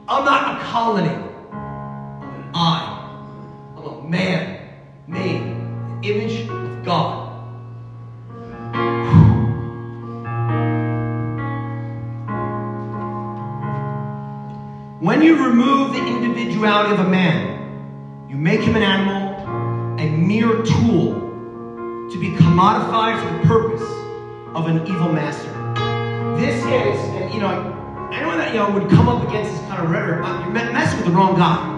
I'm 0.07 0.25
not 0.25 0.59
a 0.59 0.63
colony. 0.65 1.09
I'm 1.51 2.33
an 2.33 2.51
I. 2.53 3.75
I'm 3.77 3.83
a 3.83 4.09
man 4.09 4.69
made 5.07 5.41
in 5.41 6.01
the 6.01 6.07
image 6.07 6.49
of 6.49 6.83
God. 6.83 7.27
When 14.99 15.21
you 15.21 15.45
remove 15.45 15.93
the 15.93 16.05
individuality 16.05 16.91
of 16.91 16.99
a 16.99 17.07
man, 17.07 18.27
you 18.27 18.35
make 18.35 18.61
him 18.61 18.75
an 18.75 18.81
animal, 18.81 19.99
a 19.99 20.09
mere 20.09 20.63
tool 20.63 21.13
to 22.09 22.19
be 22.19 22.35
commodified 22.57 23.21
for 23.21 23.37
the 23.37 23.47
purpose 23.47 23.87
of 24.55 24.65
an 24.65 24.81
evil 24.87 25.13
master. 25.13 25.47
This 26.37 26.55
is, 26.65 26.99
and 27.13 27.31
you 27.31 27.39
know, 27.39 28.09
anyone 28.11 28.39
that 28.39 28.51
you 28.51 28.57
know 28.57 28.71
would 28.71 28.89
come 28.89 29.07
up 29.07 29.29
against 29.29 29.51
this 29.51 29.61
kind 29.69 29.83
of 29.83 29.91
rhetoric, 29.91 30.25
uh, 30.25 30.41
you're 30.43 30.51
messing 30.73 30.97
with 30.97 31.05
the 31.05 31.11
wrong 31.11 31.35
guy. 31.35 31.75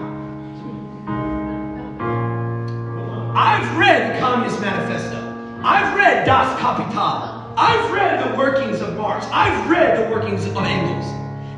I've 3.36 3.76
read 3.76 4.14
the 4.14 4.20
Communist 4.20 4.58
Manifesto. 4.62 5.18
I've 5.62 5.94
read 5.94 6.24
Das 6.24 6.58
Kapital. 6.58 7.52
I've 7.58 7.92
read 7.92 8.26
the 8.26 8.38
workings 8.38 8.80
of 8.80 8.96
Marx. 8.96 9.26
I've 9.30 9.68
read 9.68 9.98
the 9.98 10.10
workings 10.10 10.46
of 10.46 10.56
Engels. 10.56 11.04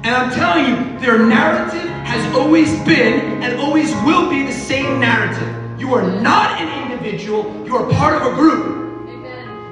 And 0.03 0.17
I'm 0.17 0.33
telling 0.33 0.67
you, 0.67 0.99
their 0.99 1.25
narrative 1.25 1.89
has 2.07 2.35
always 2.35 2.73
been 2.81 3.41
and 3.45 3.61
always 3.61 3.93
will 4.05 4.29
be 4.29 4.43
the 4.43 4.53
same 4.53 4.99
narrative. 4.99 5.81
You 5.81 5.95
are 5.95 6.21
not 6.21 6.61
an 6.61 6.91
individual, 6.91 7.65
you 7.65 7.77
are 7.77 7.89
part 7.93 8.21
of 8.21 8.33
a 8.33 8.35
group. 8.35 8.83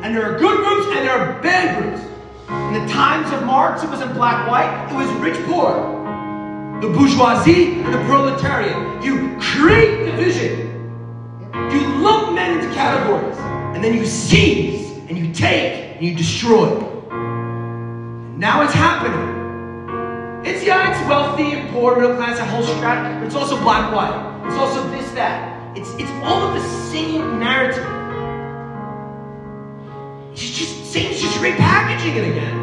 And 0.03 0.17
there 0.17 0.25
are 0.25 0.39
good 0.39 0.65
groups 0.65 0.87
and 0.97 1.07
there 1.07 1.13
are 1.13 1.43
bad 1.43 1.77
groups. 1.77 2.01
In 2.49 2.73
the 2.73 2.91
times 2.91 3.31
of 3.35 3.45
Marx, 3.45 3.83
it 3.83 3.91
wasn't 3.91 4.15
black 4.15 4.49
white, 4.49 4.91
it 4.91 4.97
was 4.97 5.09
rich 5.21 5.37
poor. 5.47 5.75
The 6.81 6.89
bourgeoisie 6.89 7.81
and 7.83 7.93
the 7.93 7.99
proletariat. 8.05 9.05
You 9.05 9.39
create 9.39 10.07
division. 10.07 11.51
You 11.53 11.81
lump 11.99 12.35
men 12.35 12.59
into 12.59 12.75
categories. 12.75 13.37
And 13.77 13.85
then 13.85 13.95
you 13.95 14.07
seize 14.07 14.97
and 15.09 15.19
you 15.19 15.35
take 15.35 15.97
and 15.97 16.03
you 16.03 16.17
destroy. 16.17 16.81
Now 18.39 18.63
it's 18.63 18.73
happening. 18.73 20.47
It's 20.47 20.65
yeah, 20.65 20.91
it's 20.91 21.09
wealthy 21.11 21.53
and 21.53 21.69
poor, 21.69 21.97
middle 22.01 22.17
class, 22.17 22.39
a 22.39 22.47
whole 22.47 22.63
strata, 22.63 23.19
but 23.19 23.27
it's 23.27 23.35
also 23.35 23.61
black, 23.61 23.95
white. 23.95 24.47
It's 24.47 24.57
also 24.57 24.89
this, 24.89 25.11
that. 25.11 25.77
It's 25.77 25.91
it's 25.95 26.11
all 26.25 26.41
of 26.49 26.55
the 26.55 26.67
same 26.91 27.39
narrative. 27.39 28.00
It's 30.43 30.57
just 30.57 30.91
Satan's 30.91 31.21
just 31.21 31.37
repackaging 31.37 32.17
it 32.17 32.31
again. 32.31 32.59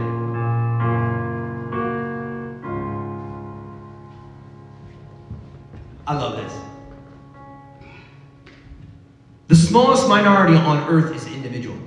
I 6.07 6.17
love 6.17 6.37
this. 6.37 6.53
The 9.47 9.55
smallest 9.55 10.09
minority 10.09 10.55
on 10.55 10.89
earth 10.89 11.15
is 11.15 11.27
individual. 11.27 11.77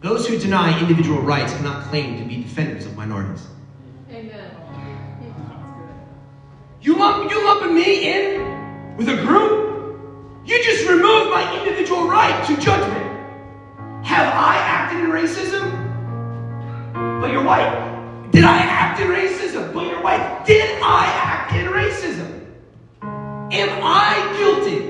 Those 0.00 0.26
who 0.26 0.36
deny 0.36 0.76
individual 0.80 1.22
rights 1.22 1.52
cannot 1.54 1.84
claim 1.84 2.18
to 2.18 2.24
be 2.24 2.42
defenders 2.42 2.84
of 2.84 2.96
minorities. 2.96 3.46
Amen. 4.10 4.50
You 6.80 6.96
lump 6.96 7.30
you 7.30 7.44
lumping 7.46 7.74
me 7.76 8.12
in 8.12 8.96
with 8.96 9.08
a 9.08 9.16
group? 9.16 10.00
You 10.44 10.60
just 10.64 10.88
removed 10.88 11.30
my 11.30 11.56
individual 11.60 12.08
right 12.08 12.44
to 12.48 12.56
judgment. 12.56 12.97
White. 17.48 18.28
Did 18.30 18.44
I 18.44 18.58
act 18.58 19.00
in 19.00 19.08
racism? 19.08 19.72
But 19.72 19.86
you're 19.86 20.02
white. 20.02 20.44
Did 20.44 20.68
I 20.82 21.04
act 21.32 21.52
in 21.54 21.66
racism? 21.82 22.30
Am 23.60 23.70
I 23.82 24.10
guilty? 24.38 24.80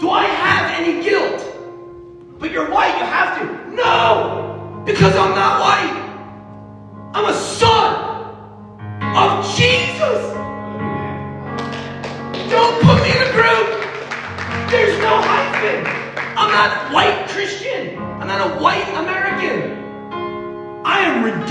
Do 0.00 0.08
I 0.08 0.24
have 0.24 0.64
any 0.80 1.04
guilt? 1.04 1.40
But 2.38 2.50
you're 2.50 2.70
white, 2.70 2.96
you 2.98 3.04
have 3.04 3.30
to. 3.38 3.44
No! 3.74 4.82
Because 4.86 5.14
I'm 5.14 5.34
not 5.42 5.60
white. 5.60 5.91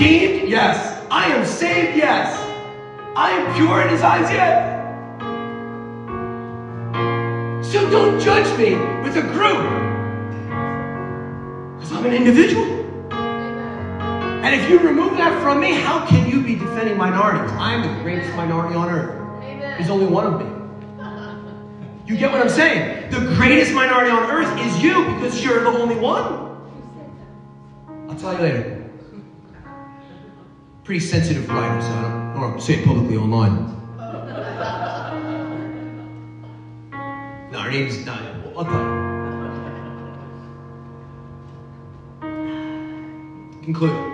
Redeemed, 0.02 0.48
yes. 0.48 1.04
I 1.10 1.26
am 1.26 1.44
saved, 1.44 1.96
yes. 1.96 2.38
I 3.16 3.30
am 3.30 3.54
pure 3.54 3.82
in 3.82 3.88
his 3.90 4.02
eyes, 4.02 4.30
yes. 4.30 4.70
So 7.72 7.90
don't 7.90 8.20
judge 8.20 8.46
me 8.58 8.74
with 9.02 9.16
a 9.16 9.22
group. 9.22 9.62
Because 11.76 11.92
I'm 11.92 12.06
an 12.06 12.14
individual. 12.14 12.64
Amen. 13.12 14.44
And 14.44 14.60
if 14.60 14.68
you 14.68 14.78
remove 14.78 15.16
that 15.18 15.40
from 15.42 15.60
me, 15.60 15.72
how 15.72 16.06
can 16.06 16.28
you 16.28 16.42
be 16.42 16.54
defending 16.54 16.96
minorities? 16.96 17.50
I 17.52 17.74
am 17.74 17.82
the 17.82 18.02
greatest 18.02 18.34
minority 18.34 18.74
on 18.74 18.88
earth. 18.90 19.18
Amen. 19.42 19.60
There's 19.78 19.90
only 19.90 20.06
one 20.06 20.26
of 20.26 20.40
me. 20.40 20.46
You 22.04 22.18
get 22.18 22.32
what 22.32 22.42
I'm 22.42 22.48
saying? 22.48 23.10
The 23.10 23.20
greatest 23.36 23.72
minority 23.72 24.10
on 24.10 24.28
earth 24.28 24.58
is 24.58 24.82
you 24.82 25.04
because 25.14 25.42
you're 25.42 25.62
the 25.62 25.70
only 25.70 25.96
one. 25.96 26.50
I'll 28.08 28.16
tell 28.16 28.34
you 28.34 28.40
later. 28.40 28.81
Pretty 30.84 31.00
sensitive 31.00 31.48
writer, 31.48 31.80
so 31.80 31.88
uh, 31.88 32.32
I 32.34 32.34
don't, 32.34 32.54
or 32.54 32.60
say 32.60 32.74
it 32.74 32.84
publicly 32.84 33.16
online. 33.16 33.70
No, 37.52 37.58
her 37.60 37.70
name's 37.70 38.04
not. 38.04 38.18
Tell 38.18 38.32
you. 38.64 39.02
Conclude. 43.62 44.12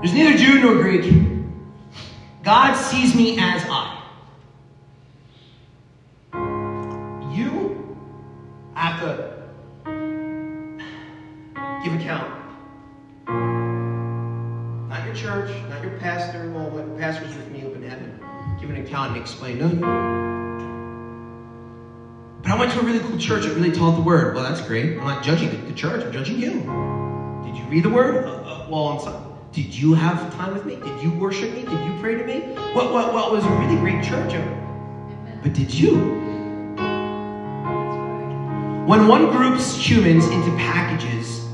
There's 0.00 0.12
neither 0.12 0.36
Jew 0.36 0.60
nor 0.60 0.74
Greek. 0.82 1.12
God 2.42 2.74
sees 2.74 3.14
me 3.14 3.38
as 3.38 3.62
I. 3.68 3.97
explain. 19.28 19.58
No, 19.58 19.68
no. 19.68 20.08
But 22.42 22.52
I 22.52 22.58
went 22.58 22.72
to 22.72 22.80
a 22.80 22.82
really 22.82 23.00
cool 23.00 23.18
church 23.18 23.44
that 23.44 23.54
really 23.54 23.72
taught 23.72 23.96
the 23.96 24.02
word. 24.02 24.34
Well, 24.34 24.42
that's 24.42 24.66
great. 24.66 24.98
I'm 24.98 25.04
not 25.04 25.22
judging 25.22 25.66
the, 25.66 25.74
church. 25.74 26.02
I'm 26.02 26.12
judging 26.12 26.38
you. 26.38 26.52
Did 27.44 27.56
you 27.56 27.64
read 27.68 27.84
the 27.84 27.90
word? 27.90 28.24
Uh, 28.24 28.30
uh, 28.30 28.66
well, 28.70 28.84
on 28.84 29.00
Sunday. 29.00 29.28
Did 29.52 29.74
you 29.74 29.92
have 29.94 30.32
time 30.34 30.54
with 30.54 30.64
me? 30.64 30.76
Did 30.76 31.02
you 31.02 31.10
worship 31.12 31.52
me? 31.52 31.62
Did 31.62 31.84
you 31.86 31.94
pray 32.00 32.14
to 32.14 32.24
me? 32.24 32.40
What, 32.74 32.92
what, 32.92 33.12
what 33.12 33.32
was 33.32 33.44
a 33.44 33.50
really 33.50 33.76
great 33.76 34.02
church? 34.02 34.32
But 35.42 35.52
did 35.52 35.72
you? 35.72 35.96
When 38.86 39.08
one 39.08 39.30
groups 39.30 39.76
humans 39.76 40.26
into 40.28 40.50
packages, 40.56 41.46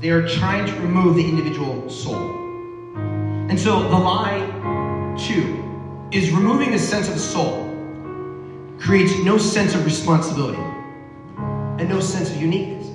they 0.00 0.10
are 0.10 0.28
trying 0.28 0.66
to 0.66 0.72
remove 0.80 1.16
the 1.16 1.26
individual 1.26 1.88
soul. 1.88 2.34
And 3.48 3.58
so 3.58 3.82
the 3.82 3.96
lie, 3.96 5.16
too, 5.18 5.57
is 6.10 6.30
removing 6.30 6.70
the 6.70 6.78
sense 6.78 7.08
of 7.08 7.14
the 7.14 7.20
soul 7.20 7.64
creates 8.78 9.16
no 9.18 9.36
sense 9.36 9.74
of 9.74 9.84
responsibility 9.84 10.62
and 11.78 11.88
no 11.88 12.00
sense 12.00 12.30
of 12.30 12.40
uniqueness. 12.40 12.86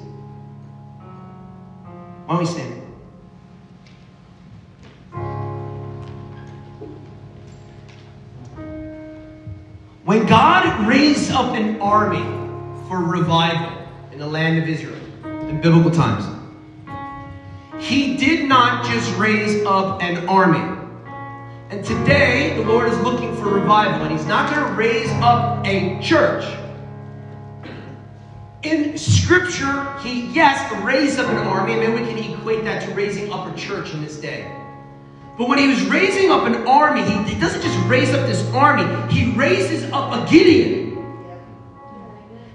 Why 2.25 2.35
don't 2.35 2.39
we 2.39 2.45
stand? 2.45 2.79
When 10.05 10.25
God 10.25 10.87
raised 10.87 11.31
up 11.31 11.53
an 11.55 11.79
army 11.79 12.23
for 12.87 12.97
revival 12.97 13.77
in 14.11 14.19
the 14.19 14.27
land 14.27 14.61
of 14.61 14.67
Israel 14.67 14.99
in 15.49 15.61
biblical 15.61 15.91
times, 15.91 16.25
He 17.79 18.17
did 18.17 18.49
not 18.49 18.85
just 18.85 19.15
raise 19.17 19.63
up 19.65 20.01
an 20.01 20.27
army. 20.27 20.82
And 21.73 21.83
today, 21.83 22.55
the 22.55 22.69
Lord 22.69 22.87
is 22.87 22.99
looking 22.99 23.35
for 23.35 23.49
revival, 23.49 24.05
and 24.05 24.11
He's 24.11 24.27
not 24.27 24.53
going 24.53 24.63
to 24.63 24.73
raise 24.75 25.09
up 25.23 25.65
a 25.65 25.99
church. 26.03 26.45
In 28.61 28.95
Scripture, 28.95 29.97
He, 30.01 30.27
yes, 30.27 30.71
raised 30.83 31.17
up 31.17 31.27
an 31.29 31.37
army, 31.37 31.73
and 31.73 31.81
maybe 31.81 31.93
we 31.93 32.07
can 32.07 32.31
equate 32.31 32.63
that 32.65 32.87
to 32.87 32.93
raising 32.93 33.33
up 33.33 33.51
a 33.51 33.57
church 33.57 33.91
in 33.91 34.03
this 34.03 34.17
day. 34.19 34.55
But 35.35 35.49
when 35.49 35.57
he 35.57 35.67
was 35.67 35.83
raising 35.85 36.29
up 36.29 36.43
an 36.43 36.67
army, 36.67 37.01
he, 37.01 37.33
he 37.33 37.39
doesn't 37.39 37.63
just 37.63 37.79
raise 37.87 38.13
up 38.13 38.27
this 38.27 38.47
army, 38.53 39.11
he 39.11 39.33
raises 39.33 39.91
up 39.91 40.13
a 40.13 40.29
Gideon. 40.29 41.03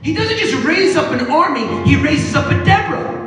He 0.01 0.15
doesn't 0.15 0.39
just 0.39 0.65
raise 0.65 0.95
up 0.95 1.11
an 1.11 1.29
army, 1.29 1.67
he 1.91 1.97
raises 1.97 2.37
up 2.37 2.53
a 2.53 2.65
Deborah, 2.65 3.18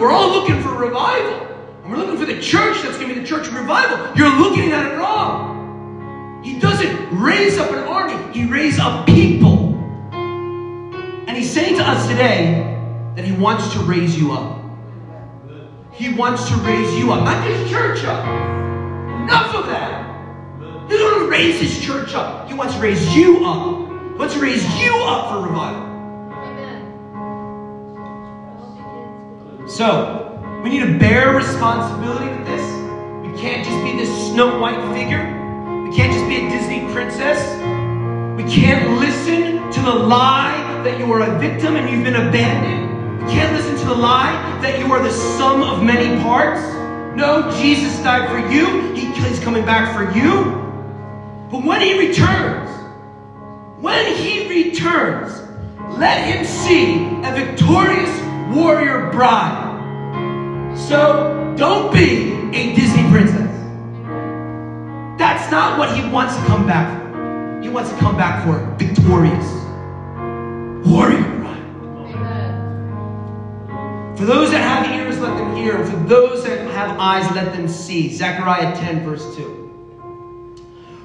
we're 0.00 0.10
all 0.10 0.30
looking 0.30 0.62
for 0.62 0.70
revival. 0.74 1.46
And 1.82 1.92
we're 1.92 1.98
looking 1.98 2.16
for 2.16 2.24
the 2.24 2.40
church 2.40 2.82
that's 2.82 2.96
going 2.96 3.10
to 3.10 3.14
be 3.14 3.20
the 3.20 3.26
church 3.26 3.48
revival. 3.48 4.16
You're 4.16 4.34
looking 4.34 4.72
at 4.72 4.90
it 4.90 4.96
wrong. 4.96 6.42
He 6.42 6.58
doesn't 6.58 7.20
raise 7.20 7.58
up 7.58 7.70
an 7.70 7.84
army, 7.84 8.32
he 8.32 8.46
raises 8.46 8.80
up 8.80 9.06
people. 9.06 9.74
And 10.12 11.36
he's 11.36 11.50
saying 11.50 11.76
to 11.76 11.82
us 11.82 12.08
today 12.08 12.78
that 13.14 13.24
he 13.24 13.32
wants 13.32 13.72
to 13.74 13.80
raise 13.80 14.18
you 14.18 14.32
up. 14.32 14.58
He 15.92 16.14
wants 16.14 16.48
to 16.48 16.54
raise 16.56 16.98
you 16.98 17.12
up, 17.12 17.24
not 17.24 17.46
just 17.46 17.70
church 17.70 18.04
up. 18.04 18.24
Enough 18.24 19.54
of 19.54 19.66
that. 19.66 20.00
He 20.88 20.96
doesn't 20.96 21.18
want 21.18 21.24
to 21.24 21.30
raise 21.30 21.60
his 21.60 21.78
church 21.84 22.14
up. 22.14 22.48
He 22.48 22.54
wants 22.54 22.74
to 22.74 22.80
raise 22.80 23.14
you 23.14 23.44
up. 23.44 23.88
He 24.12 24.18
wants 24.18 24.34
to 24.34 24.40
raise 24.40 24.64
you 24.80 24.94
up 25.04 25.30
for 25.30 25.46
revival. 25.46 25.89
So, 29.70 30.36
we 30.64 30.70
need 30.70 30.80
to 30.80 30.98
bear 30.98 31.32
responsibility 31.32 32.26
with 32.26 32.44
this. 32.44 32.60
We 33.22 33.38
can't 33.40 33.64
just 33.64 33.84
be 33.84 33.96
this 33.96 34.10
Snow 34.26 34.58
White 34.58 34.82
figure. 34.92 35.22
We 35.88 35.94
can't 35.94 36.12
just 36.12 36.28
be 36.28 36.44
a 36.44 36.50
Disney 36.50 36.92
princess. 36.92 37.38
We 38.36 38.42
can't 38.50 38.98
listen 38.98 39.70
to 39.70 39.80
the 39.80 39.94
lie 39.94 40.82
that 40.82 40.98
you 40.98 41.10
are 41.12 41.20
a 41.20 41.38
victim 41.38 41.76
and 41.76 41.88
you've 41.88 42.02
been 42.02 42.16
abandoned. 42.16 43.24
We 43.24 43.30
can't 43.30 43.56
listen 43.56 43.76
to 43.76 43.94
the 43.94 43.94
lie 43.94 44.58
that 44.60 44.80
you 44.80 44.92
are 44.92 45.00
the 45.00 45.12
sum 45.12 45.62
of 45.62 45.84
many 45.84 46.20
parts. 46.20 46.60
No, 47.16 47.48
Jesus 47.62 47.96
died 48.02 48.28
for 48.28 48.52
you. 48.52 48.92
He 48.94 49.06
is 49.28 49.38
coming 49.38 49.64
back 49.64 49.94
for 49.94 50.18
you. 50.18 50.46
But 51.48 51.64
when 51.64 51.80
he 51.80 52.08
returns, 52.08 52.68
when 53.80 54.16
he 54.16 54.48
returns, 54.48 55.40
let 55.96 56.26
him 56.26 56.44
see 56.44 57.04
a 57.24 57.32
victorious 57.32 58.29
warrior 58.50 59.10
bride. 59.10 59.68
So 60.76 61.54
don't 61.56 61.92
be 61.92 62.32
a 62.56 62.74
Disney 62.74 63.08
princess. 63.10 63.50
That's 65.18 65.50
not 65.50 65.78
what 65.78 65.94
he 65.96 66.08
wants 66.08 66.36
to 66.36 66.42
come 66.46 66.66
back 66.66 66.98
for. 66.98 67.60
He 67.62 67.68
wants 67.68 67.90
to 67.90 67.96
come 67.98 68.16
back 68.16 68.44
for 68.44 68.58
victorious 68.76 69.46
warrior 70.86 71.22
bride. 71.38 71.62
Amen. 72.14 72.56
For 74.16 74.24
those 74.24 74.50
that 74.50 74.62
have 74.62 74.90
ears, 74.94 75.18
let 75.20 75.36
them 75.36 75.54
hear. 75.54 75.84
For 75.84 75.96
those 75.96 76.44
that 76.44 76.66
have 76.72 76.98
eyes, 76.98 77.30
let 77.34 77.52
them 77.52 77.68
see. 77.68 78.12
Zechariah 78.12 78.74
10, 78.76 79.04
verse 79.04 79.36
2. 79.36 79.60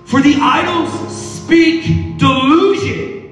For 0.05 0.21
the 0.21 0.35
idols 0.39 0.93
speak 1.15 2.17
delusion. 2.17 3.24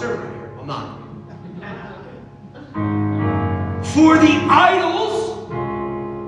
Here. 0.00 0.52
I'm 0.58 0.66
not. 0.66 0.98
For 3.86 4.18
the 4.18 4.46
idols 4.48 5.16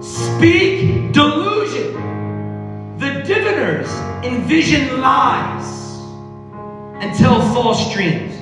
speak 0.06 1.12
delusion. 1.12 1.94
The 2.98 3.22
diviners 3.22 3.88
envision 4.24 5.00
lies 5.00 5.78
and 7.02 7.16
tell 7.16 7.40
false 7.54 7.92
dreams. 7.92 8.34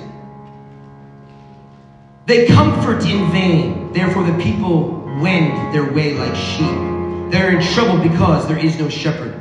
They 2.27 2.47
comfort 2.47 3.05
in 3.05 3.31
vain. 3.31 3.93
Therefore, 3.93 4.24
the 4.24 4.43
people 4.43 5.05
wend 5.20 5.74
their 5.74 5.93
way 5.93 6.14
like 6.14 6.35
sheep. 6.35 7.31
They're 7.31 7.57
in 7.57 7.62
trouble 7.74 7.99
because 8.03 8.47
there 8.49 8.59
is 8.59 8.79
no 8.79 8.89
shepherd. 8.89 9.41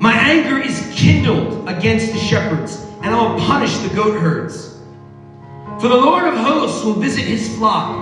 My 0.00 0.14
anger 0.14 0.58
is 0.58 0.92
kindled 0.94 1.68
against 1.68 2.12
the 2.12 2.18
shepherds, 2.18 2.84
and 3.02 3.14
I 3.14 3.22
will 3.22 3.40
punish 3.40 3.76
the 3.78 3.94
goat 3.94 4.18
herds. 4.20 4.77
For 5.80 5.86
the 5.86 5.96
Lord 5.96 6.24
of 6.24 6.34
hosts 6.34 6.84
will 6.84 6.94
visit 6.94 7.22
his 7.22 7.56
flock, 7.56 7.94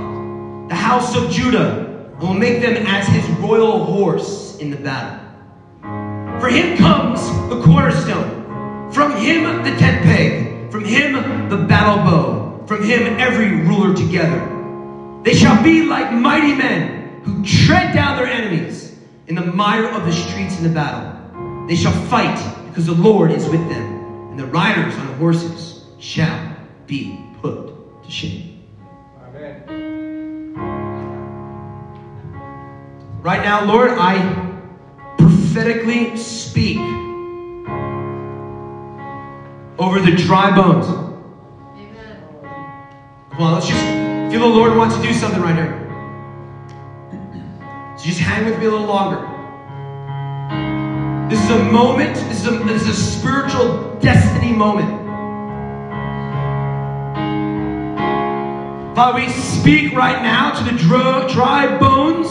the 0.71 0.75
house 0.75 1.15
of 1.15 1.31
Judah, 1.31 2.09
and 2.11 2.19
will 2.19 2.33
make 2.33 2.63
them 2.63 2.75
as 2.87 3.07
his 3.07 3.29
royal 3.39 3.85
horse 3.85 4.57
in 4.57 4.71
the 4.71 4.79
battle. 4.79 5.21
For 6.41 6.49
him 6.49 6.79
comes 6.79 7.21
the 7.51 7.61
cornerstone, 7.63 8.91
from 8.91 9.13
him 9.17 9.63
the 9.63 9.77
tent 9.77 10.03
peg, 10.05 10.73
from 10.73 10.87
him 10.87 11.51
the 11.51 11.59
battle 11.59 11.97
bow, 11.97 12.65
from 12.67 12.83
him 12.83 13.21
every 13.21 13.51
ruler 13.67 13.95
together. 13.95 14.41
They 15.23 15.35
shall 15.35 15.63
be 15.63 15.83
like 15.83 16.11
mighty 16.15 16.55
men 16.55 17.21
who 17.25 17.45
tread 17.45 17.95
down 17.95 18.17
their 18.17 18.27
enemies 18.27 18.97
in 19.27 19.35
the 19.35 19.45
mire 19.45 19.91
of 19.91 20.07
the 20.07 20.13
streets 20.13 20.57
in 20.57 20.63
the 20.63 20.71
battle. 20.71 21.67
They 21.69 21.77
shall 21.77 21.93
fight 22.07 22.39
because 22.69 22.87
the 22.87 22.95
Lord 22.95 23.33
is 23.33 23.47
with 23.51 23.69
them, 23.69 24.31
and 24.31 24.39
the 24.39 24.47
riders 24.47 24.95
on 24.97 25.09
the 25.09 25.15
horses 25.17 25.85
shall 25.99 26.57
be 26.87 27.26
put 27.41 28.03
to 28.05 28.11
shame. 28.11 28.65
Amen. 29.23 30.55
Right 33.23 33.43
now, 33.43 33.65
Lord, 33.65 33.91
I 33.91 34.45
prophetically 35.19 36.17
speak 36.17 36.79
over 39.79 40.01
the 40.01 40.15
dry 40.17 40.55
bones. 40.55 40.87
Amen. 40.87 42.23
Come 43.31 43.43
on, 43.43 43.55
let's 43.55 43.67
just 43.67 43.83
feel 44.31 44.41
the 44.41 44.47
Lord 44.47 44.77
wants 44.77 44.97
to 44.97 45.03
do 45.03 45.13
something 45.13 45.41
right 45.41 45.57
here. 45.57 45.83
So 47.97 48.05
just 48.05 48.21
hang 48.21 48.45
with 48.45 48.59
me 48.59 48.67
a 48.67 48.71
little 48.71 48.87
longer. 48.87 49.33
This 51.29 51.43
is 51.43 51.51
a 51.51 51.65
moment, 51.65 52.15
this 52.15 52.41
is 52.43 52.47
a, 52.47 52.51
this 52.65 52.83
is 52.83 52.89
a 52.89 52.95
spiritual 52.95 53.97
destiny 54.01 54.53
moment. 54.53 55.06
Father, 58.97 59.21
we 59.21 59.29
speak 59.29 59.93
right 59.93 60.23
now 60.23 60.53
to 60.53 60.73
the 60.73 60.79
dry, 60.79 61.29
dry 61.31 61.77
bones 61.77 62.29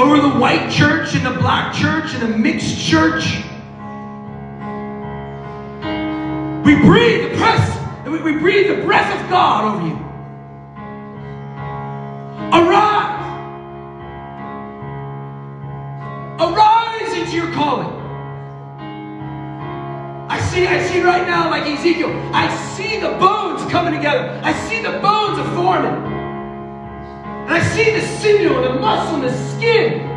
over 0.00 0.20
the 0.20 0.38
white 0.38 0.70
church 0.70 1.16
and 1.16 1.26
the 1.26 1.36
black 1.40 1.74
church 1.74 2.14
and 2.14 2.22
the 2.22 2.38
mixed 2.38 2.78
church. 2.78 3.38
We 6.64 6.76
breathe 6.80 7.32
the 7.32 7.36
we, 8.08 8.20
we 8.20 8.38
breathe 8.38 8.68
the 8.68 8.84
breath 8.84 9.20
of 9.20 9.28
God 9.28 9.74
over 9.74 9.88
you. 9.88 9.96
Arise! 12.52 13.26
Arise 16.38 17.18
into 17.18 17.36
your 17.36 17.52
calling. 17.52 17.95
I 20.56 20.58
see, 20.58 20.66
I 20.68 20.82
see 20.84 21.02
right 21.02 21.26
now, 21.26 21.50
like 21.50 21.66
Ezekiel, 21.66 22.08
I 22.32 22.48
see 22.74 22.98
the 22.98 23.10
bones 23.18 23.70
coming 23.70 23.92
together. 23.92 24.40
I 24.42 24.54
see 24.54 24.80
the 24.80 25.00
bones 25.00 25.38
are 25.38 25.54
forming. 25.54 25.92
And 27.44 27.52
I 27.52 27.60
see 27.60 27.92
the 27.92 28.00
sinew 28.00 28.56
and 28.56 28.64
the 28.64 28.80
muscle 28.80 29.16
and 29.16 29.24
the 29.24 29.50
skin 29.50 30.08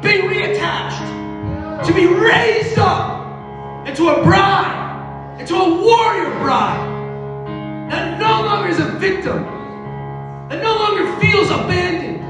being 0.00 0.30
reattached 0.30 1.84
to 1.84 1.92
be 1.92 2.06
raised 2.06 2.78
up 2.78 3.86
into 3.86 4.08
a 4.08 4.24
bride, 4.24 5.36
into 5.38 5.56
a 5.56 5.68
warrior 5.68 6.30
bride 6.38 6.88
that 7.90 8.18
no 8.18 8.46
longer 8.46 8.70
is 8.70 8.80
a 8.80 8.86
victim, 8.92 9.44
that 10.48 10.62
no 10.62 10.74
longer 10.74 11.20
feels 11.20 11.50
abandoned, 11.50 12.22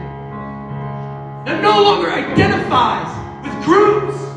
that 1.47 1.63
no 1.63 1.81
longer 1.81 2.11
identifies 2.11 3.07
with 3.45 3.65
groups, 3.65 4.32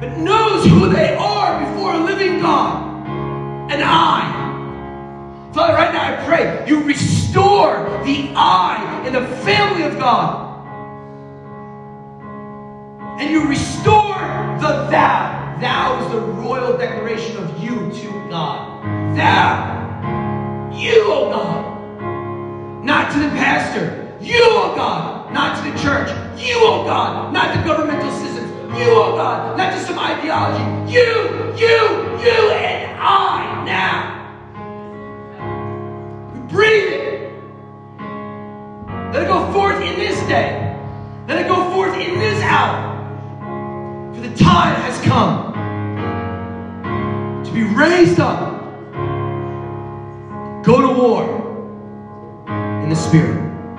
but 0.00 0.16
knows 0.16 0.64
who 0.64 0.88
they 0.88 1.14
are 1.16 1.64
before 1.64 1.94
a 1.94 1.98
living 1.98 2.40
God. 2.40 3.06
And 3.70 3.82
I. 3.82 4.38
Father, 5.52 5.74
right 5.74 5.92
now 5.92 6.12
I 6.12 6.24
pray 6.24 6.64
you 6.68 6.84
restore 6.84 7.84
the 8.04 8.32
I 8.36 9.04
in 9.06 9.12
the 9.12 9.26
family 9.38 9.82
of 9.84 9.98
God. 9.98 10.46
And 13.20 13.30
you 13.30 13.48
restore 13.48 14.18
the 14.60 14.86
thou. 14.90 15.56
Thou 15.60 16.06
is 16.06 16.12
the 16.12 16.20
royal 16.20 16.78
declaration 16.78 17.36
of 17.36 17.58
you 17.58 17.90
to 17.90 18.28
God. 18.30 19.16
Thou. 19.16 19.78
You, 20.72 21.02
oh 21.06 21.30
God. 21.30 22.84
Not 22.84 23.10
to 23.12 23.18
the 23.18 23.28
pastor. 23.30 24.16
You, 24.20 24.40
oh 24.42 24.76
God. 24.76 25.32
Not 25.32 25.56
to 25.56 25.72
the 25.72 25.78
church. 25.78 26.08
You, 26.40 26.58
oh 26.58 26.84
God. 26.84 27.32
Not 27.32 27.56
the 27.56 27.62
governmental 27.64 28.12
systems. 28.12 28.47
You, 28.78 28.90
oh 28.90 29.16
God. 29.16 29.58
Not 29.58 29.72
just 29.72 29.88
some 29.88 29.98
ideology. 29.98 30.92
You, 30.92 31.52
you, 31.56 31.78
you, 32.22 32.50
and 32.50 33.00
I 33.00 33.64
now. 33.64 34.18
We 36.32 36.40
breathe 36.52 36.92
it. 36.92 37.32
Let 39.12 39.22
it 39.24 39.26
go 39.26 39.52
forth 39.52 39.82
in 39.82 39.98
this 39.98 40.20
day. 40.28 40.76
Let 41.26 41.40
it 41.44 41.48
go 41.48 41.70
forth 41.72 41.94
in 41.94 42.20
this 42.20 42.40
hour. 42.42 42.94
For 44.14 44.20
the 44.20 44.34
time 44.36 44.76
has 44.82 45.00
come 45.04 45.52
to 47.44 47.52
be 47.52 47.64
raised 47.64 48.20
up. 48.20 48.62
Go 50.62 50.80
to 50.82 51.00
war 51.00 51.24
in 52.82 52.88
the 52.90 52.96
Spirit. 52.96 53.47